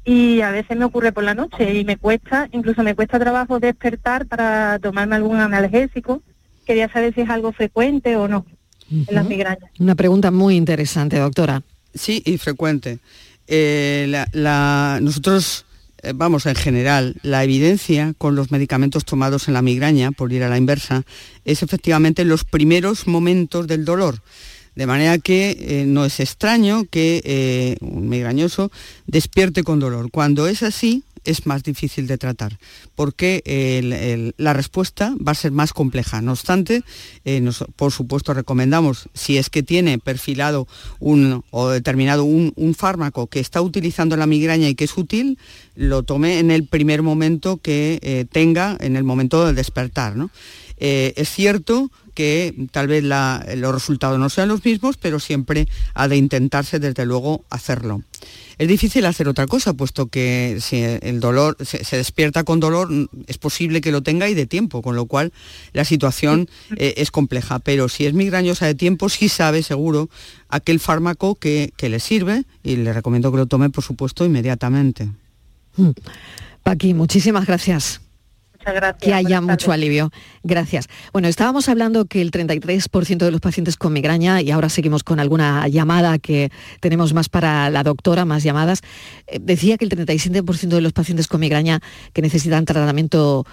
y 0.08 0.39
a 0.39 0.52
veces 0.52 0.78
me 0.78 0.86
ocurre 0.86 1.12
por 1.12 1.26
la 1.26 1.36
noche 1.36 1.78
y 1.78 1.84
me 1.84 1.98
cuesta, 1.98 2.48
incluso 2.54 2.82
me 2.82 2.96
cuesta 2.96 3.20
trabajo 3.20 3.60
despertar 3.60 4.26
para 4.26 4.80
tomarme 4.80 5.17
algún 5.17 5.36
analgésico. 5.36 6.22
Quería 6.65 6.89
saber 6.89 7.13
si 7.13 7.22
es 7.22 7.30
algo 7.30 7.52
frecuente 7.52 8.15
o 8.15 8.30
no 8.30 8.46
en 8.89 9.13
las 9.13 9.28
migrañas. 9.28 9.70
Una 9.80 9.96
pregunta 9.96 10.32
muy 10.32 10.56
interesante, 10.56 11.20
doctora. 11.20 11.62
Sí, 11.93 12.24
y 12.26 12.38
frecuente. 12.38 13.00
Eh, 13.48 14.10
nosotros 15.02 15.65
eh, 16.02 16.13
vamos, 16.15 16.46
en 16.46 16.56
general, 16.56 17.17
la 17.22 17.43
evidencia 17.43 18.13
con 18.17 18.34
los 18.34 18.50
medicamentos 18.50 19.04
tomados 19.04 19.50
en 19.50 19.56
la 19.56 19.62
migraña, 19.62 20.13
por 20.13 20.32
ir 20.32 20.41
a 20.43 20.50
la 20.50 20.58
inversa, 20.58 21.04
es 21.43 21.63
efectivamente 21.63 22.24
los 22.24 22.46
primeros 22.46 23.08
momentos 23.08 23.67
del 23.67 23.84
dolor. 23.84 24.22
De 24.77 24.85
manera 24.85 25.17
que 25.17 25.57
eh, 25.59 25.85
no 25.87 26.05
es 26.05 26.19
extraño 26.19 26.85
que 26.87 27.23
eh, 27.25 27.77
un 27.81 28.09
migrañoso 28.09 28.71
despierte 29.07 29.63
con 29.63 29.79
dolor. 29.79 30.11
Cuando 30.11 30.45
es 30.45 30.61
así, 30.61 31.03
es 31.23 31.47
más 31.47 31.63
difícil 31.63 32.05
de 32.05 32.19
tratar, 32.19 32.59
porque 32.93 33.41
la 34.37 34.53
respuesta 34.53 35.15
va 35.15 35.31
a 35.31 35.35
ser 35.35 35.51
más 35.51 35.73
compleja. 35.73 36.21
No 36.21 36.33
obstante, 36.33 36.83
eh, 37.25 37.43
por 37.75 37.91
supuesto 37.91 38.35
recomendamos, 38.35 39.09
si 39.15 39.39
es 39.39 39.49
que 39.49 39.63
tiene 39.63 39.97
perfilado 39.97 40.67
un, 40.99 41.43
o 41.49 41.69
determinado 41.69 42.23
un, 42.23 42.75
fármaco 42.77 43.25
que 43.25 43.39
está 43.39 43.61
utilizando 43.61 44.15
la 44.15 44.27
migraña 44.27 44.69
y 44.69 44.75
que 44.75 44.85
es 44.85 44.95
útil, 44.95 45.39
lo 45.75 46.03
tome 46.03 46.37
en 46.37 46.51
el 46.51 46.67
primer 46.67 47.01
momento 47.01 47.57
que 47.57 48.27
tenga, 48.31 48.77
en 48.79 48.95
el 48.95 49.03
momento 49.03 49.43
del 49.43 49.55
despertar. 49.55 50.13
Eh, 50.77 51.13
es 51.15 51.29
cierto 51.29 51.89
que 52.17 52.56
tal 52.71 52.88
vez 52.88 53.03
los 53.03 53.71
resultados 53.71 54.17
no 54.17 54.27
sean 54.32 54.49
los 54.49 54.65
mismos, 54.65 54.97
pero 54.97 55.19
siempre 55.19 55.67
ha 55.93 56.08
de 56.08 56.17
intentarse 56.17 56.80
desde 56.80 57.06
luego 57.06 57.45
hacerlo. 57.51 58.01
Es 58.58 58.67
difícil 58.67 59.06
hacer 59.06 59.27
otra 59.27 59.45
cosa, 59.45 59.75
puesto 59.75 60.08
que 60.08 60.58
si 60.60 60.82
el 60.82 61.19
dolor 61.19 61.58
se, 61.63 61.95
despierta 61.95 62.43
con 62.43 62.60
dolor, 62.60 62.89
es 63.27 63.38
posible 63.38 63.82
que 63.82 63.91
lo 63.91 64.01
tenga 64.01 64.27
y 64.30 64.34
de 64.34 64.47
tiempo, 64.47 64.82
con 64.82 64.95
lo 64.95 65.06
cual 65.06 65.32
la 65.73 65.86
situación 65.86 66.49
eh, 66.75 66.95
es 66.97 67.12
compleja. 67.12 67.60
Pero 67.60 67.88
si 67.88 68.08
es 68.08 68.15
migrañosa 68.15 68.65
de 68.65 68.73
tiempo, 68.73 69.10
sí 69.10 69.30
sabe 69.30 69.62
seguro 69.62 70.10
aquel 70.49 70.80
fármaco 70.80 71.36
que, 71.36 71.71
le 71.80 71.99
sirve 71.99 72.45
y 72.63 72.77
le 72.77 72.93
recomiendo 72.93 73.32
que 73.32 73.38
lo 73.38 73.45
tome, 73.45 73.69
por 73.69 73.84
supuesto, 73.84 74.25
inmediatamente. 74.25 75.08
Hmm. 75.75 75.91
Paqui, 76.63 76.95
muchísimas 76.95 77.45
gracias 77.45 78.01
gracias. 78.73 79.01
Que 79.01 79.13
haya 79.13 79.41
mucho 79.41 79.71
alivio. 79.71 80.12
Gracias. 80.43 80.88
Bueno, 81.13 81.27
estábamos 81.27 81.69
hablando 81.69 82.06
que 82.06 82.21
el 82.21 82.32
33% 82.32 83.17
de 83.17 83.32
los 83.32 83.41
pacientes 83.41 83.77
con 83.77 83.93
migraña, 83.93 84.41
y 84.41 84.51
ahora 84.51 84.69
seguimos 84.69 85.03
con 85.03 85.19
alguna 85.19 85.67
llamada 85.67 86.19
que 86.19 86.51
tenemos 86.80 87.13
más 87.13 87.30
para 87.30 87.69
la 87.69 87.84
doctora, 87.84 88.25
más 88.25 88.43
llamadas, 88.43 88.82
eh, 89.27 89.39
decía 89.41 89.77
que 89.77 89.86
el 89.86 89.91
37% 89.91 90.75
de 90.75 90.82
los 90.82 90.93
pacientes 90.93 91.27
con 91.27 91.39
migraña 91.39 91.80
que 92.13 92.21
necesitan 92.21 92.65
tratamiento 92.65 93.45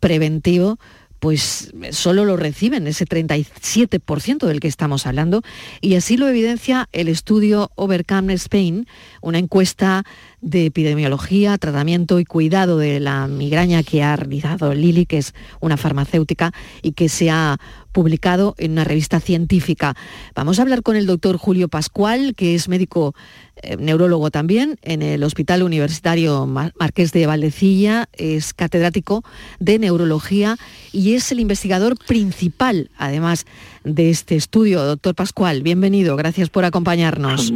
preventivo 0.00 0.78
pues 1.24 1.72
solo 1.92 2.26
lo 2.26 2.36
reciben, 2.36 2.86
ese 2.86 3.06
37% 3.06 4.46
del 4.46 4.60
que 4.60 4.68
estamos 4.68 5.06
hablando, 5.06 5.40
y 5.80 5.94
así 5.94 6.18
lo 6.18 6.28
evidencia 6.28 6.86
el 6.92 7.08
estudio 7.08 7.70
Overcome 7.76 8.34
Spain, 8.34 8.86
una 9.22 9.38
encuesta 9.38 10.04
de 10.44 10.66
epidemiología, 10.66 11.56
tratamiento 11.56 12.20
y 12.20 12.26
cuidado 12.26 12.76
de 12.76 13.00
la 13.00 13.26
migraña 13.26 13.82
que 13.82 14.02
ha 14.02 14.14
realizado 14.14 14.74
Lili, 14.74 15.06
que 15.06 15.18
es 15.18 15.34
una 15.60 15.78
farmacéutica 15.78 16.52
y 16.82 16.92
que 16.92 17.08
se 17.08 17.30
ha 17.30 17.58
publicado 17.92 18.54
en 18.58 18.72
una 18.72 18.84
revista 18.84 19.20
científica. 19.20 19.94
Vamos 20.34 20.58
a 20.58 20.62
hablar 20.62 20.82
con 20.82 20.96
el 20.96 21.06
doctor 21.06 21.38
Julio 21.38 21.68
Pascual, 21.68 22.34
que 22.34 22.54
es 22.54 22.68
médico 22.68 23.14
eh, 23.56 23.76
neurólogo 23.78 24.30
también 24.30 24.76
en 24.82 25.00
el 25.00 25.22
Hospital 25.22 25.62
Universitario 25.62 26.46
Marqués 26.46 27.12
de 27.12 27.26
Valdecilla, 27.26 28.08
es 28.12 28.52
catedrático 28.52 29.24
de 29.60 29.78
neurología 29.78 30.58
y 30.92 31.14
es 31.14 31.32
el 31.32 31.40
investigador 31.40 31.96
principal, 31.96 32.90
además, 32.98 33.46
de 33.84 34.10
este 34.10 34.36
estudio. 34.36 34.84
Doctor 34.84 35.14
Pascual, 35.14 35.62
bienvenido, 35.62 36.16
gracias 36.16 36.50
por 36.50 36.66
acompañarnos. 36.66 37.54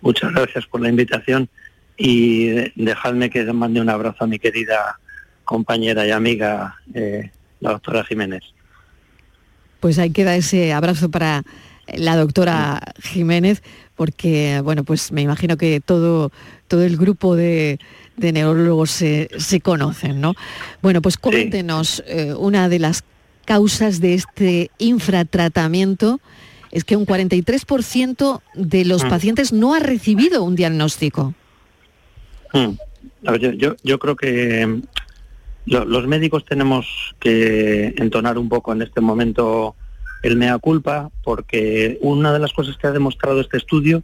Muchas 0.00 0.32
gracias 0.32 0.66
por 0.66 0.80
la 0.80 0.88
invitación 0.88 1.48
y 1.96 2.48
dejadme 2.76 3.30
que 3.30 3.44
mande 3.52 3.80
un 3.80 3.90
abrazo 3.90 4.24
a 4.24 4.26
mi 4.26 4.38
querida 4.38 4.98
compañera 5.44 6.06
y 6.06 6.10
amiga, 6.10 6.76
eh, 6.94 7.30
la 7.60 7.72
doctora 7.72 8.04
Jiménez. 8.04 8.42
Pues 9.80 9.98
ahí 9.98 10.10
queda 10.10 10.36
ese 10.36 10.72
abrazo 10.72 11.10
para 11.10 11.42
la 11.96 12.16
doctora 12.16 12.80
Jiménez, 13.02 13.62
porque, 13.96 14.60
bueno, 14.62 14.84
pues 14.84 15.10
me 15.10 15.22
imagino 15.22 15.56
que 15.56 15.80
todo, 15.80 16.30
todo 16.68 16.84
el 16.84 16.96
grupo 16.96 17.34
de, 17.34 17.78
neurólogos 18.16 18.90
se, 18.90 19.60
conocen, 19.62 20.20
¿no? 20.20 20.34
Bueno, 20.82 21.00
pues 21.00 21.16
coméntenos 21.16 22.02
eh, 22.06 22.34
una 22.34 22.68
de 22.68 22.78
las 22.78 23.02
causas 23.44 24.00
de 24.00 24.14
este 24.14 24.70
infratratamiento 24.78 26.20
es 26.70 26.84
que 26.84 26.96
un 26.96 27.06
43% 27.06 28.40
de 28.54 28.84
los 28.84 29.04
mm. 29.04 29.08
pacientes 29.08 29.52
no 29.52 29.74
ha 29.74 29.80
recibido 29.80 30.42
un 30.44 30.56
diagnóstico. 30.56 31.34
Mm. 32.52 32.72
yo, 33.82 33.98
creo 33.98 34.16
que 34.16 34.66
mm, 34.66 34.82
los 35.66 36.06
médicos 36.06 36.44
tenemos 36.44 37.14
que 37.20 37.94
entonar 37.98 38.38
un 38.38 38.48
poco 38.48 38.72
en 38.72 38.82
este 38.82 39.00
momento 39.00 39.74
el 40.22 40.36
mea 40.36 40.58
culpa, 40.58 41.10
porque 41.22 41.98
una 42.00 42.32
de 42.32 42.38
las 42.38 42.52
cosas 42.52 42.76
que 42.76 42.86
ha 42.86 42.92
demostrado 42.92 43.40
este 43.40 43.56
estudio 43.56 44.02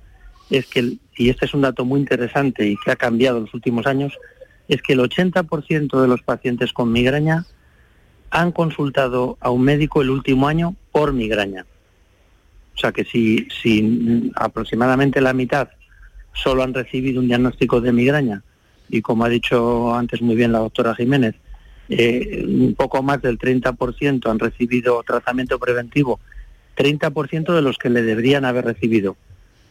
es 0.51 0.67
que, 0.67 0.99
y 1.17 1.31
este 1.31 1.47
es 1.47 1.55
un 1.55 1.63
dato 1.63 1.85
muy 1.85 2.01
interesante 2.01 2.67
y 2.69 2.77
que 2.77 2.93
ha 2.93 2.97
cambiado 2.97 3.39
en 3.39 3.45
los 3.45 3.55
últimos 3.55 3.87
años, 3.87 4.13
es 4.69 4.81
que 4.83 4.93
el 4.93 5.01
80% 5.01 6.01
de 6.01 6.09
los 6.09 6.23
pacientes 6.23 6.73
con 6.73 6.93
migraña 6.93 7.45
han 8.31 8.53
consultado 8.53 9.37
a 9.41 9.51
un 9.51 9.63
médico 9.63 10.03
el 10.03 10.11
último 10.11 10.49
año 10.49 10.75
por 10.93 11.13
migraña. 11.13 11.67
O 12.75 12.79
sea 12.79 12.93
que 12.93 13.05
si, 13.05 14.33
aproximadamente 14.35 15.21
la 15.21 15.33
mitad 15.33 15.69
solo 16.33 16.63
han 16.63 16.75
recibido 16.75 17.21
un 17.21 17.29
diagnóstico 17.29 17.81
de 17.81 17.93
migraña 17.93 18.43
y 18.89 19.01
como 19.01 19.25
ha 19.25 19.29
dicho 19.29 19.95
antes 19.95 20.21
muy 20.21 20.35
bien 20.35 20.53
la 20.53 20.59
doctora 20.59 20.95
Jiménez, 20.95 21.37
eh, 21.89 22.45
un 22.47 22.75
poco 22.75 23.03
más 23.03 23.23
del 23.23 23.39
30% 23.39 24.31
han 24.31 24.39
recibido 24.39 25.03
tratamiento 25.03 25.59
preventivo, 25.59 26.21
30% 26.77 27.55
de 27.55 27.63
los 27.63 27.79
que 27.79 27.91
le 27.91 28.03
deberían 28.03 28.45
haber 28.45 28.65
recibido. 28.65 29.17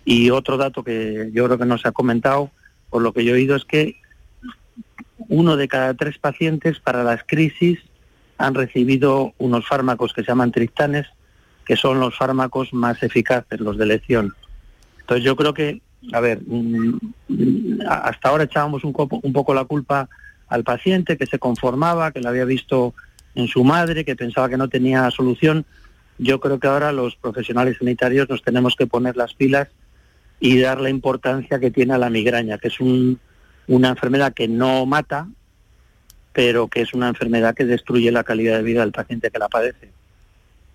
Y 0.06 0.30
otro 0.30 0.58
dato 0.58 0.84
que 0.84 1.30
yo 1.34 1.46
creo 1.46 1.58
que 1.58 1.66
no 1.66 1.78
se 1.78 1.88
ha 1.88 1.92
comentado, 1.92 2.52
por 2.90 3.02
lo 3.02 3.14
que 3.14 3.24
yo 3.24 3.32
he 3.32 3.38
oído, 3.38 3.56
es 3.56 3.66
que 3.66 3.98
uno 5.30 5.58
de 5.58 5.68
cada 5.68 5.94
tres 5.94 6.18
pacientes 6.18 6.80
para 6.80 7.04
las 7.04 7.24
crisis 7.24 7.80
han 8.38 8.56
recibido 8.56 9.34
unos 9.38 9.68
fármacos 9.68 10.14
que 10.14 10.22
se 10.22 10.28
llaman 10.28 10.52
triptanes, 10.52 11.08
que 11.66 11.76
son 11.76 12.00
los 12.00 12.18
fármacos 12.18 12.74
más 12.74 13.02
eficaces, 13.04 13.60
los 13.60 13.78
de 13.78 13.86
elección. 13.86 14.34
Entonces 15.02 15.26
yo 15.26 15.36
creo 15.36 15.54
que, 15.54 15.82
a 16.12 16.20
ver, 16.20 16.42
mm, 16.46 17.00
hasta 17.88 18.30
ahora 18.30 18.46
echábamos 18.46 18.84
un, 18.84 18.94
poco 18.94 19.54
la 19.54 19.66
culpa 19.66 20.10
al 20.48 20.64
paciente 20.64 21.18
que 21.18 21.26
se 21.26 21.40
conformaba, 21.40 22.12
que 22.12 22.22
le 22.22 22.28
había 22.28 22.46
visto 22.46 22.94
en 23.36 23.48
su 23.48 23.64
madre, 23.64 24.06
que 24.06 24.16
pensaba 24.16 24.50
que 24.50 24.58
no 24.58 24.70
tenía 24.70 25.10
solución. 25.12 25.66
Yo 26.18 26.40
creo 26.40 26.60
que 26.60 26.68
ahora 26.68 26.92
los 26.92 27.16
profesionales 27.16 27.78
sanitarios 27.80 28.30
nos 28.30 28.44
tenemos 28.44 28.76
que 28.76 28.88
poner 28.88 29.18
las 29.18 29.34
pilas 29.34 29.70
y 30.40 30.60
dar 30.60 30.80
la 30.80 30.90
importancia 30.90 31.60
que 31.60 31.72
tiene 31.72 31.94
a 31.94 31.98
la 31.98 32.10
migraña, 32.10 32.58
que 32.58 32.68
es 32.68 32.80
una 32.80 33.90
enfermedad 33.90 34.34
que 34.34 34.48
no 34.48 34.86
mata, 34.86 35.28
pero 36.34 36.68
que 36.68 36.82
es 36.82 36.94
una 36.94 37.08
enfermedad 37.08 37.56
que 37.56 37.66
destruye 37.66 38.12
la 38.12 38.24
calidad 38.24 38.58
de 38.58 38.64
vida 38.64 38.82
del 38.82 38.92
paciente 38.92 39.32
que 39.32 39.40
la 39.40 39.50
padece. 39.50 39.92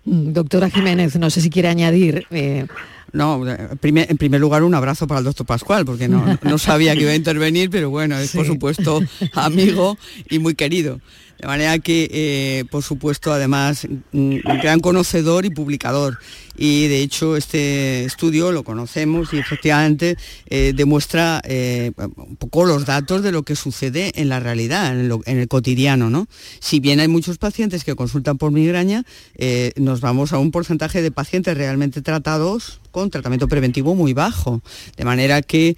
Mm, 0.09 0.33
doctora 0.33 0.71
Jiménez, 0.71 1.17
no 1.17 1.29
sé 1.31 1.41
si 1.41 1.51
quiere 1.51 1.69
añadir. 1.69 2.27
Eh, 2.31 2.67
no, 3.13 3.43
en 3.49 4.17
primer 4.19 4.41
lugar 4.41 4.63
un 4.63 4.75
abrazo 4.75 5.07
para 5.07 5.19
el 5.19 5.25
doctor 5.25 5.47
Pascual, 5.47 5.85
porque 5.85 6.09
no, 6.09 6.59
sabía 6.59 6.95
que 6.95 7.03
iba 7.03 7.13
a 7.13 7.15
intervenir, 7.15 7.71
pero 7.71 7.91
bueno, 7.91 8.19
es 8.19 8.33
por 8.33 8.47
supuesto 8.47 9.01
amigo 9.35 9.97
y 10.29 10.39
muy 10.39 10.55
querido. 10.55 11.01
De 11.39 11.47
manera 11.47 11.79
que, 11.79 12.09
eh, 12.11 12.65
por 12.71 12.83
supuesto, 12.83 13.33
además, 13.33 13.87
un 14.13 14.41
gran 14.61 14.81
conocedor 14.81 15.47
y 15.47 15.51
publicador 15.51 16.19
y 16.59 16.89
de 16.89 17.01
hecho 17.01 17.37
este 17.37 18.05
estudio 18.05 18.51
lo 18.53 18.65
conocemos 18.65 19.33
y 19.33 19.39
efectivamente 19.39 20.17
eh, 20.47 20.73
demuestra 20.75 21.41
eh, 21.45 21.93
un 21.97 22.37
poco 22.37 22.67
los 22.67 22.85
datos 22.85 23.23
de 23.23 23.31
lo 23.31 23.45
que 23.45 23.55
sucede 23.55 24.13
en 24.21 24.29
la 24.29 24.41
realidad, 24.41 24.99
en, 24.99 25.39
el 25.39 25.49
cotidiano. 25.49 26.11
¿no? 26.11 26.27
Si 26.59 26.81
bien 26.81 26.99
hay 27.01 27.09
muchos 27.09 27.39
pacientes 27.39 27.85
que 27.85 27.95
consultan 27.95 28.39
por 28.39 28.51
migraña, 28.51 29.05
eh, 29.37 29.73
nos 29.77 30.01
vamos 30.01 30.33
a 30.33 30.39
un 30.39 30.51
porcentaje 30.51 31.01
de 31.01 31.13
pacientes 31.13 31.57
realmente 31.57 32.03
tratados 32.03 32.81
con 32.91 33.11
tratamiento 33.11 33.47
preventivo 33.47 33.95
muy 33.95 34.13
bajo. 34.13 34.61
De 34.97 35.05
manera 35.05 35.43
que 35.43 35.77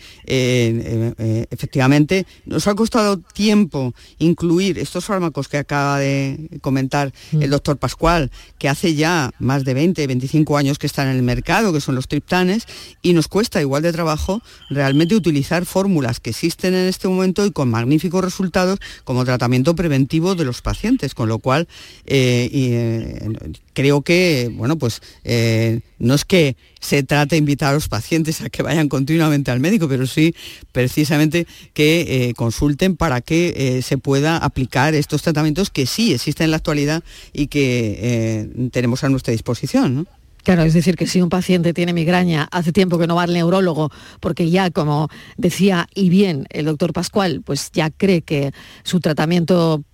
efectivamente 1.50 2.24
nos 2.46 2.66
ha 2.68 2.74
costado 2.74 3.18
tiempo 3.18 3.92
incluir 4.18 4.78
estos 4.78 5.04
fármacos 5.04 5.48
que 5.48 5.58
acaba 5.58 5.98
de 5.98 6.48
comentar 6.62 7.12
el 7.32 7.48
mm. 7.48 7.50
doctor 7.50 7.76
Pascual, 7.76 8.30
que 8.58 8.68
hace 8.68 8.94
ya 8.94 9.32
más 9.38 9.64
de 9.64 9.74
20, 9.74 10.06
25 10.06 10.56
años 10.56 10.69
que 10.78 10.86
están 10.86 11.08
en 11.08 11.16
el 11.16 11.22
mercado, 11.22 11.72
que 11.72 11.80
son 11.80 11.94
los 11.94 12.08
triptanes, 12.08 12.66
y 13.02 13.12
nos 13.12 13.28
cuesta 13.28 13.60
igual 13.60 13.82
de 13.82 13.92
trabajo 13.92 14.42
realmente 14.68 15.14
utilizar 15.14 15.66
fórmulas 15.66 16.20
que 16.20 16.30
existen 16.30 16.74
en 16.74 16.86
este 16.86 17.08
momento 17.08 17.44
y 17.44 17.50
con 17.50 17.70
magníficos 17.70 18.24
resultados 18.24 18.78
como 19.04 19.24
tratamiento 19.24 19.74
preventivo 19.74 20.34
de 20.34 20.44
los 20.44 20.62
pacientes, 20.62 21.14
con 21.14 21.28
lo 21.28 21.38
cual 21.38 21.68
eh, 22.06 22.48
eh, 22.52 23.58
creo 23.72 24.02
que, 24.02 24.50
bueno, 24.52 24.76
pues 24.76 25.00
eh, 25.24 25.80
no 25.98 26.14
es 26.14 26.24
que 26.24 26.56
se 26.80 27.02
trate 27.02 27.34
de 27.34 27.38
invitar 27.38 27.70
a 27.70 27.74
los 27.74 27.88
pacientes 27.88 28.40
a 28.40 28.48
que 28.48 28.62
vayan 28.62 28.88
continuamente 28.88 29.50
al 29.50 29.60
médico, 29.60 29.88
pero 29.88 30.06
sí 30.06 30.34
precisamente 30.72 31.46
que 31.74 32.32
consulten 32.36 32.96
para 32.96 33.20
que 33.20 33.82
se 33.84 33.98
pueda 33.98 34.38
aplicar 34.38 34.94
estos 34.94 35.22
tratamientos 35.22 35.68
que 35.68 35.84
sí 35.84 36.14
existen 36.14 36.46
en 36.46 36.50
la 36.52 36.56
actualidad 36.56 37.04
y 37.34 37.48
que 37.48 38.48
tenemos 38.72 39.04
a 39.04 39.10
nuestra 39.10 39.32
disposición. 39.32 40.08
Claro, 40.44 40.62
es 40.62 40.74
decir, 40.74 40.96
que 40.96 41.06
si 41.06 41.20
un 41.20 41.28
paciente 41.28 41.74
tiene 41.74 41.92
migraña, 41.92 42.48
hace 42.50 42.72
tiempo 42.72 42.98
que 42.98 43.06
no 43.06 43.16
va 43.16 43.24
al 43.24 43.32
neurólogo, 43.32 43.90
porque 44.20 44.50
ya, 44.50 44.70
como 44.70 45.08
decía 45.36 45.86
y 45.94 46.08
bien 46.08 46.46
el 46.50 46.66
doctor 46.66 46.92
Pascual, 46.92 47.42
pues 47.44 47.70
ya 47.72 47.90
cree 47.90 48.22
que 48.22 48.52
su 48.82 49.00
tratamiento 49.00 49.84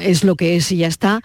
es 0.00 0.24
lo 0.24 0.36
que 0.36 0.56
es 0.56 0.72
y 0.72 0.78
ya 0.78 0.88
está, 0.88 1.20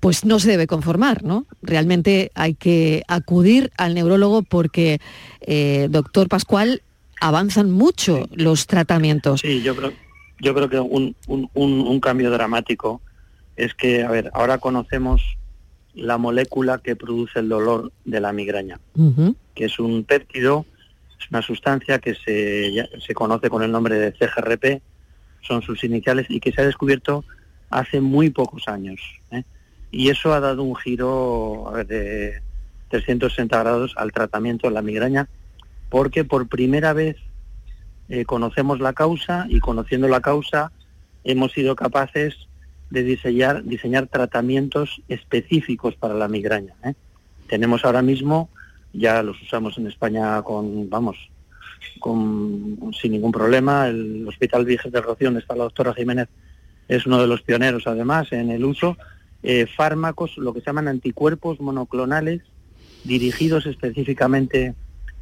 pues 0.00 0.24
no 0.24 0.38
se 0.38 0.50
debe 0.50 0.66
conformar, 0.66 1.24
¿no? 1.24 1.46
Realmente 1.62 2.30
hay 2.34 2.54
que 2.54 3.02
acudir 3.08 3.72
al 3.78 3.94
neurólogo 3.94 4.42
porque, 4.42 5.00
eh, 5.40 5.88
doctor 5.90 6.28
Pascual, 6.28 6.82
avanzan 7.20 7.70
mucho 7.70 8.28
los 8.32 8.66
tratamientos. 8.66 9.40
Sí, 9.40 9.62
yo 9.62 9.74
creo, 9.74 9.92
yo 10.40 10.54
creo 10.54 10.68
que 10.68 10.78
un 10.78 12.00
cambio 12.00 12.30
dramático 12.30 13.00
es 13.56 13.72
que, 13.74 14.02
a 14.02 14.10
ver, 14.10 14.30
ahora 14.34 14.58
conocemos 14.58 15.22
la 15.94 16.18
molécula 16.18 16.78
que 16.78 16.96
produce 16.96 17.38
el 17.38 17.48
dolor 17.48 17.92
de 18.04 18.20
la 18.20 18.32
migraña, 18.32 18.80
que 19.54 19.64
es 19.66 19.78
un 19.78 20.04
péptido, 20.04 20.66
es 21.18 21.30
una 21.30 21.42
sustancia 21.42 21.98
que 21.98 22.14
se, 22.14 22.88
se 23.00 23.14
conoce 23.14 23.48
con 23.48 23.62
el 23.62 23.70
nombre 23.70 23.98
de 23.98 24.12
CGRP, 24.12 24.82
son 25.40 25.62
sus 25.62 25.84
iniciales, 25.84 26.26
y 26.28 26.40
que 26.40 26.52
se 26.52 26.62
ha 26.62 26.66
descubierto 26.66 27.24
hace 27.70 28.00
muy 28.00 28.30
pocos 28.30 28.68
años. 28.68 29.00
¿eh? 29.30 29.44
Y 29.90 30.08
eso 30.08 30.32
ha 30.32 30.40
dado 30.40 30.62
un 30.62 30.74
giro 30.76 31.72
de 31.86 32.40
360 32.88 33.58
grados 33.58 33.94
al 33.96 34.12
tratamiento 34.12 34.68
de 34.68 34.74
la 34.74 34.82
migraña, 34.82 35.28
porque 35.90 36.24
por 36.24 36.48
primera 36.48 36.92
vez 36.92 37.16
eh, 38.08 38.24
conocemos 38.24 38.80
la 38.80 38.92
causa 38.92 39.46
y 39.48 39.60
conociendo 39.60 40.08
la 40.08 40.20
causa 40.20 40.72
hemos 41.24 41.52
sido 41.52 41.74
capaces 41.74 42.48
de 42.94 43.02
diseñar, 43.02 43.64
diseñar 43.64 44.06
tratamientos 44.06 45.02
específicos 45.08 45.96
para 45.96 46.14
la 46.14 46.28
migraña. 46.28 46.74
¿eh? 46.84 46.94
Tenemos 47.48 47.84
ahora 47.84 48.00
mismo, 48.00 48.48
ya 48.92 49.22
los 49.22 49.40
usamos 49.42 49.76
en 49.76 49.88
España 49.88 50.40
con, 50.42 50.88
vamos, 50.88 51.16
con, 51.98 52.92
sin 52.98 53.12
ningún 53.12 53.32
problema. 53.32 53.88
El 53.88 54.26
Hospital 54.26 54.64
Viges 54.64 54.92
de 54.92 55.00
Rocío, 55.00 55.26
donde 55.26 55.40
está 55.40 55.56
la 55.56 55.64
doctora 55.64 55.92
Jiménez, 55.92 56.28
es 56.88 57.04
uno 57.04 57.20
de 57.20 57.26
los 57.26 57.42
pioneros 57.42 57.86
además 57.86 58.32
en 58.32 58.50
el 58.50 58.64
uso. 58.64 58.96
Eh, 59.42 59.66
fármacos, 59.66 60.38
lo 60.38 60.54
que 60.54 60.60
se 60.60 60.66
llaman 60.66 60.88
anticuerpos 60.88 61.60
monoclonales, 61.60 62.42
dirigidos 63.02 63.66
específicamente 63.66 64.74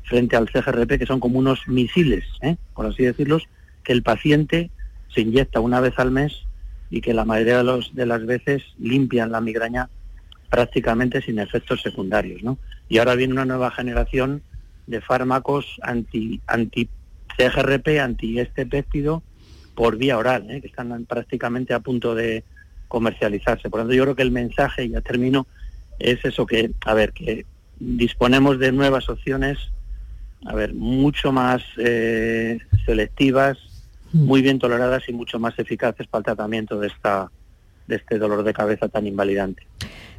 frente 0.05 0.37
al 0.37 0.49
CGRP, 0.49 0.99
que 0.99 1.07
son 1.07 1.21
como 1.21 1.39
unos 1.39 1.67
misiles, 1.67 2.25
¿eh? 2.43 2.57
por 2.75 2.87
así 2.87 3.03
decirlos, 3.03 3.49
que 3.83 3.93
el 3.93 4.03
paciente 4.03 4.71
se 5.09 5.23
inyecta 5.23 5.61
una 5.61 5.81
vez 5.81 5.99
al 5.99 6.11
mes 6.11 6.47
y 6.93 7.01
que 7.01 7.15
la 7.15 7.25
mayoría 7.25 7.57
de, 7.57 7.65
los, 7.65 7.95
de 7.95 8.05
las 8.05 8.25
veces 8.27 8.63
limpian 8.79 9.33
la 9.33 9.41
migraña 9.41 9.89
prácticamente 10.51 11.23
sin 11.23 11.39
efectos 11.39 11.81
secundarios. 11.81 12.43
¿no? 12.43 12.59
Y 12.89 12.99
ahora 12.99 13.15
viene 13.15 13.33
una 13.33 13.47
nueva 13.47 13.71
generación 13.71 14.43
de 14.87 15.01
fármacos 15.01 15.81
anti, 15.83 16.43
anti 16.47 16.91
CGRP, 17.39 17.99
anti 17.99 18.39
este 18.39 18.67
péptido 18.67 19.23
por 19.75 19.97
vía 19.97 20.19
oral, 20.19 20.51
¿eh? 20.51 20.61
que 20.61 20.67
están 20.67 21.07
prácticamente 21.07 21.73
a 21.73 21.81
punto 21.81 22.15
de 22.15 22.45
comercializarse. 22.89 23.71
Por 23.71 23.81
lo 23.81 23.85
tanto, 23.85 23.95
yo 23.95 24.03
creo 24.03 24.17
que 24.17 24.23
el 24.23 24.31
mensaje, 24.31 24.87
ya 24.87 25.01
termino, 25.01 25.47
es 25.99 26.23
eso 26.27 26.45
que, 26.45 26.73
a 26.85 26.93
ver, 26.93 27.15
que 27.15 27.47
disponemos 27.81 28.59
de 28.59 28.71
nuevas 28.71 29.09
opciones, 29.09 29.59
a 30.45 30.55
ver, 30.55 30.75
mucho 30.75 31.33
más 31.33 31.63
eh, 31.79 32.59
selectivas. 32.85 33.57
Muy 34.13 34.43
bien 34.43 34.59
toleradas 34.59 35.03
y 35.09 35.13
mucho 35.13 35.39
más 35.39 35.59
eficaces 35.59 36.07
para 36.07 36.21
el 36.21 36.25
tratamiento 36.25 36.79
de, 36.79 36.89
esta, 36.89 37.31
de 37.87 37.97
este 37.97 38.19
dolor 38.19 38.45
de 38.45 38.53
cabeza 38.53 38.89
tan 38.89 39.07
invalidante. 39.07 39.67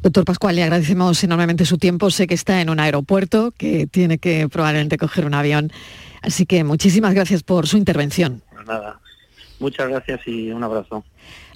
Doctor 0.02 0.26
Pascual, 0.26 0.56
le 0.56 0.64
agradecemos 0.64 1.24
enormemente 1.24 1.66
su 1.66 1.78
tiempo. 1.78 2.12
Sé 2.12 2.28
que 2.28 2.34
está 2.34 2.60
en 2.60 2.70
un 2.70 2.80
aeropuerto, 2.80 3.54
que 3.58 3.88
tiene 3.88 4.18
que 4.18 4.50
probablemente 4.50 4.98
coger 4.98 5.26
un 5.26 5.34
avión. 5.34 5.72
Así 6.22 6.46
que 6.46 6.64
muchísimas 6.64 7.14
gracias 7.14 7.44
por 7.44 7.68
su 7.68 7.78
intervención. 7.78 8.44
Nada, 8.68 9.00
muchas 9.60 9.88
gracias 9.88 10.22
y 10.28 10.52
un 10.52 10.64
abrazo. 10.64 11.06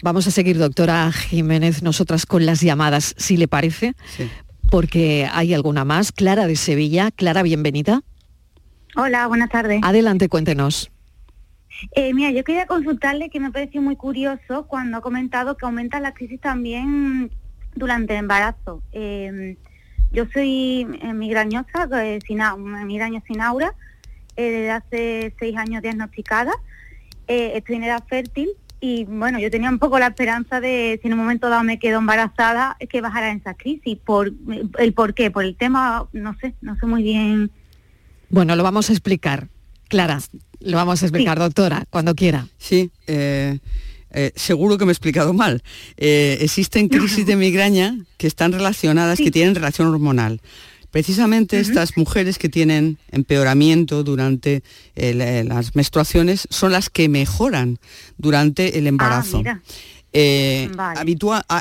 Vamos 0.02 0.28
a 0.28 0.32
seguir, 0.32 0.58
doctora 0.58 1.12
Jiménez, 1.12 1.84
nosotras 1.84 2.26
con 2.26 2.45
las 2.45 2.62
llamadas, 2.62 3.15
si 3.17 3.36
le 3.36 3.47
parece, 3.47 3.95
porque 4.69 5.28
hay 5.32 5.54
alguna 5.54 5.86
más. 5.86 6.12
Clara 6.12 6.47
de 6.47 6.56
Sevilla. 6.56 7.12
Clara, 7.12 7.43
bienvenida. 7.43 8.02
Hola, 8.95 9.28
buenas 9.28 9.50
tardes. 9.50 9.82
Adelante, 9.84 10.30
cuéntenos. 10.30 10.91
Eh, 11.92 12.13
mira, 12.13 12.32
yo 12.32 12.44
quería 12.44 12.66
consultarle 12.66 13.30
que 13.30 13.40
me 13.40 13.52
pareció 13.52 13.82
muy 13.82 13.96
curioso 13.96 14.66
cuando 14.68 14.98
ha 14.98 15.02
comentado 15.02 15.58
que 15.58 15.66
aumenta 15.66 16.00
la 16.00 16.13
crisis 16.13 16.40
también 16.40 17.32
durante 17.76 18.13
el 18.13 18.20
embarazo. 18.20 18.82
Em, 18.92 19.56
yo 20.12 20.26
soy 20.34 20.88
eh, 21.02 21.13
migrañosa, 21.13 21.88
eh, 22.04 22.20
sin, 22.26 22.40
migraña 22.86 23.22
sin 23.28 23.42
aura, 23.42 23.74
desde 24.36 24.72
hace 24.72 25.34
seis 25.40 25.58
años 25.58 25.82
diagnosticada. 25.82 26.52
estoy 27.28 27.76
en 27.76 27.84
edad 27.84 28.04
fértil 28.08 28.50
y 28.80 29.06
bueno, 29.06 29.40
yo 29.40 29.50
tenía 29.50 29.70
un 29.70 29.80
poco 29.80 29.98
la 29.98 30.08
esperanza 30.08 30.62
de 30.62 31.00
si 31.02 31.08
en 31.08 31.13
un 31.13 31.19
momento 31.19 31.50
dado 31.50 31.63
me 31.63 31.80
quedo 31.80 31.98
embarazada, 31.98 32.78
que 32.90 33.02
bajara 33.02 33.32
esa 33.32 33.56
crisis. 33.56 33.98
Por, 33.98 34.34
¿El 34.78 34.94
por 34.94 35.13
qué? 35.15 35.32
Por 35.32 35.44
el 35.44 35.56
tema, 35.56 36.08
no 36.13 36.38
sé, 36.40 36.54
no 36.62 36.75
sé 36.78 36.86
muy 36.86 37.02
bien. 37.02 37.52
Bueno, 38.30 38.56
lo 38.56 38.63
vamos 38.63 38.90
a 38.90 38.94
explicar. 38.94 39.48
Clara, 39.90 40.19
lo 40.60 40.77
vamos 40.77 41.01
a 41.01 41.05
explicar, 41.05 41.37
doctora, 41.39 41.85
cuando 41.89 42.15
quiera. 42.15 42.47
Sí, 42.58 42.89
eh, 43.08 43.60
eh, 44.12 44.31
seguro 44.35 44.77
que 44.77 44.85
me 44.85 44.91
he 44.91 44.93
explicado 44.93 45.33
mal. 45.33 45.62
Eh, 45.97 46.37
existen 46.41 46.87
crisis 46.89 47.25
de 47.25 47.35
migraña 47.35 47.97
que 48.17 48.27
están 48.27 48.51
relacionadas, 48.51 49.17
que 49.19 49.31
tienen 49.31 49.55
relación 49.55 49.87
hormonal. 49.87 50.41
Precisamente 50.89 51.60
estas 51.60 51.97
mujeres 51.97 52.37
que 52.39 52.49
tienen 52.49 52.97
empeoramiento 53.12 54.03
durante 54.03 54.63
las 54.95 55.75
menstruaciones 55.75 56.47
son 56.49 56.71
las 56.71 56.89
que 56.89 57.10
mejoran 57.10 57.77
durante 58.17 58.79
el 58.79 58.85
ah, 58.85 58.89
embarazo. 58.89 59.43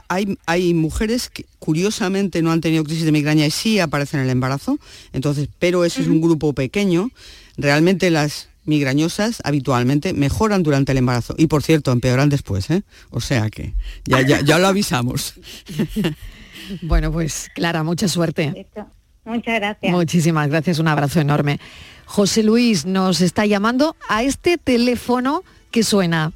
hay, 0.08 0.38
hay, 0.46 0.74
mujeres 0.74 1.28
que 1.28 1.44
curiosamente 1.58 2.40
no 2.40 2.52
han 2.52 2.60
tenido 2.60 2.84
crisis 2.84 3.04
de 3.04 3.12
migraña 3.12 3.44
y 3.44 3.50
sí 3.50 3.80
aparecen 3.80 4.20
en 4.20 4.26
el 4.26 4.30
embarazo, 4.30 4.78
entonces, 5.12 5.48
pero 5.58 5.84
ese 5.84 6.02
es 6.02 6.06
un 6.06 6.20
grupo 6.22 6.54
pequeño. 6.54 7.10
Realmente 7.58 8.10
las 8.10 8.48
migrañosas 8.66 9.40
habitualmente 9.44 10.12
mejoran 10.12 10.62
durante 10.62 10.92
el 10.92 10.98
embarazo 10.98 11.34
y 11.38 11.46
por 11.46 11.62
cierto 11.62 11.92
empeoran 11.92 12.28
después, 12.28 12.70
¿eh? 12.70 12.82
O 13.10 13.20
sea 13.20 13.50
que 13.50 13.74
ya, 14.04 14.20
ya, 14.22 14.40
ya 14.40 14.58
lo 14.58 14.66
avisamos. 14.66 15.34
bueno, 16.82 17.12
pues 17.12 17.48
Clara, 17.54 17.82
mucha 17.82 18.08
suerte. 18.08 18.66
Muchas 19.24 19.54
gracias. 19.56 19.92
Muchísimas 19.92 20.48
gracias, 20.48 20.78
un 20.78 20.88
abrazo 20.88 21.20
enorme. 21.20 21.58
José 22.04 22.42
Luis 22.42 22.86
nos 22.86 23.20
está 23.20 23.46
llamando 23.46 23.96
a 24.08 24.22
este 24.22 24.58
teléfono 24.58 25.42
que 25.70 25.82
suena. 25.82 26.32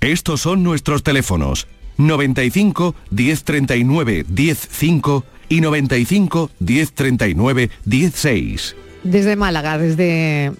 Estos 0.00 0.40
son 0.40 0.62
nuestros 0.62 1.02
teléfonos 1.02 1.66
95 1.98 2.94
1039 3.10 4.24
105 4.34 5.24
y 5.48 5.60
95 5.60 6.50
1039 6.60 7.70
16. 7.84 8.76
Desde 9.08 9.36
Málaga, 9.36 9.78
desde 9.78 10.52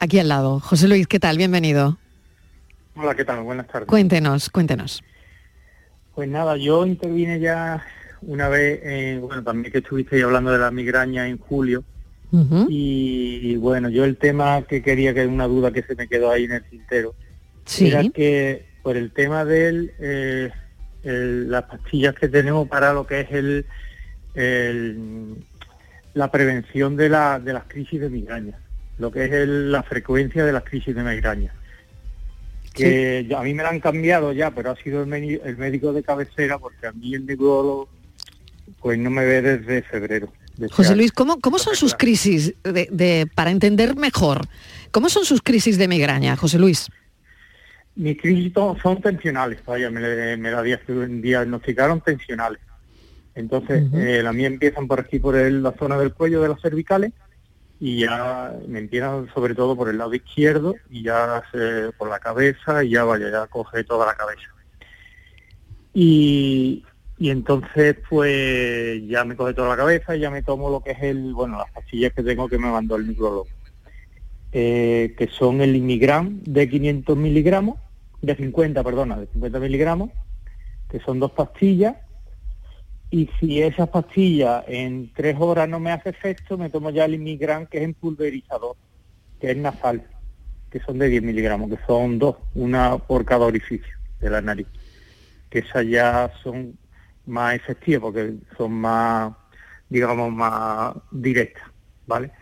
aquí 0.00 0.18
al 0.18 0.26
lado. 0.28 0.58
José 0.58 0.88
Luis, 0.88 1.06
¿qué 1.06 1.20
tal? 1.20 1.38
Bienvenido. 1.38 1.96
Hola, 2.96 3.14
¿qué 3.14 3.24
tal? 3.24 3.44
Buenas 3.44 3.68
tardes. 3.68 3.86
Cuéntenos, 3.86 4.50
cuéntenos. 4.50 5.04
Pues 6.12 6.28
nada, 6.28 6.56
yo 6.56 6.84
intervine 6.84 7.38
ya 7.38 7.86
una 8.22 8.48
vez, 8.48 8.80
en, 8.82 9.20
bueno, 9.20 9.44
también 9.44 9.70
que 9.70 9.78
estuvisteis 9.78 10.24
hablando 10.24 10.50
de 10.50 10.58
la 10.58 10.72
migraña 10.72 11.28
en 11.28 11.38
julio. 11.38 11.84
y, 12.68 13.54
bueno, 13.58 13.88
yo 13.88 14.04
el 14.04 14.16
tema 14.16 14.62
que 14.62 14.82
quería, 14.82 15.14
que 15.14 15.22
es 15.22 15.28
una 15.28 15.46
duda 15.46 15.70
que 15.70 15.84
se 15.84 15.94
me 15.94 16.08
quedó 16.08 16.32
ahí 16.32 16.42
en 16.44 16.52
el 16.52 16.64
tintero, 16.64 17.14
era 17.78 18.02
que 18.08 18.66
por 18.82 18.96
el 18.96 19.12
tema 19.12 19.44
de 19.44 19.94
eh, 20.00 20.50
las 21.04 21.62
pastillas 21.62 22.16
que 22.16 22.26
tenemos 22.26 22.66
para 22.66 22.92
lo 22.92 23.06
que 23.06 23.20
es 23.20 23.30
el, 23.30 23.64
la 26.16 26.30
prevención 26.30 26.96
de, 26.96 27.10
la, 27.10 27.38
de 27.38 27.52
las 27.52 27.64
crisis 27.64 28.00
de 28.00 28.08
migraña, 28.08 28.58
lo 28.98 29.12
que 29.12 29.26
es 29.26 29.46
la 29.46 29.82
frecuencia 29.82 30.46
de 30.46 30.52
las 30.52 30.64
crisis 30.64 30.94
de 30.94 31.02
migraña. 31.02 31.52
Que 32.72 33.28
a 33.36 33.42
mí 33.42 33.52
me 33.52 33.62
la 33.62 33.68
han 33.68 33.80
cambiado 33.80 34.32
ya, 34.32 34.50
pero 34.50 34.70
ha 34.70 34.76
sido 34.76 35.02
el, 35.02 35.08
médico 35.58 35.92
de 35.92 36.02
cabecera 36.02 36.58
porque 36.58 36.86
a 36.86 36.92
mí 36.92 37.14
el 37.14 37.26
neurólogo 37.26 37.90
pues 38.80 38.98
no 38.98 39.10
me 39.10 39.26
ve 39.26 39.42
desde 39.42 39.82
febrero. 39.82 40.32
José 40.70 40.96
Luis, 40.96 41.12
¿cómo, 41.12 41.38
cómo 41.38 41.58
son 41.58 41.76
sus 41.76 41.94
crisis 41.94 42.54
de, 42.62 43.28
para 43.34 43.50
entender 43.50 43.94
mejor? 43.94 44.48
¿Cómo 44.92 45.10
son 45.10 45.26
sus 45.26 45.42
crisis 45.42 45.76
de 45.76 45.86
migraña, 45.86 46.34
José 46.36 46.58
Luis? 46.58 46.88
Mis 47.94 48.18
crisis 48.18 48.54
son 48.82 49.02
tensionales, 49.02 49.58
vaya, 49.66 49.90
me, 49.90 50.36
me 50.38 50.50
la 50.50 50.62
diagnosticaron 50.62 52.00
tensionales. 52.00 52.60
Entonces, 53.36 53.84
eh, 53.92 54.22
la 54.22 54.32
mía 54.32 54.48
empiezan 54.48 54.88
por 54.88 54.98
aquí, 54.98 55.18
por 55.18 55.36
la 55.36 55.72
zona 55.72 55.98
del 55.98 56.14
cuello 56.14 56.42
de 56.42 56.48
las 56.48 56.60
cervicales, 56.60 57.12
y 57.78 58.00
ya 58.00 58.54
me 58.66 58.78
empiezan 58.78 59.28
sobre 59.34 59.54
todo 59.54 59.76
por 59.76 59.88
el 59.88 59.98
lado 59.98 60.14
izquierdo, 60.14 60.74
y 60.90 61.02
ya 61.02 61.42
por 61.98 62.08
la 62.08 62.18
cabeza, 62.18 62.82
y 62.82 62.90
ya 62.90 63.04
vaya, 63.04 63.30
ya 63.30 63.46
coge 63.46 63.84
toda 63.84 64.06
la 64.06 64.14
cabeza. 64.14 64.48
Y, 65.92 66.84
y 67.18 67.30
entonces, 67.30 67.96
pues 68.08 69.06
ya 69.06 69.24
me 69.24 69.36
coge 69.36 69.54
toda 69.54 69.68
la 69.68 69.76
cabeza 69.76 70.16
y 70.16 70.20
ya 70.20 70.30
me 70.30 70.42
tomo 70.42 70.70
lo 70.70 70.80
que 70.80 70.90
es 70.92 71.02
el, 71.02 71.32
bueno, 71.32 71.56
las 71.58 71.70
pastillas 71.70 72.12
que 72.12 72.22
tengo 72.22 72.48
que 72.48 72.58
me 72.58 72.70
mandó 72.70 72.96
el 72.96 73.06
micrólogo, 73.06 73.46
eh, 74.52 75.14
que 75.16 75.28
son 75.28 75.62
el 75.62 75.74
Imigram 75.76 76.42
de 76.44 76.68
500 76.68 77.16
miligramos, 77.16 77.78
de 78.20 78.36
50, 78.36 78.82
perdona, 78.82 79.16
de 79.18 79.26
50 79.28 79.58
miligramos, 79.60 80.10
que 80.90 81.00
son 81.00 81.20
dos 81.20 81.32
pastillas, 81.32 81.96
y 83.10 83.30
si 83.38 83.62
esa 83.62 83.86
pastilla 83.86 84.64
en 84.66 85.12
tres 85.14 85.36
horas 85.38 85.68
no 85.68 85.78
me 85.78 85.92
hace 85.92 86.10
efecto, 86.10 86.58
me 86.58 86.70
tomo 86.70 86.90
ya 86.90 87.04
el 87.04 87.14
Imigran, 87.14 87.66
que 87.66 87.78
es 87.78 87.84
en 87.84 87.94
pulverizador, 87.94 88.76
que 89.40 89.52
es 89.52 89.56
nasal, 89.56 90.06
que 90.70 90.80
son 90.80 90.98
de 90.98 91.08
10 91.08 91.22
miligramos, 91.22 91.70
que 91.70 91.78
son 91.86 92.18
dos, 92.18 92.36
una 92.54 92.98
por 92.98 93.24
cada 93.24 93.46
orificio 93.46 93.94
de 94.20 94.30
la 94.30 94.40
nariz. 94.40 94.66
Que 95.48 95.60
esas 95.60 95.86
ya 95.86 96.32
son 96.42 96.76
más 97.26 97.54
efectivas 97.54 98.02
porque 98.02 98.34
son 98.56 98.72
más, 98.72 99.32
digamos, 99.88 100.32
más 100.32 100.94
directas, 101.12 101.64
¿vale? 102.06 102.32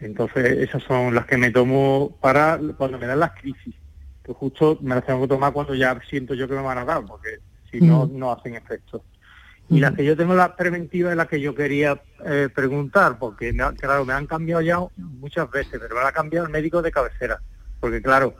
Entonces 0.00 0.58
esas 0.58 0.82
son 0.82 1.14
las 1.14 1.26
que 1.26 1.36
me 1.36 1.50
tomo 1.50 2.16
para 2.20 2.58
cuando 2.76 2.98
me 2.98 3.06
dan 3.06 3.20
las 3.20 3.32
crisis, 3.32 3.74
que 4.24 4.32
justo 4.32 4.78
me 4.80 4.96
las 4.96 5.06
tengo 5.06 5.22
que 5.22 5.28
tomar 5.28 5.52
cuando 5.52 5.74
ya 5.74 5.98
siento 6.08 6.34
yo 6.34 6.48
que 6.48 6.54
me 6.54 6.62
van 6.62 6.78
a 6.78 6.84
dar, 6.84 7.04
porque 7.04 7.38
si 7.70 7.80
no, 7.80 8.06
no 8.06 8.32
hacen 8.32 8.56
efecto. 8.56 9.04
Y 9.70 9.80
la 9.80 9.92
que 9.92 10.04
yo 10.04 10.16
tengo 10.16 10.34
la 10.34 10.56
preventiva 10.56 11.10
es 11.10 11.16
la 11.16 11.26
que 11.26 11.40
yo 11.40 11.54
quería 11.54 12.00
eh, 12.24 12.48
preguntar, 12.54 13.18
porque 13.18 13.54
claro, 13.76 14.04
me 14.04 14.14
han 14.14 14.26
cambiado 14.26 14.62
ya 14.62 14.78
muchas 14.96 15.50
veces, 15.50 15.78
pero 15.78 15.94
me 15.94 16.02
ha 16.02 16.12
cambiado 16.12 16.46
el 16.46 16.52
médico 16.52 16.80
de 16.80 16.90
cabecera, 16.90 17.40
porque 17.78 18.00
claro, 18.00 18.34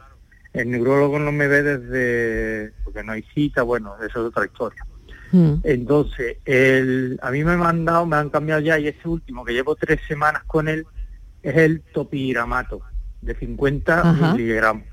el 0.55 0.70
neurólogo 0.70 1.18
no 1.18 1.31
me 1.31 1.47
ve 1.47 1.62
desde, 1.62 2.72
porque 2.83 3.03
no 3.03 3.12
hay 3.12 3.22
cita, 3.35 3.62
bueno, 3.62 3.95
eso 3.97 4.20
es 4.20 4.26
otra 4.29 4.47
historia. 4.47 4.85
Mm. 5.33 5.57
Entonces, 5.64 6.39
el, 6.47 7.18
a 7.22 7.31
mí 7.31 7.45
me 7.45 7.53
han 7.53 7.59
mandado, 7.59 8.07
me 8.07 8.16
han 8.16 8.31
cambiado 8.31 8.62
ya, 8.62 8.79
y 8.79 8.89
ese 8.89 9.07
último, 9.07 9.45
que 9.45 9.53
llevo 9.53 9.76
tres 9.76 10.01
semanas 10.09 10.45
con 10.47 10.68
él, 10.68 10.87
es 11.43 11.57
el 11.57 11.83
topiramato, 11.93 12.81
de 13.20 13.35
50 13.35 14.33
miligramos. 14.33 14.85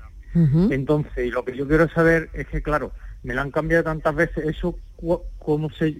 Entonces, 0.70 1.32
lo 1.32 1.46
que 1.46 1.56
yo 1.56 1.66
quiero 1.66 1.88
saber 1.88 2.28
es 2.34 2.46
que, 2.48 2.60
claro, 2.60 2.92
me 3.26 3.34
la 3.34 3.42
han 3.42 3.50
cambiado 3.50 3.82
tantas 3.82 4.14
veces, 4.14 4.44
eso, 4.46 4.78
¿cómo 5.40 5.68
sé, 5.70 5.96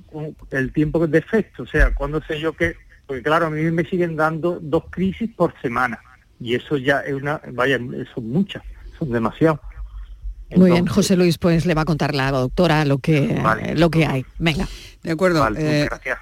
el 0.52 0.72
tiempo 0.72 1.04
de 1.04 1.18
efecto? 1.18 1.64
O 1.64 1.66
sea, 1.66 1.92
cuando 1.92 2.22
sé 2.22 2.38
yo 2.38 2.52
que, 2.52 2.76
porque 3.04 3.22
claro, 3.22 3.46
a 3.46 3.50
mí 3.50 3.62
me 3.72 3.84
siguen 3.84 4.14
dando 4.14 4.60
dos 4.62 4.84
crisis 4.90 5.28
por 5.36 5.52
semana, 5.60 5.98
y 6.38 6.54
eso 6.54 6.76
ya 6.76 7.00
es 7.00 7.14
una, 7.14 7.40
vaya, 7.52 7.80
son 8.14 8.30
muchas, 8.30 8.62
son 8.96 9.10
demasiadas. 9.10 9.58
Muy 10.54 10.70
bien, 10.70 10.86
José 10.86 11.16
Luis, 11.16 11.36
pues 11.38 11.66
le 11.66 11.74
va 11.74 11.82
a 11.82 11.84
contar 11.84 12.14
la 12.14 12.30
doctora 12.30 12.84
lo 12.84 12.98
que, 12.98 13.36
lo 13.74 13.90
que 13.90 14.06
hay. 14.06 14.24
Venga. 14.38 14.68
De 15.02 15.10
acuerdo. 15.10 15.44
Eh, 15.56 15.88
gracias. 15.90 16.18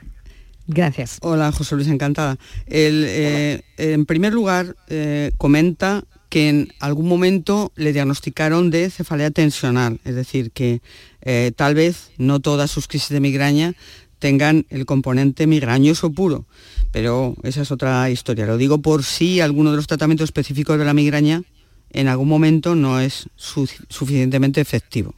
Gracias. 0.66 1.18
Hola, 1.20 1.52
José 1.52 1.74
Luis, 1.74 1.88
encantada. 1.88 2.38
Eh, 2.66 3.60
en 3.76 4.06
primer 4.06 4.32
lugar, 4.32 4.76
eh, 4.88 5.32
comenta 5.36 6.04
que 6.34 6.48
en 6.48 6.72
algún 6.80 7.06
momento 7.06 7.70
le 7.76 7.92
diagnosticaron 7.92 8.70
de 8.70 8.90
cefalea 8.90 9.30
tensional, 9.30 10.00
es 10.04 10.16
decir, 10.16 10.50
que 10.50 10.82
eh, 11.22 11.52
tal 11.54 11.76
vez 11.76 12.10
no 12.18 12.40
todas 12.40 12.72
sus 12.72 12.88
crisis 12.88 13.10
de 13.10 13.20
migraña 13.20 13.74
tengan 14.18 14.66
el 14.68 14.84
componente 14.84 15.46
migrañoso 15.46 16.10
puro, 16.10 16.44
pero 16.90 17.36
esa 17.44 17.62
es 17.62 17.70
otra 17.70 18.10
historia. 18.10 18.46
Lo 18.46 18.56
digo 18.56 18.78
por 18.78 19.04
si 19.04 19.40
alguno 19.40 19.70
de 19.70 19.76
los 19.76 19.86
tratamientos 19.86 20.24
específicos 20.24 20.76
de 20.76 20.84
la 20.84 20.92
migraña 20.92 21.44
en 21.90 22.08
algún 22.08 22.26
momento 22.26 22.74
no 22.74 22.98
es 22.98 23.28
suficientemente 23.36 24.60
efectivo. 24.60 25.14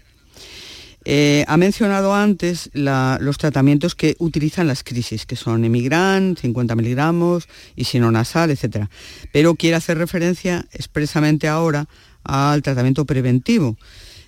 Eh, 1.09 1.45
ha 1.47 1.57
mencionado 1.57 2.17
antes 2.17 2.69
los 2.75 3.39
tratamientos 3.39 3.95
que 3.95 4.17
utilizan 4.19 4.67
las 4.67 4.83
crisis, 4.83 5.25
que 5.25 5.37
son 5.37 5.65
Emigran, 5.65 6.37
50 6.37 6.75
miligramos, 6.75 7.49
y 7.77 7.85
sinonasal, 7.85 8.51
etc. 8.51 8.89
Pero 9.33 9.55
quiere 9.55 9.77
hacer 9.77 9.99
referencia 9.99 10.67
expresamente 10.73 11.47
ahora 11.47 11.87
al 12.25 12.61
tratamiento 12.63 13.05
preventivo. 13.05 13.77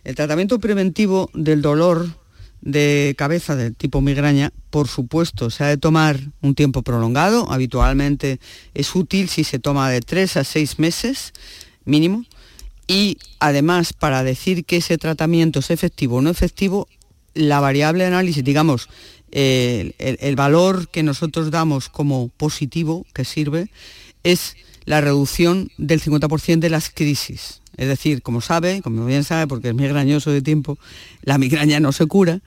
El 0.04 0.14
tratamiento 0.14 0.60
preventivo 0.60 1.30
del 1.34 1.62
dolor 1.62 2.06
de 2.60 3.16
cabeza 3.18 3.56
del 3.56 3.74
tipo 3.74 4.00
migraña, 4.00 4.52
por 4.70 4.86
supuesto, 4.86 5.50
se 5.50 5.64
ha 5.64 5.66
de 5.66 5.78
tomar 5.78 6.20
un 6.42 6.54
tiempo 6.54 6.82
prolongado. 6.82 7.50
Habitualmente 7.50 8.38
es 8.74 8.94
útil 8.94 9.28
si 9.28 9.42
se 9.42 9.58
toma 9.58 9.90
de 9.90 10.00
3 10.00 10.36
a 10.36 10.44
6 10.44 10.78
meses 10.78 11.32
mínimo 11.84 12.24
y 12.88 13.18
además, 13.38 13.92
para 13.92 14.24
decir 14.24 14.64
que 14.64 14.78
ese 14.78 14.96
tratamiento 14.96 15.60
es 15.60 15.70
efectivo 15.70 16.16
o 16.16 16.22
no 16.22 16.30
efectivo, 16.30 16.88
la 17.34 17.60
variable 17.60 18.04
de 18.04 18.08
análisis, 18.08 18.42
digamos, 18.42 18.88
el, 19.30 20.34
valor 20.36 20.88
que 20.88 21.02
nosotros 21.02 21.50
damos 21.50 21.90
como 21.90 22.28
positivo, 22.28 23.06
que 23.12 23.26
sirve, 23.26 23.70
es 24.24 24.56
la 24.86 25.02
reducción 25.02 25.70
del 25.76 26.00
50% 26.00 26.60
de 26.60 26.70
las 26.70 26.88
crisis. 26.88 27.60
Es 27.76 27.88
decir, 27.88 28.22
como 28.22 28.40
sabe, 28.40 28.80
como 28.82 29.04
bien 29.04 29.22
sabe, 29.22 29.46
porque 29.46 29.68
es 29.68 29.74
migrañoso 29.74 30.30
de 30.30 30.40
tiempo, 30.40 30.78
la 31.22 31.36
migraña 31.36 31.80
no 31.80 31.92
se 31.92 32.06
cura, 32.06 32.40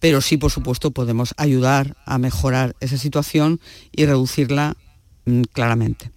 pero 0.00 0.20
sí, 0.20 0.36
por 0.36 0.50
supuesto, 0.50 0.90
podemos 0.90 1.34
ayudar 1.36 1.96
a 2.04 2.18
mejorar 2.18 2.74
esa 2.80 2.98
situación 2.98 3.60
y 3.92 4.06
reducirla 4.06 4.76
mm, 5.24 5.42
claramente. 5.52 6.10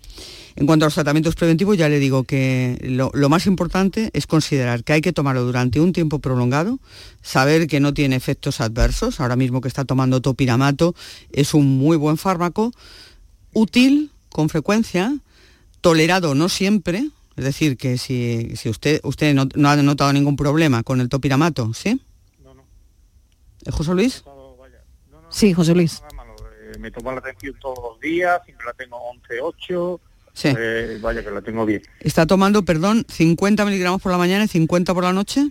En 0.57 0.65
cuanto 0.65 0.85
a 0.85 0.87
los 0.87 0.95
tratamientos 0.95 1.35
preventivos, 1.35 1.77
ya 1.77 1.87
le 1.87 1.99
digo 1.99 2.23
que 2.23 2.79
lo, 2.81 3.29
más 3.29 3.45
importante 3.45 4.09
es 4.13 4.25
considerar 4.25 4.83
que 4.83 4.93
hay 4.93 5.01
que 5.01 5.13
tomarlo 5.13 5.43
durante 5.43 5.79
un 5.79 5.93
tiempo 5.93 6.17
prolongado, 6.17 6.79
saber 7.21 7.67
que 7.67 7.79
no 7.79 7.93
tiene 7.93 8.15
efectos 8.15 8.59
adversos. 8.59 9.19
Ahora 9.19 9.35
mismo 9.35 9.61
que 9.61 9.67
está 9.67 9.85
tomando 9.85 10.19
topiramato 10.19 10.95
es 11.31 11.53
un 11.53 11.77
muy 11.77 11.95
buen 11.95 12.17
fármaco, 12.17 12.71
útil 13.53 14.09
con 14.29 14.49
frecuencia, 14.49 15.15
tolerado 15.81 16.33
no 16.33 16.49
siempre, 16.49 17.07
es 17.35 17.43
decir, 17.43 17.77
que 17.77 17.99
si, 17.99 18.51
usted, 18.65 18.99
usted 19.03 19.35
no, 19.35 19.69
ha 19.69 19.75
notado 19.75 20.11
ningún 20.11 20.35
problema 20.35 20.81
con 20.81 21.01
el 21.01 21.07
topiramato, 21.07 21.71
¿sí? 21.75 22.01
No, 22.43 22.55
no. 22.55 22.65
¿Es 23.63 23.75
José 23.75 23.93
Luis? 23.93 24.23
sí, 25.29 25.53
José 25.53 25.75
Luis. 25.75 26.01
Eh, 26.73 26.79
me 26.79 26.89
tomo 26.89 27.11
la 27.11 27.19
atención 27.19 27.53
todos 27.61 27.77
los 27.77 27.99
días, 27.99 28.41
siempre 28.43 28.65
la 28.65 28.73
tengo 28.73 28.97
11-8, 29.29 29.99
Sí. 30.37 30.49
Pues, 30.51 31.01
vaya 31.01 31.23
que 31.23 31.31
lo 31.31 31.41
tengo 31.41 31.65
bien. 31.65 31.81
¿Está 31.99 32.27
tomando, 32.27 32.63
perdón, 32.63 33.05
50 33.09 33.65
miligramos 33.65 34.01
por 34.03 34.11
la 34.11 34.19
mañana 34.19 34.45
y 34.45 34.47
50 34.47 34.93
por 34.93 35.03
la 35.03 35.11
noche? 35.11 35.49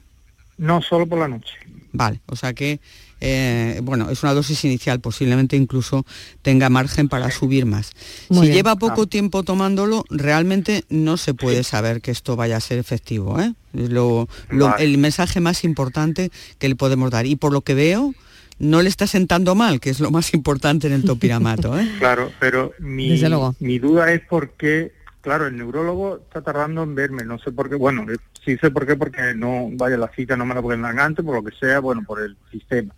No, 0.59 0.80
solo 0.80 1.07
por 1.09 1.18
la 1.18 1.26
noche. 1.26 1.55
Vale, 1.93 2.20
o 2.26 2.37
sea 2.37 2.53
que, 2.55 2.78
eh, 3.20 3.80
bueno, 3.82 4.11
es 4.11 4.22
una 4.22 4.32
dosis 4.32 4.64
inicial, 4.64 5.01
posiblemente 5.01 5.57
incluso 5.57 6.05
tenga 6.43 6.68
margen 6.68 7.09
para 7.09 7.30
subir 7.32 7.66
más. 7.66 7.93
Muy 8.28 8.43
si 8.43 8.43
bien. 8.53 8.57
lleva 8.59 8.76
poco 8.76 9.03
Ah. 9.03 9.07
tiempo 9.07 9.43
tomándolo, 9.43 10.05
realmente 10.09 10.84
no 10.89 11.16
se 11.16 11.34
puede 11.34 11.64
saber 11.64 12.01
que 12.01 12.12
esto 12.12 12.37
vaya 12.37 12.57
a 12.59 12.61
ser 12.61 12.78
efectivo. 12.78 13.41
¿eh? 13.41 13.55
Es 13.74 13.91
lo- 13.91 14.28
lo- 14.51 14.66
Vale. 14.68 14.84
el 14.84 14.99
mensaje 14.99 15.41
más 15.41 15.64
importante 15.64 16.30
que 16.59 16.68
le 16.68 16.76
podemos 16.76 17.11
dar. 17.11 17.26
Y 17.26 17.34
por 17.37 17.53
lo 17.53 17.62
que 17.62 17.74
veo, 17.74 18.14
no 18.59 18.83
le 18.83 18.89
está 18.89 19.07
sentando 19.07 19.55
mal, 19.55 19.81
que 19.81 19.91
es 19.91 20.01
lo 20.01 20.11
más 20.11 20.33
importante 20.35 20.87
en 20.87 20.93
el 20.93 21.05
topiramato. 21.05 21.79
¿eh? 21.79 21.89
Claro, 21.99 22.31
pero 22.41 22.73
mi, 22.79 23.21
mi 23.61 23.79
duda 23.79 24.13
es 24.13 24.21
por 24.23 24.51
qué, 24.51 24.93
claro, 25.21 25.47
el 25.47 25.57
neurólogo 25.57 26.17
está 26.17 26.43
tardando 26.43 26.83
en 26.83 26.95
verme, 26.95 27.25
no 27.25 27.39
sé 27.39 27.53
por 27.53 27.69
qué, 27.69 27.75
bueno, 27.77 28.07
eh, 28.11 28.17
sí 28.45 28.57
sé 28.59 28.71
por 28.71 28.87
qué, 28.87 28.97
porque 28.97 29.35
no, 29.35 29.69
vaya, 29.73 29.97
la 29.97 30.09
cita 30.09 30.37
no 30.37 30.47
me 30.47 30.55
la 30.55 30.63
pueden 30.63 30.83
dar 30.83 30.99
antes, 30.99 31.25
por 31.25 31.35
lo 31.35 31.45
que 31.45 31.57
sea, 31.57 31.81
bueno, 31.81 32.03
por 32.07 32.21
el 32.21 32.37
sistema. 32.51 32.95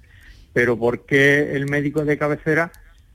Pero 0.53 0.79
por 0.79 1.05
qué 1.05 1.53
el 1.53 1.69
médico 1.69 2.05
de 2.05 2.19
cabecera 2.19 2.71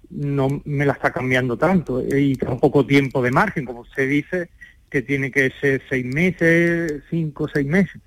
no 0.09 0.61
me 0.65 0.85
la 0.85 0.93
está 0.93 1.11
cambiando 1.11 1.57
tanto 1.57 2.03
y 2.05 2.35
tan 2.35 2.59
poco 2.59 2.85
tiempo 2.85 3.21
de 3.21 3.31
margen, 3.31 3.65
como 3.65 3.81
usted 3.81 4.07
dice, 4.07 4.49
que 4.89 5.01
tiene 5.01 5.31
que 5.31 5.51
ser 5.59 5.81
seis 5.89 6.05
meses, 6.05 7.01
cinco, 7.09 7.47
seis 7.51 7.65
meses. 7.65 7.99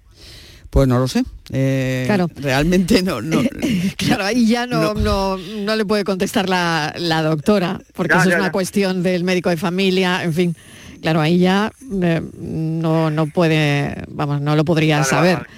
Pues 0.71 0.89
no 0.89 0.99
lo 0.99 1.09
sé. 1.09 1.25
Eh, 1.53 2.05
Claro. 2.07 2.29
Realmente 2.37 3.03
no. 3.03 3.21
no 3.23 3.41
Claro, 3.97 4.25
ahí 4.25 4.47
ya 4.47 4.67
no, 4.67 4.95
no. 4.95 5.37
no 5.39 5.77
le 5.77 5.85
puede 5.85 6.05
contestar 6.05 6.49
la, 6.49 6.95
la 6.99 7.23
doctora, 7.23 7.81
porque 7.95 8.15
Ya, 8.15 8.21
eso 8.21 8.29
es 8.31 8.35
una 8.37 8.45
ya. 8.47 8.53
cuestión 8.53 9.03
del 9.03 9.25
médico 9.25 9.51
de 9.51 9.57
familia, 9.57 10.23
en 10.25 10.33
fin. 10.35 10.57
Claro, 11.03 11.21
ahí 11.21 11.39
ya 11.39 11.73
eh, 12.03 12.23
no, 12.41 13.11
no 13.11 13.27
puede, 13.27 14.05
vamos, 14.09 14.41
no 14.41 14.57
lo 14.57 14.65
podría 14.65 15.05
saber. 15.05 15.37
vale. 15.39 15.49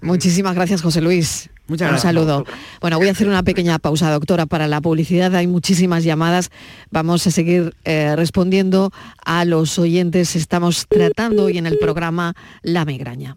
Muchísimas 0.00 0.54
gracias, 0.54 0.82
José 0.82 1.00
Luis. 1.00 1.48
Muchas 1.66 1.86
Un 1.86 1.92
gracias. 1.92 2.02
saludo. 2.02 2.44
Bueno, 2.82 2.98
voy 2.98 3.08
a 3.08 3.12
hacer 3.12 3.26
una 3.26 3.42
pequeña 3.42 3.78
pausa, 3.78 4.10
doctora, 4.10 4.44
para 4.44 4.68
la 4.68 4.82
publicidad. 4.82 5.34
Hay 5.34 5.46
muchísimas 5.46 6.04
llamadas. 6.04 6.50
Vamos 6.90 7.26
a 7.26 7.30
seguir 7.30 7.74
eh, 7.84 8.14
respondiendo 8.14 8.92
a 9.24 9.46
los 9.46 9.78
oyentes. 9.78 10.36
Estamos 10.36 10.86
tratando 10.88 11.44
hoy 11.44 11.56
en 11.56 11.66
el 11.66 11.78
programa 11.78 12.34
la 12.62 12.84
migraña. 12.84 13.36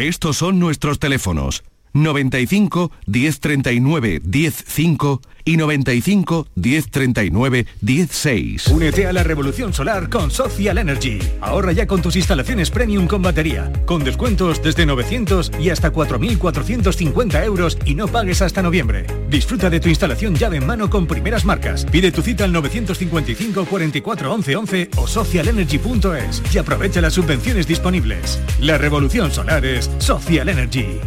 Estos 0.00 0.38
son 0.38 0.58
nuestros 0.58 0.98
teléfonos 0.98 1.62
95 1.92 2.90
1039 3.06 4.22
105 4.30 5.20
y 5.44 5.56
95 5.56 6.46
1039 6.54 7.66
16. 7.80 8.66
Únete 8.68 9.06
a 9.06 9.12
la 9.12 9.22
revolución 9.22 9.72
solar 9.72 10.08
con 10.08 10.30
Social 10.30 10.78
Energy. 10.78 11.18
Ahorra 11.40 11.72
ya 11.72 11.86
con 11.86 12.02
tus 12.02 12.16
instalaciones 12.16 12.70
premium 12.70 13.06
con 13.06 13.22
batería, 13.22 13.72
con 13.86 14.04
descuentos 14.04 14.62
desde 14.62 14.86
900 14.86 15.52
y 15.60 15.70
hasta 15.70 15.92
4.450 15.92 17.44
euros 17.44 17.78
y 17.84 17.94
no 17.94 18.06
pagues 18.06 18.42
hasta 18.42 18.62
noviembre. 18.62 19.06
Disfruta 19.28 19.70
de 19.70 19.80
tu 19.80 19.88
instalación 19.88 20.34
llave 20.34 20.58
en 20.58 20.66
mano 20.66 20.90
con 20.90 21.06
primeras 21.06 21.44
marcas. 21.44 21.84
Pide 21.84 22.12
tu 22.12 22.22
cita 22.22 22.44
al 22.44 22.52
955 22.52 23.64
44 23.64 24.32
11 24.34 24.56
11 24.56 24.90
o 24.96 25.06
socialenergy.es 25.06 26.42
y 26.54 26.58
aprovecha 26.58 27.00
las 27.00 27.14
subvenciones 27.14 27.66
disponibles. 27.66 28.40
La 28.60 28.78
revolución 28.78 29.30
solar 29.30 29.64
es 29.64 29.90
Social 29.98 30.48
Energy. 30.48 31.00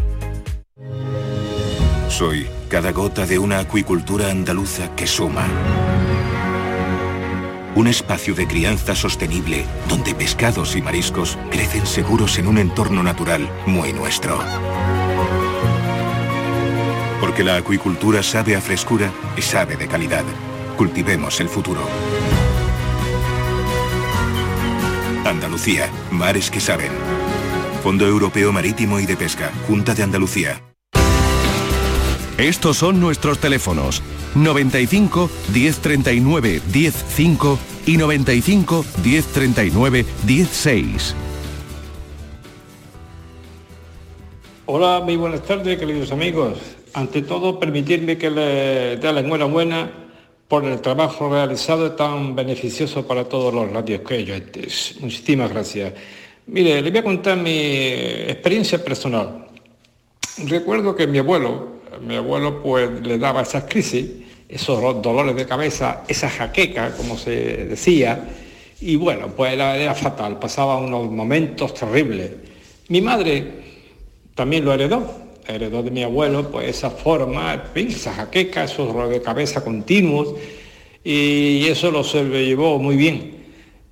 Soy 2.13 2.47
cada 2.69 2.91
gota 2.91 3.25
de 3.25 3.39
una 3.39 3.57
acuicultura 3.57 4.29
andaluza 4.29 4.95
que 4.95 5.07
suma. 5.07 5.47
Un 7.73 7.87
espacio 7.87 8.35
de 8.35 8.45
crianza 8.45 8.93
sostenible 8.93 9.65
donde 9.89 10.13
pescados 10.13 10.75
y 10.75 10.83
mariscos 10.83 11.39
crecen 11.49 11.87
seguros 11.87 12.37
en 12.37 12.47
un 12.47 12.59
entorno 12.59 13.01
natural 13.01 13.49
muy 13.65 13.93
nuestro. 13.93 14.37
Porque 17.19 17.43
la 17.43 17.55
acuicultura 17.55 18.21
sabe 18.21 18.55
a 18.55 18.61
frescura 18.61 19.11
y 19.35 19.41
sabe 19.41 19.75
de 19.75 19.87
calidad. 19.87 20.23
Cultivemos 20.77 21.39
el 21.39 21.49
futuro. 21.49 21.81
Andalucía, 25.25 25.89
mares 26.11 26.51
que 26.51 26.59
saben. 26.59 26.91
Fondo 27.81 28.05
Europeo 28.05 28.51
Marítimo 28.51 28.99
y 28.99 29.07
de 29.07 29.17
Pesca, 29.17 29.51
Junta 29.67 29.95
de 29.95 30.03
Andalucía. 30.03 30.72
Estos 32.37 32.77
son 32.77 32.99
nuestros 32.99 33.37
teléfonos 33.37 34.01
95 34.33 35.29
1039 35.53 36.61
105 36.67 37.59
y 37.85 37.97
95 37.97 38.85
1039 39.03 40.05
16. 40.25 41.15
Hola, 44.65 45.01
muy 45.01 45.15
buenas 45.15 45.43
tardes, 45.43 45.77
queridos 45.77 46.11
amigos. 46.11 46.57
Ante 46.95 47.21
todo, 47.21 47.59
permitirme 47.59 48.17
que 48.17 48.31
le 48.31 48.97
dé 48.97 49.13
la 49.13 49.19
enhorabuena 49.19 49.91
por 50.47 50.65
el 50.65 50.81
trabajo 50.81 51.29
realizado 51.29 51.91
tan 51.91 52.35
beneficioso 52.35 53.05
para 53.05 53.25
todos 53.25 53.53
los 53.53 53.71
radios 53.71 54.01
que 54.01 54.15
oyentes. 54.15 54.95
Muchísimas 55.01 55.51
gracias. 55.51 55.93
Mire, 56.47 56.81
le 56.81 56.89
voy 56.89 56.99
a 56.99 57.03
contar 57.03 57.37
mi 57.37 57.59
experiencia 57.59 58.83
personal. 58.83 59.47
Recuerdo 60.47 60.95
que 60.95 61.05
mi 61.05 61.19
abuelo, 61.19 61.82
mi 62.01 62.15
abuelo 62.15 62.61
pues 62.61 62.89
le 63.01 63.17
daba 63.17 63.41
esas 63.41 63.65
crisis, 63.65 64.05
esos 64.47 65.01
dolores 65.01 65.35
de 65.35 65.45
cabeza, 65.45 66.03
esa 66.07 66.29
jaqueca, 66.29 66.95
como 66.95 67.17
se 67.17 67.65
decía, 67.65 68.29
y 68.81 68.95
bueno, 68.95 69.27
pues 69.35 69.53
era, 69.53 69.77
era 69.77 69.95
fatal, 69.95 70.39
pasaba 70.39 70.77
unos 70.77 71.09
momentos 71.09 71.73
terribles. 71.73 72.31
Mi 72.89 73.01
madre 73.01 73.45
también 74.35 74.65
lo 74.65 74.73
heredó, 74.73 75.09
heredó 75.47 75.83
de 75.83 75.91
mi 75.91 76.03
abuelo 76.03 76.51
pues 76.51 76.67
esa 76.67 76.89
forma, 76.89 77.63
esa 77.75 78.13
jaqueca, 78.13 78.65
esos 78.65 78.87
dolores 78.87 79.11
de 79.11 79.21
cabeza 79.21 79.63
continuos, 79.63 80.35
y 81.03 81.65
eso 81.67 81.91
lo 81.91 82.03
se 82.03 82.23
lo 82.23 82.35
llevó 82.35 82.79
muy 82.79 82.95
bien 82.95 83.32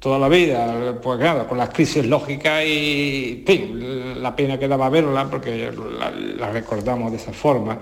toda 0.01 0.17
la 0.17 0.27
vida, 0.27 0.99
pues 0.99 1.19
nada, 1.19 1.47
con 1.47 1.59
las 1.59 1.69
crisis 1.69 2.03
lógicas 2.07 2.65
y, 2.65 3.45
la 4.17 4.35
pena 4.35 4.57
que 4.57 4.67
daba 4.67 4.89
verla 4.89 5.29
porque 5.29 5.71
la, 6.37 6.49
recordamos 6.49 7.11
de 7.11 7.17
esa 7.17 7.31
forma. 7.31 7.77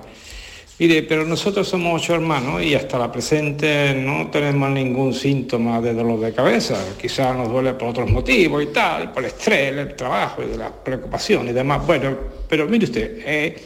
Mire, 0.79 1.03
pero 1.03 1.25
nosotros 1.25 1.67
somos 1.67 2.01
ocho 2.01 2.15
hermanos 2.15 2.61
y 2.61 2.75
hasta 2.75 2.97
la 2.97 3.09
presente 3.09 3.93
no 3.95 4.29
tenemos 4.29 4.69
ningún 4.69 5.13
síntoma 5.13 5.79
de 5.79 5.93
dolor 5.93 6.19
de 6.19 6.33
cabeza. 6.33 6.75
Quizás 7.01 7.35
nos 7.35 7.49
duele 7.49 7.73
por 7.73 7.89
otros 7.89 8.11
motivos 8.11 8.63
y 8.63 8.67
tal, 8.67 9.13
por 9.13 9.23
el 9.23 9.29
estrés, 9.29 9.73
el 9.73 9.95
trabajo 9.95 10.41
y 10.43 10.57
la 10.57 10.71
preocupación 10.71 11.47
y 11.47 11.53
demás. 11.53 11.85
Bueno, 11.87 12.17
pero 12.49 12.67
mire 12.67 12.83
usted, 12.83 13.21
eh, 13.25 13.63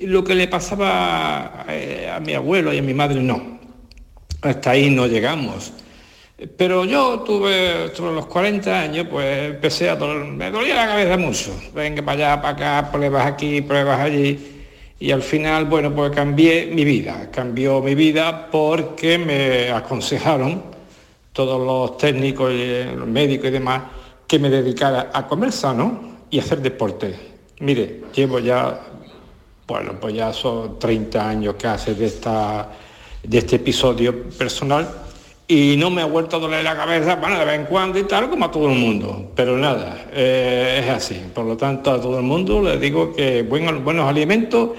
lo 0.00 0.24
que 0.24 0.34
le 0.34 0.48
pasaba 0.48 1.66
eh, 1.68 2.10
a 2.12 2.18
mi 2.18 2.34
abuelo 2.34 2.72
y 2.72 2.78
a 2.78 2.82
mi 2.82 2.94
madre 2.94 3.20
no. 3.20 3.60
Hasta 4.42 4.70
ahí 4.72 4.90
no 4.90 5.06
llegamos. 5.06 5.72
Pero 6.36 6.84
yo 6.84 7.20
tuve, 7.20 7.94
sobre 7.94 8.14
los 8.14 8.26
40 8.26 8.80
años, 8.80 9.06
pues 9.10 9.54
empecé 9.54 9.88
a 9.88 9.96
doler, 9.96 10.24
me 10.24 10.50
dolía 10.50 10.74
la 10.74 10.86
cabeza 10.86 11.16
mucho. 11.16 11.58
Venga 11.74 12.02
para 12.02 12.34
allá, 12.34 12.42
para 12.42 12.80
acá, 12.80 12.92
pruebas 12.92 13.26
aquí, 13.26 13.62
pruebas 13.62 13.98
allí. 14.00 14.38
Y 14.98 15.10
al 15.12 15.22
final, 15.22 15.64
bueno, 15.64 15.94
pues 15.94 16.10
cambié 16.10 16.66
mi 16.66 16.84
vida. 16.84 17.30
Cambió 17.30 17.80
mi 17.80 17.94
vida 17.94 18.50
porque 18.50 19.16
me 19.16 19.70
aconsejaron 19.70 20.62
todos 21.32 21.58
los 21.66 21.96
técnicos, 21.96 22.52
y 22.52 22.84
los 22.94 23.08
médicos 23.08 23.48
y 23.48 23.52
demás, 23.52 23.82
que 24.26 24.38
me 24.38 24.50
dedicara 24.50 25.10
a 25.14 25.26
comer 25.26 25.52
sano 25.52 26.18
y 26.28 26.38
hacer 26.38 26.60
deporte. 26.60 27.14
Mire, 27.60 28.02
llevo 28.14 28.40
ya, 28.40 28.78
bueno, 29.66 29.94
pues 29.98 30.14
ya 30.14 30.34
son 30.34 30.78
30 30.78 31.28
años 31.28 31.54
que 31.54 31.66
hace 31.66 31.94
de, 31.94 32.04
esta, 32.04 32.70
de 33.22 33.38
este 33.38 33.56
episodio 33.56 34.24
personal 34.30 35.05
y 35.48 35.76
no 35.76 35.90
me 35.90 36.02
ha 36.02 36.06
vuelto 36.06 36.36
a 36.36 36.38
doler 36.40 36.64
la 36.64 36.76
cabeza, 36.76 37.14
bueno, 37.16 37.38
de 37.38 37.44
vez 37.44 37.60
en 37.60 37.66
cuando 37.66 37.98
y 38.00 38.02
tal, 38.04 38.28
como 38.28 38.46
a 38.46 38.50
todo 38.50 38.68
el 38.68 38.76
mundo. 38.78 39.30
Pero 39.36 39.56
nada, 39.56 40.06
eh, 40.12 40.82
es 40.82 40.90
así. 40.90 41.16
Por 41.32 41.44
lo 41.44 41.56
tanto, 41.56 41.92
a 41.92 42.00
todo 42.00 42.18
el 42.18 42.24
mundo 42.24 42.60
le 42.62 42.78
digo 42.78 43.14
que 43.14 43.42
buen- 43.44 43.84
buenos 43.84 44.08
alimentos 44.08 44.70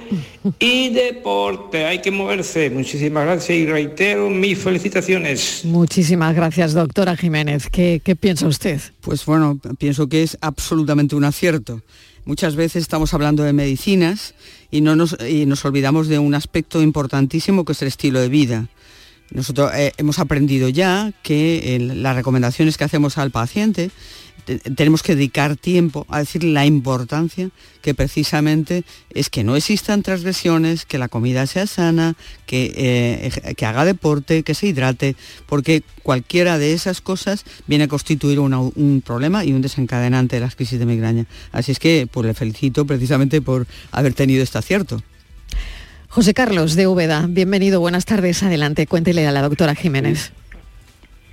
y 0.60 0.90
deporte, 0.94 1.86
hay 1.86 2.02
que 2.02 2.12
moverse. 2.12 2.70
Muchísimas 2.70 3.26
gracias 3.26 3.58
y 3.58 3.66
reitero 3.66 4.30
mis 4.30 4.58
felicitaciones. 4.58 5.62
Muchísimas 5.64 6.36
gracias, 6.36 6.74
doctora 6.74 7.16
Jiménez. 7.16 7.70
¿Qué, 7.72 8.02
qué 8.04 8.16
piensa 8.18 8.46
usted? 8.48 8.82
Pues 9.00 9.26
bueno, 9.26 9.60
pienso 9.80 10.08
que 10.10 10.24
es 10.24 10.38
absolutamente 10.42 11.16
un 11.16 11.24
acierto. 11.24 11.82
Muchas 12.26 12.58
veces 12.58 12.82
estamos 12.82 13.14
hablando 13.14 13.44
de 13.44 13.54
medicinas 13.54 14.34
y, 14.70 14.82
no 14.82 14.98
nos, 14.98 15.16
y 15.30 15.46
nos 15.46 15.64
olvidamos 15.64 16.10
de 16.10 16.20
un 16.20 16.36
aspecto 16.36 16.82
importantísimo 16.82 17.64
que 17.64 17.72
es 17.72 17.82
el 17.82 17.88
estilo 17.88 18.20
de 18.20 18.28
vida. 18.28 18.68
Nosotros 19.32 19.72
eh, 19.76 19.92
hemos 19.98 20.20
aprendido 20.20 20.70
ya 20.70 21.12
que 21.24 21.76
el- 21.76 22.02
las 22.04 22.16
recomendaciones 22.16 22.78
que 22.78 22.84
hacemos 22.86 23.18
al 23.18 23.32
paciente 23.32 23.92
tenemos 24.76 25.04
que 25.04 25.14
dedicar 25.16 25.58
tiempo 25.58 26.06
a 26.08 26.20
decir 26.20 26.42
la 26.46 26.66
importancia 26.66 27.50
que 27.82 27.94
precisamente 27.94 28.86
es 29.10 29.30
que 29.30 29.44
no 29.44 29.58
existan 29.58 30.04
transgresiones, 30.04 30.86
que 30.86 30.98
la 30.98 31.10
comida 31.10 31.46
sea 31.48 31.68
sana, 31.68 32.16
que, 32.46 32.72
eh, 32.78 33.66
haga 33.66 33.84
deporte, 33.84 34.44
que 34.44 34.54
se 34.54 34.68
hidrate, 34.68 35.18
porque 35.48 35.84
cualquiera 36.02 36.58
de 36.58 36.72
esas 36.72 37.02
cosas 37.02 37.44
viene 37.68 37.84
a 37.86 37.88
constituir 37.90 38.40
un 38.40 39.04
problema 39.06 39.44
y 39.44 39.52
un 39.52 39.62
desencadenante 39.62 40.38
de 40.38 40.40
las 40.40 40.56
crisis 40.56 40.80
de 40.80 40.86
migraña. 40.86 41.26
Así 41.52 41.74
es 41.74 41.80
que 41.80 42.08
pues 42.10 42.26
le 42.26 42.34
felicito 42.34 42.86
precisamente 42.86 43.42
por 43.42 43.68
haber 43.92 44.14
tenido 44.14 44.44
este 44.44 44.60
acierto. 44.60 45.04
José 46.10 46.34
Carlos 46.34 46.76
de 46.76 46.88
Úbeda, 46.88 47.26
bienvenido, 47.28 47.80
buenas 47.80 48.06
tardes, 48.06 48.42
adelante, 48.42 48.88
cuéntele 48.88 49.28
a 49.28 49.32
la 49.32 49.42
doctora 49.42 49.76
Jiménez. 49.76 50.32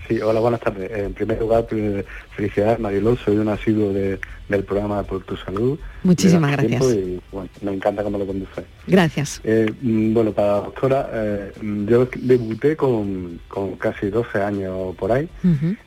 Sí, 0.09 0.21
hola, 0.21 0.41
buenas 0.41 0.61
tardes. 0.61 0.91
En 0.91 1.15
primer 1.15 1.41
lugar, 1.41 1.67
pues, 1.67 2.05
felicidades, 2.37 2.79
Mariló, 2.79 3.17
soy 3.17 3.39
un 3.39 3.49
asiduo 3.49 3.91
del 3.93 4.65
programa 4.65 5.03
Por 5.03 5.25
tu 5.25 5.37
Salud. 5.37 5.79
Muchísimas 6.03 6.53
gracias. 6.53 6.83
Y, 6.83 7.21
me 7.63 7.73
encanta 7.73 8.03
cómo 8.03 8.19
lo 8.19 8.27
conduce. 8.27 8.65
Gracias. 8.87 9.41
Eh, 9.45 9.73
mm, 9.81 10.13
bueno, 10.13 10.33
para 10.33 10.49
la 10.49 10.61
doctora, 10.61 11.09
eh, 11.13 11.53
yo 11.89 12.07
debuté 12.17 12.77
con, 12.77 13.41
casi 13.79 14.09
12 14.09 14.43
años 14.43 14.95
por 14.97 15.13
ahí. 15.13 15.27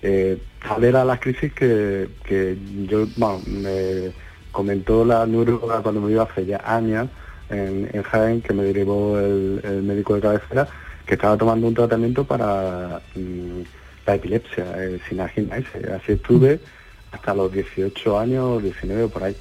Eh, 0.02 0.42
era 0.82 1.06
la 1.06 1.20
crisis 1.20 1.54
que, 1.54 2.08
yo, 2.90 3.06
bueno, 3.18 3.42
me 3.46 4.12
comentó 4.52 5.06
la 5.06 5.28
neuróloga 5.28 5.84
cuando 5.84 6.02
me 6.02 6.12
iba 6.12 6.24
hace 6.24 6.46
ya 6.48 6.60
años 6.66 7.08
en, 7.50 8.04
Jaén, 8.04 8.42
que 8.42 8.54
me 8.54 8.64
derivó 8.64 9.20
el, 9.20 9.84
médico 9.84 10.16
de 10.16 10.22
cabecera, 10.22 10.68
que 11.06 11.14
estaba 11.16 11.38
tomando 11.38 11.68
un 11.68 11.74
tratamiento 11.74 12.24
para... 12.24 13.02
Mm, 13.16 13.62
la 14.08 14.16
epilepsia, 14.16 14.66
eh, 14.78 15.00
sin 15.08 15.18
imaginarse. 15.18 15.92
Así 15.94 16.14
estuve 16.14 16.60
hasta 17.12 17.34
los 17.34 17.52
18 17.52 18.20
años, 18.20 18.64
19 18.64 19.10
por 19.10 19.24
ahí. 19.24 19.36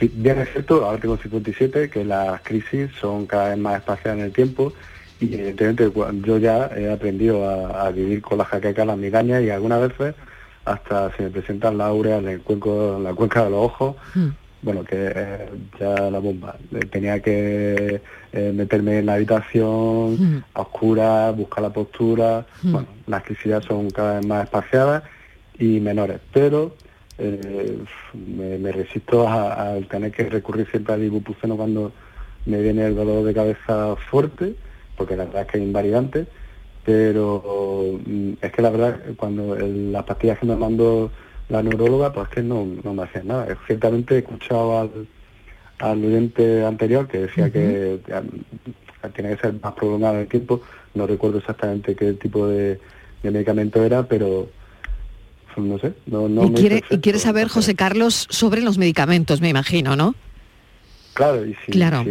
bien 0.00 0.38
es 0.40 0.50
cierto, 0.50 0.84
ahora 0.84 0.98
tengo 0.98 1.16
57, 1.16 1.88
que 1.88 2.04
las 2.04 2.40
crisis 2.42 2.90
son 3.00 3.26
cada 3.26 3.50
vez 3.50 3.58
más 3.58 3.78
espaciadas 3.78 4.18
en 4.18 4.24
el 4.26 4.32
tiempo 4.32 4.72
y 5.20 5.32
evidentemente 5.34 5.90
yo 6.26 6.38
ya 6.38 6.70
he 6.76 6.92
aprendido 6.92 7.48
a, 7.48 7.88
vivir 7.90 8.20
con 8.20 8.38
la 8.38 8.44
jaqueca, 8.44 8.84
la 8.84 8.96
migraña 8.96 9.40
y 9.40 9.48
algunas 9.48 9.80
veces 9.80 10.14
hasta 10.64 11.16
se 11.16 11.22
me 11.22 11.30
presentan 11.30 11.78
la 11.78 11.86
aurea 11.86 12.18
en, 12.18 12.28
en 12.28 13.02
la 13.02 13.14
cuenca 13.14 13.44
de 13.44 13.50
los 13.50 13.64
ojos, 13.64 13.96
mm. 14.14 14.28
Bueno, 14.66 14.82
que 14.82 15.06
es 15.06 15.78
ya 15.78 16.10
la 16.10 16.18
bomba. 16.18 16.56
Tenía 16.90 17.22
que 17.22 18.00
eh, 18.32 18.52
meterme 18.52 18.98
en 18.98 19.06
la 19.06 19.14
habitación 19.14 20.44
a 20.54 20.62
oscuras, 20.62 21.36
buscar 21.36 21.62
la 21.62 21.72
postura. 21.72 22.44
Bueno, 22.62 22.88
las 23.06 23.22
crisis 23.22 23.64
son 23.64 23.90
cada 23.90 24.18
vez 24.18 24.26
más 24.26 24.42
espaciadas 24.42 25.04
y 25.56 25.78
menores, 25.78 26.18
pero 26.32 26.74
eh, 27.16 27.78
me, 28.12 28.72
resisto 28.72 29.28
al 29.28 29.86
tener 29.86 30.10
que 30.10 30.24
recurrir 30.24 30.66
siempre 30.68 30.94
al 30.94 31.04
ibuprofeno 31.04 31.56
cuando 31.56 31.92
me 32.44 32.60
viene 32.60 32.86
el 32.86 32.96
dolor 32.96 33.24
de 33.24 33.34
cabeza 33.34 33.94
fuerte, 34.10 34.56
porque 34.96 35.16
la 35.16 35.26
verdad 35.26 35.42
es 35.42 35.46
que 35.46 35.58
es 35.58 35.64
invalidante, 35.64 36.26
pero 36.84 38.00
mm, 38.04 38.32
es 38.40 38.50
que 38.50 38.62
la 38.62 38.70
verdad 38.70 39.00
cuando 39.16 39.56
las 39.56 40.02
pastillas 40.02 40.40
que 40.40 40.46
me 40.46 40.56
mandó 40.56 41.12
la 41.48 41.62
neuróloga, 41.62 42.12
pues 42.12 42.28
es 42.28 42.34
que 42.34 42.42
no, 42.42 42.66
no 42.82 42.94
me 42.94 43.02
hacían 43.04 43.28
nada. 43.28 43.46
Ciertamente 43.66 44.16
he 44.16 44.18
escuchado 44.18 44.80
al, 44.80 45.08
al 45.78 46.04
oyente 46.04 46.64
anterior 46.64 47.06
que 47.06 47.18
decía 47.18 47.50
que 47.50 48.00
tiene 49.14 49.36
que 49.36 49.40
ser 49.40 49.54
más 49.62 49.74
prolongado 49.74 50.18
el 50.18 50.28
tiempo. 50.28 50.60
No 50.94 51.06
recuerdo 51.06 51.38
exactamente 51.38 51.94
qué 51.94 52.14
tipo 52.14 52.48
de, 52.48 52.80
medicamento 53.22 53.82
era, 53.82 54.04
pero 54.04 54.48
no 55.56 55.78
sé. 55.78 55.94
No, 56.06 56.28
y, 56.44 56.52
quiere, 56.52 56.84
y 56.90 56.98
quiere 56.98 57.18
saber, 57.18 57.48
José 57.48 57.74
Carlos, 57.74 58.26
sobre 58.30 58.60
los 58.60 58.78
medicamentos, 58.78 59.40
me 59.40 59.48
imagino, 59.48 59.96
¿no? 59.96 60.14
Claro, 61.14 61.46
y 61.46 61.56
si, 61.64 61.72
claro. 61.72 62.04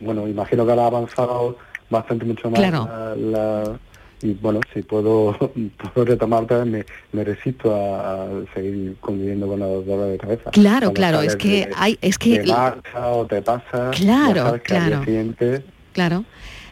bueno, 0.00 0.28
imagino 0.28 0.64
que 0.64 0.70
ahora 0.70 0.84
ha 0.84 0.86
avanzado 0.86 1.58
bastante 1.90 2.24
mucho 2.24 2.48
más 2.48 2.60
la 2.60 3.78
y 4.22 4.34
bueno, 4.34 4.60
si 4.72 4.82
puedo, 4.82 5.36
puedo 5.94 6.06
retomar 6.06 6.46
me, 6.64 6.84
me 7.12 7.24
resisto 7.24 7.74
a, 7.74 8.28
seguir 8.54 8.96
conviviendo 9.00 9.46
con 9.46 9.60
la 9.60 9.66
dolor 9.66 10.10
de 10.10 10.18
cabeza. 10.18 10.50
Claro, 10.50 10.92
claro, 10.92 11.20
es 11.20 11.36
que 11.36 11.68
hay, 11.76 11.98
es 12.00 12.18
que... 12.18 12.38
Te 12.38 12.46
marcha 12.46 13.08
o 13.08 13.26
te 13.26 13.42
pasa, 13.42 13.90
claro, 13.90 14.60
claro. 14.62 15.02
claro. 15.92 16.24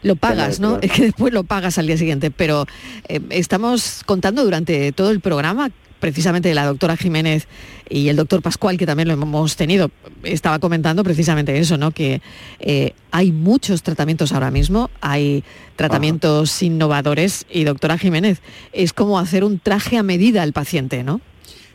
Lo 0.03 0.15
pagas, 0.15 0.59
¿no? 0.59 0.79
Es 0.81 0.91
que 0.93 1.03
después 1.03 1.33
lo 1.33 1.43
pagas 1.43 1.77
al 1.77 1.87
día 1.87 1.97
siguiente, 1.97 2.31
pero 2.31 2.65
eh, 3.07 3.19
estamos 3.29 4.03
contando 4.05 4.43
durante 4.43 4.91
todo 4.93 5.11
el 5.11 5.19
programa 5.19 5.69
precisamente 6.01 6.53
la 6.53 6.65
doctora 6.65 6.97
Jiménez 6.97 7.47
y 7.89 8.09
el 8.09 8.17
doctor 8.17 8.41
Pascual, 8.41 8.77
que 8.77 8.85
también 8.85 9.07
lo 9.07 9.13
hemos 9.13 9.55
tenido, 9.55 9.89
estaba 10.23 10.59
comentando 10.59 11.05
precisamente 11.05 11.57
eso, 11.57 11.77
¿no? 11.77 11.91
Que 11.91 12.21
eh, 12.59 12.93
hay 13.11 13.31
muchos 13.31 13.83
tratamientos 13.83 14.33
ahora 14.33 14.51
mismo, 14.51 14.89
hay 14.99 15.45
tratamientos 15.77 16.61
innovadores 16.61 17.45
y 17.49 17.63
doctora 17.63 17.97
Jiménez, 17.97 18.41
es 18.73 18.91
como 18.91 19.19
hacer 19.19 19.45
un 19.45 19.59
traje 19.59 19.97
a 19.97 20.03
medida 20.03 20.41
al 20.43 20.51
paciente, 20.51 21.03
¿no? 21.03 21.21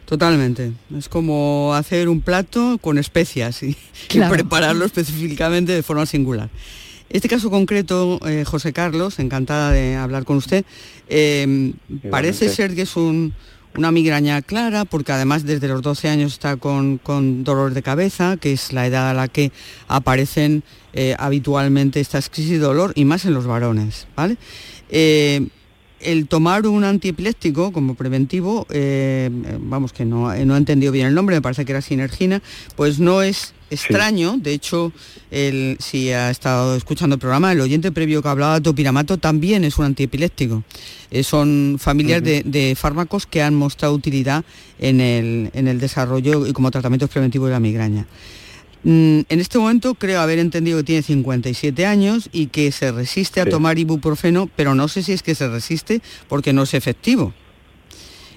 Totalmente. 0.05 0.73
Es 0.97 1.09
como 1.09 1.75
hacer 1.75 2.09
un 2.09 2.21
plato 2.21 2.79
con 2.81 2.99
especias 2.99 3.63
y, 3.63 3.77
prepararlo 4.29 4.85
específicamente 4.85 5.73
de 5.73 5.83
forma 5.83 6.05
singular. 6.05 6.51
Este 7.09 7.29
caso 7.29 7.51
concreto, 7.51 8.21
eh, 8.27 8.45
José 8.45 8.73
Carlos, 8.73 9.21
encantada 9.21 9.71
de 9.71 9.95
hablar 9.95 10.25
con 10.25 10.37
usted, 10.37 10.65
eh, 11.09 11.73
parece 12.11 12.49
ser 12.49 12.75
que 12.75 12.83
es 12.83 12.97
un, 12.97 13.33
una 13.77 13.93
migraña 13.93 14.43
clara, 14.43 14.85
porque 14.85 15.13
además 15.13 15.45
desde 15.45 15.69
los 15.69 15.83
12 15.83 16.09
años 16.09 16.33
está 16.33 16.57
con, 16.57 17.01
dolor 17.45 17.75
de 17.75 17.83
cabeza, 17.83 18.37
que 18.37 18.53
es 18.53 18.73
la 18.73 18.87
edad 18.87 19.11
a 19.11 19.15
la 19.15 19.29
que 19.29 19.53
aparecen 19.89 20.63
eh, 20.93 21.15
habitualmente 21.19 22.01
estas 22.01 22.29
crisis 22.29 22.53
de 22.53 22.59
dolor, 22.59 22.93
y 22.95 23.05
más 23.05 23.25
en 23.25 23.35
los 23.35 23.47
varones. 23.47 24.07
¿vale? 24.17 24.37
Eh, 24.89 25.49
el 26.01 26.29
tomar 26.29 26.67
un 26.67 26.85
antiepiléptico 26.85 27.73
como 27.73 27.95
preventivo, 27.95 28.67
eh, 28.71 29.31
vamos 29.61 29.93
que 29.93 30.05
no, 30.05 30.35
no 30.35 30.55
he 30.55 30.59
entendido 30.59 30.93
bien 30.93 31.07
el 31.07 31.15
nombre, 31.15 31.37
me 31.37 31.43
parece 31.43 31.65
que 31.65 31.73
era 31.73 31.81
sinergina, 31.81 32.43
pues 32.77 32.99
no 32.99 33.23
es 33.23 33.55
extraño. 33.71 34.37
De 34.39 34.53
hecho, 34.53 34.93
el, 35.31 35.77
si 35.81 36.11
ha 36.11 36.31
estado 36.31 36.77
escuchando 36.77 37.15
el 37.15 37.21
programa, 37.21 37.53
el 37.53 37.61
oyente 37.61 37.93
previo 37.93 38.23
que 38.23 38.29
hablaba 38.29 38.55
de 38.55 38.61
topiramato 38.61 39.19
también 39.19 39.65
es 39.65 39.79
un 39.79 39.87
antiepiléptico. 39.87 40.63
Eh, 41.11 41.23
son 41.23 41.77
familias 41.79 42.23
de, 42.23 42.75
fármacos 42.79 43.27
que 43.27 43.43
han 43.43 43.55
mostrado 43.55 43.95
utilidad 43.95 44.45
en 44.79 45.01
el, 45.01 45.51
en 45.55 45.69
el 45.69 45.81
desarrollo 45.81 46.47
y 46.47 46.53
como 46.53 46.71
tratamientos 46.71 47.11
preventivos 47.11 47.49
de 47.49 47.53
la 47.53 47.61
migraña. 47.61 48.07
Mm, 48.83 49.21
en 49.29 49.41
este 49.41 49.59
momento 49.59 49.95
creo 49.95 50.21
haber 50.21 50.39
entendido 50.39 50.79
que 50.79 50.85
tiene 50.85 51.03
57 51.03 51.87
años 51.87 52.29
y 52.33 52.47
que 52.49 52.71
se 52.73 52.93
resiste 52.93 53.41
a 53.41 53.47
tomar 53.47 53.79
ibuprofeno, 53.79 54.49
pero 54.55 54.75
no 54.75 54.89
sé 54.89 55.03
si 55.03 55.13
es 55.13 55.23
que 55.23 55.35
se 55.35 55.49
resiste 55.49 56.01
porque 56.29 56.53
no 56.53 56.63
es 56.63 56.75
efectivo. 56.75 57.33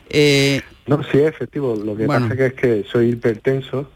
Eh, 0.10 0.62
no, 0.88 1.04
sí 1.04 1.20
es 1.20 1.28
efectivo. 1.28 1.76
Lo 1.76 1.96
que 1.96 2.08
pasa 2.08 2.34
es 2.34 2.54
que 2.54 2.84
soy 2.92 3.12
hipertenso. 3.12 3.90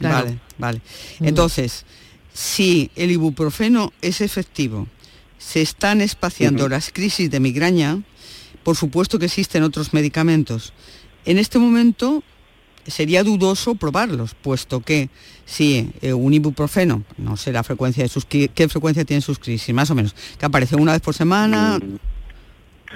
Vale, 0.00 0.38
vale. 0.58 0.80
Entonces, 1.20 1.86
si 2.34 2.90
el 2.96 3.10
ibuprofeno 3.10 3.94
es 4.02 4.20
efectivo, 4.20 4.86
se 5.38 5.62
están 5.62 6.02
espaciando 6.02 6.68
las 6.68 6.92
crisis 6.92 7.30
de 7.30 7.40
migraña, 7.40 8.02
por 8.62 8.76
supuesto 8.76 9.18
que 9.18 9.26
existen 9.26 9.62
otros 9.62 9.94
medicamentos. 9.94 10.74
En 11.24 11.38
este 11.38 11.58
momento 11.58 12.22
sería 12.86 13.22
dudoso 13.22 13.74
probarlos, 13.74 14.34
puesto 14.34 14.80
que 14.80 15.08
si 15.44 15.92
eh, 16.02 16.12
un 16.12 16.32
ibuprofeno, 16.34 17.02
no 17.18 17.36
sé 17.36 17.52
la 17.52 17.62
frecuencia 17.62 18.02
de 18.02 18.08
sus 18.08 18.24
qué 18.24 18.68
frecuencia 18.68 19.04
tienen 19.04 19.22
sus 19.22 19.38
crisis, 19.38 19.74
más 19.74 19.90
o 19.90 19.94
menos, 19.94 20.14
que 20.38 20.46
aparece 20.46 20.76
una 20.76 20.92
vez 20.92 21.02
por 21.02 21.14
semana. 21.14 21.78
Mm, 21.78 21.98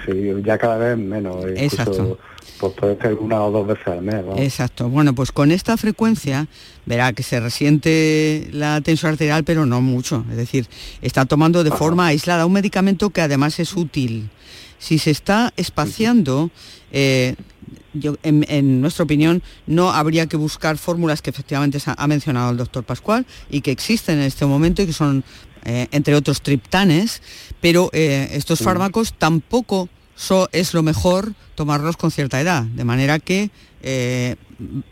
sí, 0.05 0.43
ya 0.43 0.57
cada 0.57 0.77
vez 0.77 0.97
menos. 0.97 1.45
Exacto 1.55 2.17
pues 2.61 2.73
puede 2.73 2.97
ser 3.01 3.15
una 3.15 3.43
o 3.43 3.51
dos 3.51 3.65
veces 3.65 3.87
al 3.87 4.03
mes. 4.03 4.23
Exacto. 4.37 4.87
Bueno, 4.87 5.15
pues 5.15 5.31
con 5.31 5.51
esta 5.51 5.77
frecuencia 5.77 6.47
verá 6.85 7.11
que 7.11 7.23
se 7.23 7.39
resiente 7.39 8.49
la 8.51 8.81
tensión 8.81 9.11
arterial, 9.11 9.43
pero 9.43 9.65
no 9.65 9.81
mucho. 9.81 10.23
Es 10.29 10.37
decir, 10.37 10.67
está 11.01 11.25
tomando 11.25 11.63
de 11.63 11.71
forma 11.71 12.05
aislada 12.05 12.45
un 12.45 12.53
medicamento 12.53 13.09
que 13.09 13.21
además 13.21 13.59
es 13.59 13.75
útil. 13.75 14.29
Si 14.77 14.99
se 14.99 15.09
está 15.09 15.51
espaciando, 15.57 16.51
eh, 16.91 17.35
yo, 17.93 18.15
en, 18.23 18.81
nuestra 18.81 19.03
opinión, 19.03 19.41
no 19.67 19.91
habría 19.91 20.27
que 20.27 20.37
buscar 20.37 20.77
fórmulas 20.77 21.21
que 21.21 21.29
efectivamente 21.29 21.79
ha 21.85 22.07
mencionado 22.07 22.51
el 22.51 22.57
doctor 22.57 22.83
Pascual 22.83 23.25
y 23.49 23.61
que 23.61 23.71
existen 23.71 24.19
en 24.19 24.25
este 24.25 24.45
momento 24.45 24.81
y 24.81 24.87
que 24.87 24.93
son, 24.93 25.23
eh, 25.65 25.87
entre 25.91 26.15
otros, 26.15 26.41
triptanes, 26.41 27.21
pero 27.59 27.89
eh, 27.93 28.29
estos 28.33 28.59
fármacos 28.59 29.13
tampoco 29.17 29.89
es 30.51 30.73
lo 30.73 30.83
mejor 30.83 31.33
tomarlos 31.55 31.97
con 31.97 32.11
cierta 32.11 32.39
edad, 32.39 32.63
de 32.63 32.83
manera 32.83 33.19
que 33.19 33.49
eh, 33.81 34.35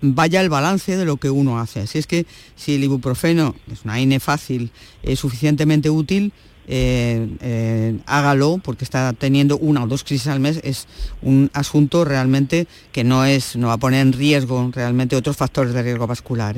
vaya 0.01 0.41
el 0.41 0.49
balance 0.49 0.97
de 0.97 1.05
lo 1.05 1.17
que 1.17 1.29
uno 1.29 1.59
hace. 1.59 1.81
Así 1.81 1.99
es 1.99 2.07
que 2.07 2.25
si 2.55 2.75
el 2.75 2.83
ibuprofeno 2.83 3.55
es 3.71 3.83
una 3.83 3.99
INE 3.99 4.19
fácil, 4.19 4.71
es 5.03 5.19
suficientemente 5.19 5.89
útil, 5.89 6.33
hágalo 8.05 8.59
porque 8.63 8.83
está 8.83 9.13
teniendo 9.13 9.57
una 9.57 9.83
o 9.83 9.87
dos 9.87 10.03
crisis 10.03 10.27
al 10.27 10.39
mes, 10.39 10.59
es 10.63 10.87
un 11.21 11.49
asunto 11.53 12.05
realmente 12.05 12.67
que 12.91 13.03
no 13.03 13.25
es, 13.25 13.55
no 13.55 13.67
va 13.67 13.73
a 13.73 13.77
poner 13.77 14.01
en 14.01 14.13
riesgo 14.13 14.69
realmente 14.73 15.15
otros 15.15 15.37
factores 15.37 15.73
de 15.73 15.83
riesgo 15.83 16.07
vascular. 16.07 16.55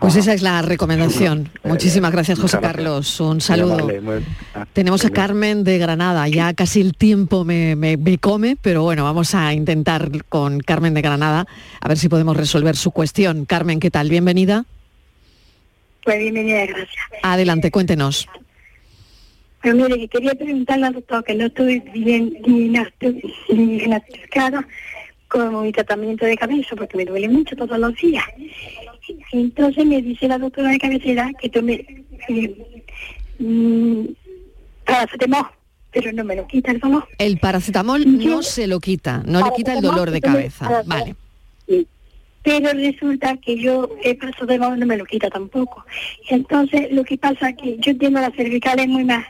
Pues 0.00 0.16
esa 0.16 0.32
es 0.32 0.40
la 0.40 0.62
recomendación. 0.62 1.50
Muchísimas 1.62 2.10
gracias, 2.10 2.38
José 2.38 2.58
Carlos. 2.58 3.20
Un 3.20 3.42
saludo. 3.42 3.86
Tenemos 4.72 5.04
a 5.04 5.10
Carmen 5.10 5.62
de 5.62 5.76
Granada. 5.76 6.26
Ya 6.26 6.54
casi 6.54 6.80
el 6.80 6.94
tiempo 6.94 7.44
me, 7.44 8.18
come, 8.18 8.56
pero 8.60 8.82
bueno, 8.82 9.04
vamos 9.04 9.34
a 9.34 9.52
intentar 9.52 10.10
con 10.30 10.60
Carmen 10.60 10.94
de 10.94 11.02
Granada 11.02 11.46
a 11.80 11.88
ver 11.88 11.98
si 11.98 12.08
podemos 12.08 12.34
resolver 12.34 12.76
su 12.76 12.92
cuestión. 12.92 13.44
Carmen, 13.44 13.78
¿qué 13.78 13.90
tal? 13.90 14.08
Bienvenida. 14.08 14.64
Pues 16.02 16.18
bienvenida, 16.18 16.64
gracias. 16.64 16.96
Adelante, 17.22 17.70
cuéntenos. 17.70 18.26
Pero 19.62 19.74
mire, 19.74 20.08
quería 20.08 20.34
preguntarle 20.34 20.86
al 20.86 20.94
doctor 20.94 21.22
que 21.22 21.34
no 21.34 21.46
estoy 21.46 21.80
bien 21.80 22.34
diagnosticada 23.48 24.66
con 25.28 25.62
mi 25.62 25.72
tratamiento 25.72 26.24
de 26.26 26.36
cabeza 26.36 26.74
porque 26.76 26.96
me 26.96 27.04
duele 27.04 27.28
mucho 27.28 27.54
todos 27.56 27.78
los 27.78 27.94
días. 27.96 28.24
Entonces 29.32 29.84
me 29.84 30.00
dice 30.00 30.28
la 30.28 30.38
doctora 30.38 30.70
de 30.70 30.78
cabecera 30.78 31.30
que 31.40 31.48
tome 31.48 32.04
eh, 32.28 32.86
mm, 33.38 34.04
paracetamol, 34.84 35.46
pero 35.92 36.12
no 36.12 36.24
me 36.24 36.36
lo 36.36 36.46
quita 36.46 36.70
el 36.70 36.80
dolor. 36.80 37.06
El 37.18 37.38
paracetamol 37.38 38.02
no 38.18 38.42
se 38.42 38.66
lo 38.66 38.80
quita, 38.80 39.22
no 39.26 39.44
le 39.44 39.52
quita 39.54 39.74
el 39.74 39.82
dolor 39.82 40.10
de 40.10 40.20
cabeza. 40.20 40.82
Vale. 40.86 41.14
Pero 42.42 42.72
resulta 42.72 43.36
que 43.36 43.58
yo 43.58 43.90
el 44.02 44.16
paracetamol 44.16 44.80
no 44.80 44.86
me 44.86 44.96
lo 44.96 45.04
quita 45.04 45.28
tampoco. 45.28 45.84
Entonces 46.30 46.90
lo 46.92 47.04
que 47.04 47.18
pasa 47.18 47.50
es 47.50 47.56
que 47.56 47.76
yo 47.78 47.96
tengo 47.98 48.18
las 48.18 48.34
cervicales 48.34 48.88
muy 48.88 49.04
más 49.04 49.26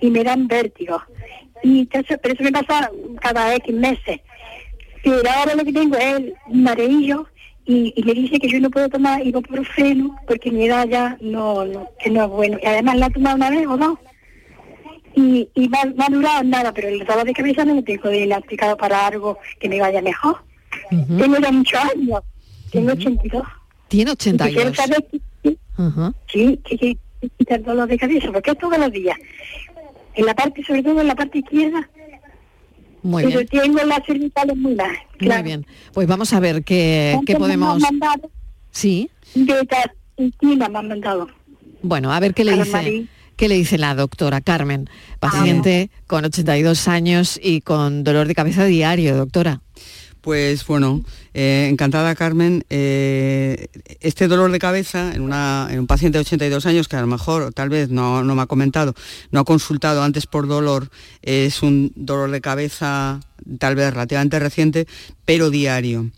y 0.00 0.10
me 0.10 0.24
dan 0.24 0.48
vértigo. 0.48 1.02
Y 1.62 1.80
entonces, 1.80 2.18
pero 2.22 2.34
eso 2.34 2.42
me 2.42 2.52
pasa 2.52 2.90
cada 3.20 3.54
X 3.56 3.74
meses. 3.74 4.20
Pero 5.02 5.30
ahora 5.30 5.54
lo 5.54 5.64
que 5.64 5.72
tengo 5.72 5.96
es 5.96 6.32
mareillo 6.48 7.26
y, 7.64 7.94
me 8.04 8.14
dice 8.14 8.38
que 8.38 8.48
yo 8.48 8.60
no 8.60 8.70
puedo 8.70 8.88
tomar 8.88 9.24
ibuprofeno 9.24 10.16
porque 10.26 10.50
mi 10.50 10.66
edad 10.66 10.88
ya 10.88 11.16
no, 11.20 11.64
no, 11.64 11.88
que 12.02 12.10
no 12.10 12.24
es 12.24 12.30
bueno. 12.30 12.58
Y 12.62 12.66
además 12.66 12.96
la 12.98 13.06
he 13.06 13.10
tomado 13.10 13.36
una 13.36 13.50
vez 13.50 13.66
o 13.66 13.76
dos. 13.76 13.98
Y, 15.14 15.48
y 15.54 15.68
me, 15.68 15.78
ha, 15.78 16.10
durado 16.10 16.42
nada, 16.44 16.72
pero 16.72 16.88
el 16.88 17.04
dolor 17.04 17.24
de 17.24 17.32
cabeza 17.32 17.64
no 17.64 17.74
me 17.74 17.82
tengo 17.82 18.08
de 18.08 18.32
aplicado 18.32 18.76
para 18.76 19.06
algo 19.06 19.38
que 19.58 19.68
me 19.68 19.80
vaya 19.80 20.02
mejor. 20.02 20.42
Tengo 20.88 21.38
ya 21.38 21.52
muchos 21.52 21.80
años, 21.80 22.20
tengo 22.70 22.92
82. 22.92 23.42
¿Tiene 23.88 24.12
82? 24.12 24.52
sí, 25.42 25.58
sí, 26.32 26.60
que, 26.64 26.76
que, 26.76 27.54
el 27.54 27.62
dolor 27.64 27.88
de 27.88 27.98
cabeza, 27.98 28.30
porque 28.32 28.52
es 28.52 28.58
todos 28.58 28.78
los 28.78 28.92
días. 28.92 29.16
En 30.20 30.26
la 30.26 30.34
parte, 30.34 30.62
sobre 30.64 30.82
todo 30.82 31.00
en 31.00 31.06
la 31.06 31.14
parte 31.14 31.38
izquierda, 31.38 31.88
muy 33.02 33.24
pero 33.24 33.38
bien. 33.38 33.48
tengo 33.48 33.84
las 33.84 34.04
cervicales 34.06 34.56
muy 34.56 34.74
mal. 34.74 34.96
Muy 35.18 35.42
bien. 35.42 35.66
Pues 35.92 36.06
vamos 36.06 36.32
a 36.32 36.40
ver 36.40 36.62
qué, 36.64 37.18
qué 37.26 37.36
podemos... 37.36 37.80
Me 37.80 37.88
han 37.88 37.98
mandado 37.98 38.30
sí. 38.70 39.10
me 39.34 40.64
han 40.64 40.72
mandado. 40.72 41.28
Bueno, 41.82 42.12
a 42.12 42.20
ver 42.20 42.34
qué 42.34 42.44
le 42.44 42.56
dice. 42.56 43.06
¿Qué 43.36 43.48
le 43.48 43.54
dice 43.54 43.78
la 43.78 43.94
doctora 43.94 44.42
Carmen, 44.42 44.90
paciente 45.18 45.90
con 46.06 46.26
82 46.26 46.88
años 46.88 47.40
y 47.42 47.62
con 47.62 48.04
dolor 48.04 48.28
de 48.28 48.34
cabeza 48.34 48.66
diario, 48.66 49.16
doctora? 49.16 49.62
Pues 50.20 50.66
bueno, 50.66 51.00
eh, 51.34 51.68
encantada 51.70 52.14
Carmen. 52.14 52.64
Eh, 52.70 53.68
este 54.00 54.28
dolor 54.28 54.50
de 54.50 54.58
cabeza 54.58 55.12
en, 55.14 55.22
un 55.22 55.86
paciente 55.86 56.18
de 56.18 56.22
82 56.22 56.66
años 56.66 56.88
que 56.88 56.96
a 56.96 57.00
lo 57.00 57.06
mejor 57.06 57.52
tal 57.52 57.68
vez 57.68 57.90
no, 57.90 58.24
no 58.24 58.34
me 58.34 58.42
ha 58.42 58.46
comentado, 58.46 58.94
no 59.30 59.40
ha 59.40 59.44
consultado 59.44 60.02
antes 60.02 60.26
por 60.26 60.46
dolor, 60.46 60.90
es 61.22 61.62
un 61.62 61.92
dolor 61.94 62.30
de 62.30 62.40
cabeza 62.40 63.20
tal 63.58 63.74
vez 63.74 63.92
relativamente 63.92 64.38
reciente, 64.38 64.86
pero 65.24 65.50
diario 65.50 66.10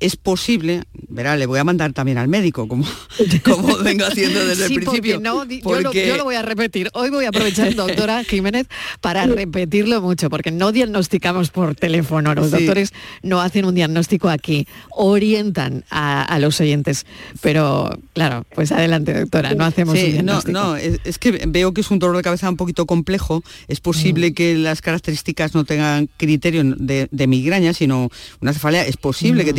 es 0.00 0.16
posible, 0.16 0.84
verá, 1.08 1.36
le 1.36 1.44
voy 1.44 1.58
a 1.58 1.64
mandar 1.64 1.92
también 1.92 2.16
al 2.16 2.26
médico, 2.26 2.66
como, 2.66 2.86
como 3.44 3.76
vengo 3.78 4.06
haciendo 4.06 4.44
desde 4.46 4.66
el 4.66 4.74
principio. 4.74 5.20
No, 5.20 5.44
yo, 5.44 6.16
lo, 6.16 6.24
voy 6.24 6.36
a 6.36 6.42
repetir. 6.42 6.90
Hoy 6.94 7.10
voy 7.10 7.26
a 7.26 7.28
aprovechar, 7.28 7.74
doctora 7.76 8.24
Jiménez, 8.24 8.66
para 9.02 9.26
repetirlo 9.26 10.00
mucho, 10.00 10.30
porque 10.30 10.50
no 10.50 10.72
diagnosticamos 10.72 11.50
por 11.50 11.74
teléfono. 11.74 12.34
Los 12.34 12.50
doctores 12.50 12.92
no 13.22 13.42
hacen 13.42 13.66
un 13.66 13.74
diagnóstico 13.74 14.30
aquí, 14.30 14.66
orientan 14.90 15.84
a, 15.90 16.38
los 16.40 16.58
oyentes. 16.60 17.04
Pero, 17.42 17.98
claro, 18.14 18.46
pues 18.54 18.72
adelante, 18.72 19.12
doctora, 19.12 19.54
no 19.54 19.64
hacemos 19.64 19.98
un 19.98 20.12
diagnóstico. 20.12 20.52
No, 20.52 20.70
no, 20.70 20.76
es, 20.76 21.18
que 21.18 21.44
veo 21.46 21.74
que 21.74 21.82
es 21.82 21.90
un 21.90 21.98
dolor 21.98 22.16
de 22.16 22.22
cabeza 22.22 22.48
un 22.48 22.56
poquito 22.56 22.86
complejo. 22.86 23.44
Es 23.68 23.80
posible 23.80 24.30
mm. 24.30 24.34
que 24.34 24.54
las 24.54 24.80
características 24.80 25.54
no 25.54 25.64
tengan 25.64 26.08
criterio 26.16 26.62
de, 26.64 27.26
migraña, 27.26 27.74
sino 27.74 28.08
una 28.40 28.54
cefalea. 28.54 28.86
Es 28.86 28.96
posible 28.96 29.44
que 29.44 29.52
mm. 29.52 29.56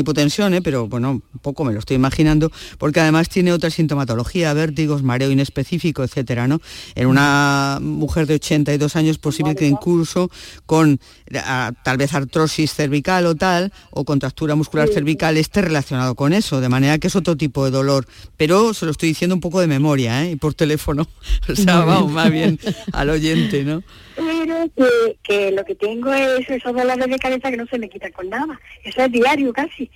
Pero 0.64 0.88
bueno, 0.88 1.12
un 1.12 1.40
poco 1.42 1.64
me 1.64 1.74
lo 1.74 1.80
estoy 1.80 1.96
imaginando, 1.96 2.52
porque 2.78 3.00
además 3.00 3.30
tiene 3.30 3.52
otra 3.52 3.70
sintomatología, 3.70 4.54
vértigos, 4.54 5.04
mareo 5.04 5.30
inespecífico, 5.32 6.04
etcétera, 6.04 6.48
¿no? 6.48 6.62
En 6.96 7.08
una 7.08 7.80
mujer 7.82 8.28
de 8.28 8.36
82 8.36 8.96
años 8.96 9.18
posible 9.18 9.56
que 9.56 9.68
incluso 9.68 10.30
con 10.66 11.00
tal 11.84 11.98
vez 11.98 12.14
artrosis 12.14 12.74
cervical 12.74 13.26
o 13.26 13.36
tal, 13.36 13.74
o 13.92 14.06
contractura 14.06 14.56
muscular 14.56 14.88
cervical 14.90 15.38
esté 15.38 15.62
relacionado 15.62 16.16
con 16.16 16.34
eso, 16.34 16.62
de 16.62 16.70
manera 16.70 16.98
que 16.98 17.08
es 17.08 17.16
otro 17.16 17.36
tipo 17.36 17.66
de 17.66 17.72
dolor, 17.72 18.06
pero 18.38 18.74
se 18.74 18.86
lo 18.86 18.92
estoy 18.92 19.10
diciendo 19.10 19.36
un 19.36 19.42
poco 19.42 19.60
de 19.60 19.68
memoria, 19.68 20.26
¿eh? 20.26 20.32
Y 20.32 20.36
por 20.36 20.54
teléfono, 20.54 21.08
o 21.50 21.56
sea, 21.56 21.82
vamos 21.82 22.12
más 22.12 22.32
bien 22.32 22.60
al 22.94 23.10
oyente, 23.10 23.64
¿no? 23.64 23.84
Pero 24.16 24.56
que, 24.76 25.18
que, 25.24 25.52
lo 25.52 25.64
que 25.64 25.76
tengo 25.76 26.12
es 26.14 26.50
esos 26.50 26.74
dolores 26.74 27.10
de 27.10 27.18
cabeza 27.18 27.50
que 27.50 27.58
no 27.58 27.66
se 27.66 27.80
me 27.80 27.90
quitan 27.90 28.12
con 28.12 28.30
nada. 28.30 28.60
Eso 28.84 29.02
es 29.02 29.12
diario 29.12 29.54
casi 29.54 29.90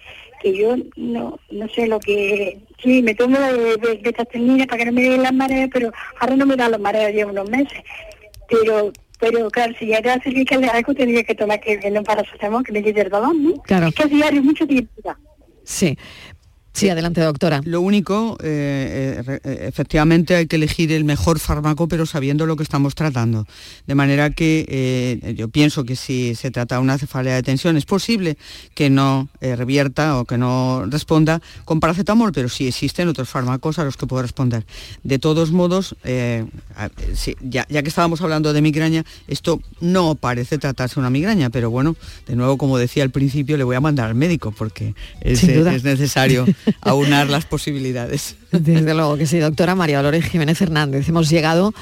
que 0.45 0.55
yo 0.55 0.75
no 0.95 1.39
no 1.49 1.67
sé 1.69 1.87
lo 1.87 1.99
que 1.99 2.59
sí 2.81 3.01
me 3.01 3.15
tomo 3.15 3.39
de, 3.39 3.77
de, 3.77 4.13
para 4.13 4.77
que 4.77 4.85
no 4.85 4.91
me 4.91 5.01
den 5.01 5.23
las 5.23 5.33
mareas 5.33 5.69
pero 5.73 5.91
ahora 6.19 6.35
no 6.35 6.45
me 6.45 6.55
dan 6.55 6.71
las 6.71 6.79
mareas 6.79 7.13
ya 7.15 7.25
unos 7.25 7.49
meses. 7.49 7.79
Pero 8.47 8.93
pero 9.19 9.49
claro 9.49 9.73
si 9.79 9.87
ya 9.87 9.97
era 9.97 10.19
cervical 10.21 10.61
de 10.61 10.67
algo 10.67 10.93
tendría 10.93 11.23
que 11.23 11.33
tomar 11.33 11.59
que 11.59 11.77
no 11.89 12.03
para 12.03 12.21
paracetamol 12.21 12.63
que 12.63 12.73
me 12.73 12.83
quite 12.83 13.01
el 13.01 13.09
dolor 13.09 13.35
¿no? 13.35 13.53
claro. 13.63 13.87
Es 13.87 13.95
que 13.95 14.05
diario 14.05 14.43
mucho 14.43 14.67
tiempo 14.67 14.91
sí 15.63 15.97
Sí, 16.75 16.89
adelante, 16.89 17.21
doctora. 17.21 17.61
Lo 17.63 17.79
único, 17.79 18.37
eh, 18.43 19.23
eh, 19.25 19.39
eh, 19.45 19.59
efectivamente 19.69 20.35
hay 20.35 20.45
que 20.45 20.57
elegir 20.57 20.91
el 20.91 21.05
mejor 21.05 21.39
fármaco, 21.39 21.87
pero 21.87 22.05
sabiendo 22.05 22.45
lo 22.45 22.57
que 22.57 22.63
estamos 22.63 22.95
tratando. 22.95 23.47
De 23.87 23.95
manera 23.95 24.31
que 24.31 25.33
yo 25.37 25.47
pienso 25.47 25.85
que 25.85 25.95
si 25.95 26.35
se 26.35 26.51
trata 26.51 26.75
de 26.75 26.81
una 26.81 26.97
cefalea 26.97 27.35
de 27.35 27.43
tensión, 27.43 27.77
es 27.77 27.85
posible 27.85 28.37
que 28.73 28.89
no 28.89 29.29
revierta 29.39 30.19
o 30.19 30.25
que 30.25 30.37
no 30.37 30.83
responda 30.87 31.41
con 31.63 31.79
paracetamol, 31.79 32.33
pero 32.33 32.49
sí 32.49 32.67
existen 32.67 33.07
otros 33.07 33.29
fármacos 33.29 33.79
a 33.79 33.85
los 33.85 33.95
que 33.95 34.05
puedo 34.05 34.21
responder. 34.21 34.65
De 35.03 35.17
todos 35.17 35.51
modos, 35.51 35.95
ya, 36.03 37.65
ya, 37.69 37.83
que 37.83 37.89
estábamos 37.89 38.19
hablando 38.19 38.51
de 38.51 38.61
migraña, 38.61 39.05
esto 39.29 39.61
no 39.79 40.15
parece 40.15 40.57
tratarse 40.57 40.99
una 40.99 41.09
migraña, 41.09 41.49
pero 41.49 41.69
bueno, 41.69 41.95
de 42.27 42.35
nuevo, 42.35 42.57
como 42.57 42.77
decía 42.77 43.03
al 43.03 43.11
principio, 43.11 43.55
le 43.55 43.63
voy 43.63 43.77
a 43.77 43.81
mandar 43.81 44.09
al 44.09 44.15
médico 44.15 44.51
porque 44.51 44.93
es, 45.21 45.41
es 45.41 45.83
necesario 45.85 46.45
aunar 46.81 47.29
las 47.29 47.45
posibilidades. 47.45 48.35
Desde 48.51 48.93
luego 48.93 49.17
que 49.17 49.25
sí, 49.25 49.39
doctora 49.39 49.75
María 49.75 49.97
Dolores 49.97 50.25
Jiménez 50.25 50.61
Hernández. 50.61 51.07
Hemos 51.09 51.29
llegado 51.29 51.73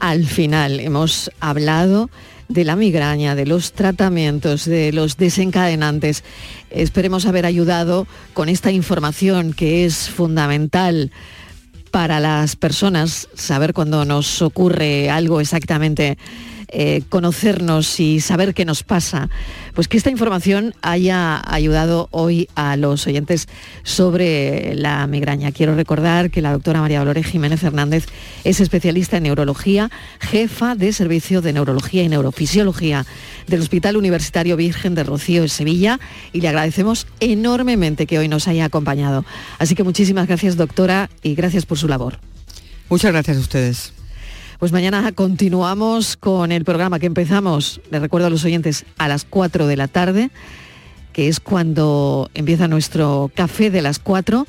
al 0.00 0.26
final, 0.26 0.80
hemos 0.80 1.30
hablado 1.40 2.10
de 2.48 2.64
la 2.64 2.76
migraña, 2.76 3.34
de 3.34 3.46
los 3.46 3.72
tratamientos, 3.72 4.64
de 4.64 4.92
los 4.92 5.16
desencadenantes. 5.16 6.24
Esperemos 6.70 7.26
haber 7.26 7.46
ayudado 7.46 8.06
con 8.32 8.48
esta 8.48 8.72
información 8.72 9.52
que 9.52 9.84
es 9.84 10.08
fundamental 10.08 11.10
para 11.90 12.20
las 12.20 12.56
personas, 12.56 13.28
saber 13.34 13.72
cuando 13.72 14.04
nos 14.04 14.42
ocurre 14.42 15.10
algo 15.10 15.40
exactamente 15.40 16.18
eh, 16.68 17.02
conocernos 17.08 17.98
y 17.98 18.20
saber 18.20 18.54
qué 18.54 18.64
nos 18.64 18.82
pasa, 18.82 19.30
pues 19.74 19.88
que 19.88 19.96
esta 19.96 20.10
información 20.10 20.74
haya 20.82 21.40
ayudado 21.46 22.08
hoy 22.10 22.48
a 22.54 22.76
los 22.76 23.06
oyentes 23.06 23.48
sobre 23.84 24.74
la 24.74 25.06
migraña. 25.06 25.52
Quiero 25.52 25.74
recordar 25.74 26.30
que 26.30 26.42
la 26.42 26.52
doctora 26.52 26.80
María 26.80 26.98
Dolores 26.98 27.26
Jiménez 27.26 27.62
Hernández 27.62 28.06
es 28.44 28.60
especialista 28.60 29.16
en 29.16 29.24
neurología, 29.24 29.90
jefa 30.20 30.74
de 30.74 30.92
servicio 30.92 31.40
de 31.40 31.52
neurología 31.52 32.02
y 32.02 32.08
neurofisiología 32.08 33.06
del 33.46 33.60
Hospital 33.60 33.96
Universitario 33.96 34.56
Virgen 34.56 34.94
de 34.94 35.04
Rocío 35.04 35.42
en 35.42 35.48
Sevilla 35.48 35.98
y 36.32 36.40
le 36.40 36.48
agradecemos 36.48 37.06
enormemente 37.20 38.06
que 38.06 38.18
hoy 38.18 38.28
nos 38.28 38.46
haya 38.46 38.66
acompañado. 38.66 39.24
Así 39.58 39.74
que 39.74 39.84
muchísimas 39.84 40.26
gracias 40.26 40.56
doctora 40.56 41.10
y 41.22 41.34
gracias 41.34 41.66
por 41.66 41.78
su 41.78 41.88
labor. 41.88 42.18
Muchas 42.88 43.12
gracias 43.12 43.36
a 43.36 43.40
ustedes. 43.40 43.97
Pues 44.58 44.72
mañana 44.72 45.12
continuamos 45.12 46.16
con 46.16 46.52
el 46.52 46.64
programa 46.64 46.98
que 46.98 47.06
empezamos, 47.06 47.80
le 47.90 48.00
recuerdo 48.00 48.26
a 48.26 48.30
los 48.30 48.44
oyentes, 48.44 48.84
a 48.98 49.08
las 49.08 49.24
4 49.24 49.66
de 49.66 49.76
la 49.76 49.88
tarde, 49.88 50.30
que 51.12 51.28
es 51.28 51.40
cuando 51.40 52.30
empieza 52.34 52.68
nuestro 52.68 53.30
café 53.34 53.70
de 53.70 53.82
las 53.82 53.98
4 53.98 54.46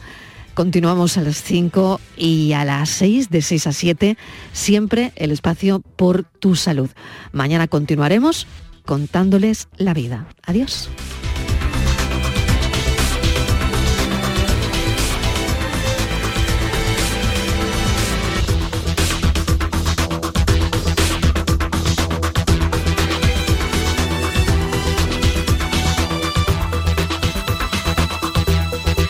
Continuamos 0.60 1.18
a 1.18 1.22
las 1.22 1.42
5 1.42 2.02
y 2.18 2.52
a 2.52 2.66
las 2.66 2.90
6, 2.90 3.30
de 3.30 3.42
6 3.42 3.68
a 3.68 3.72
7, 3.72 4.18
siempre 4.52 5.14
el 5.16 5.32
espacio 5.32 5.80
por 5.80 6.26
tu 6.26 6.58
salud. 6.58 6.90
Mañana 7.32 7.70
continuaremos 7.70 8.46
contándoles 8.84 9.70
la 9.78 9.94
vida. 9.94 10.28
Adiós. 10.46 10.90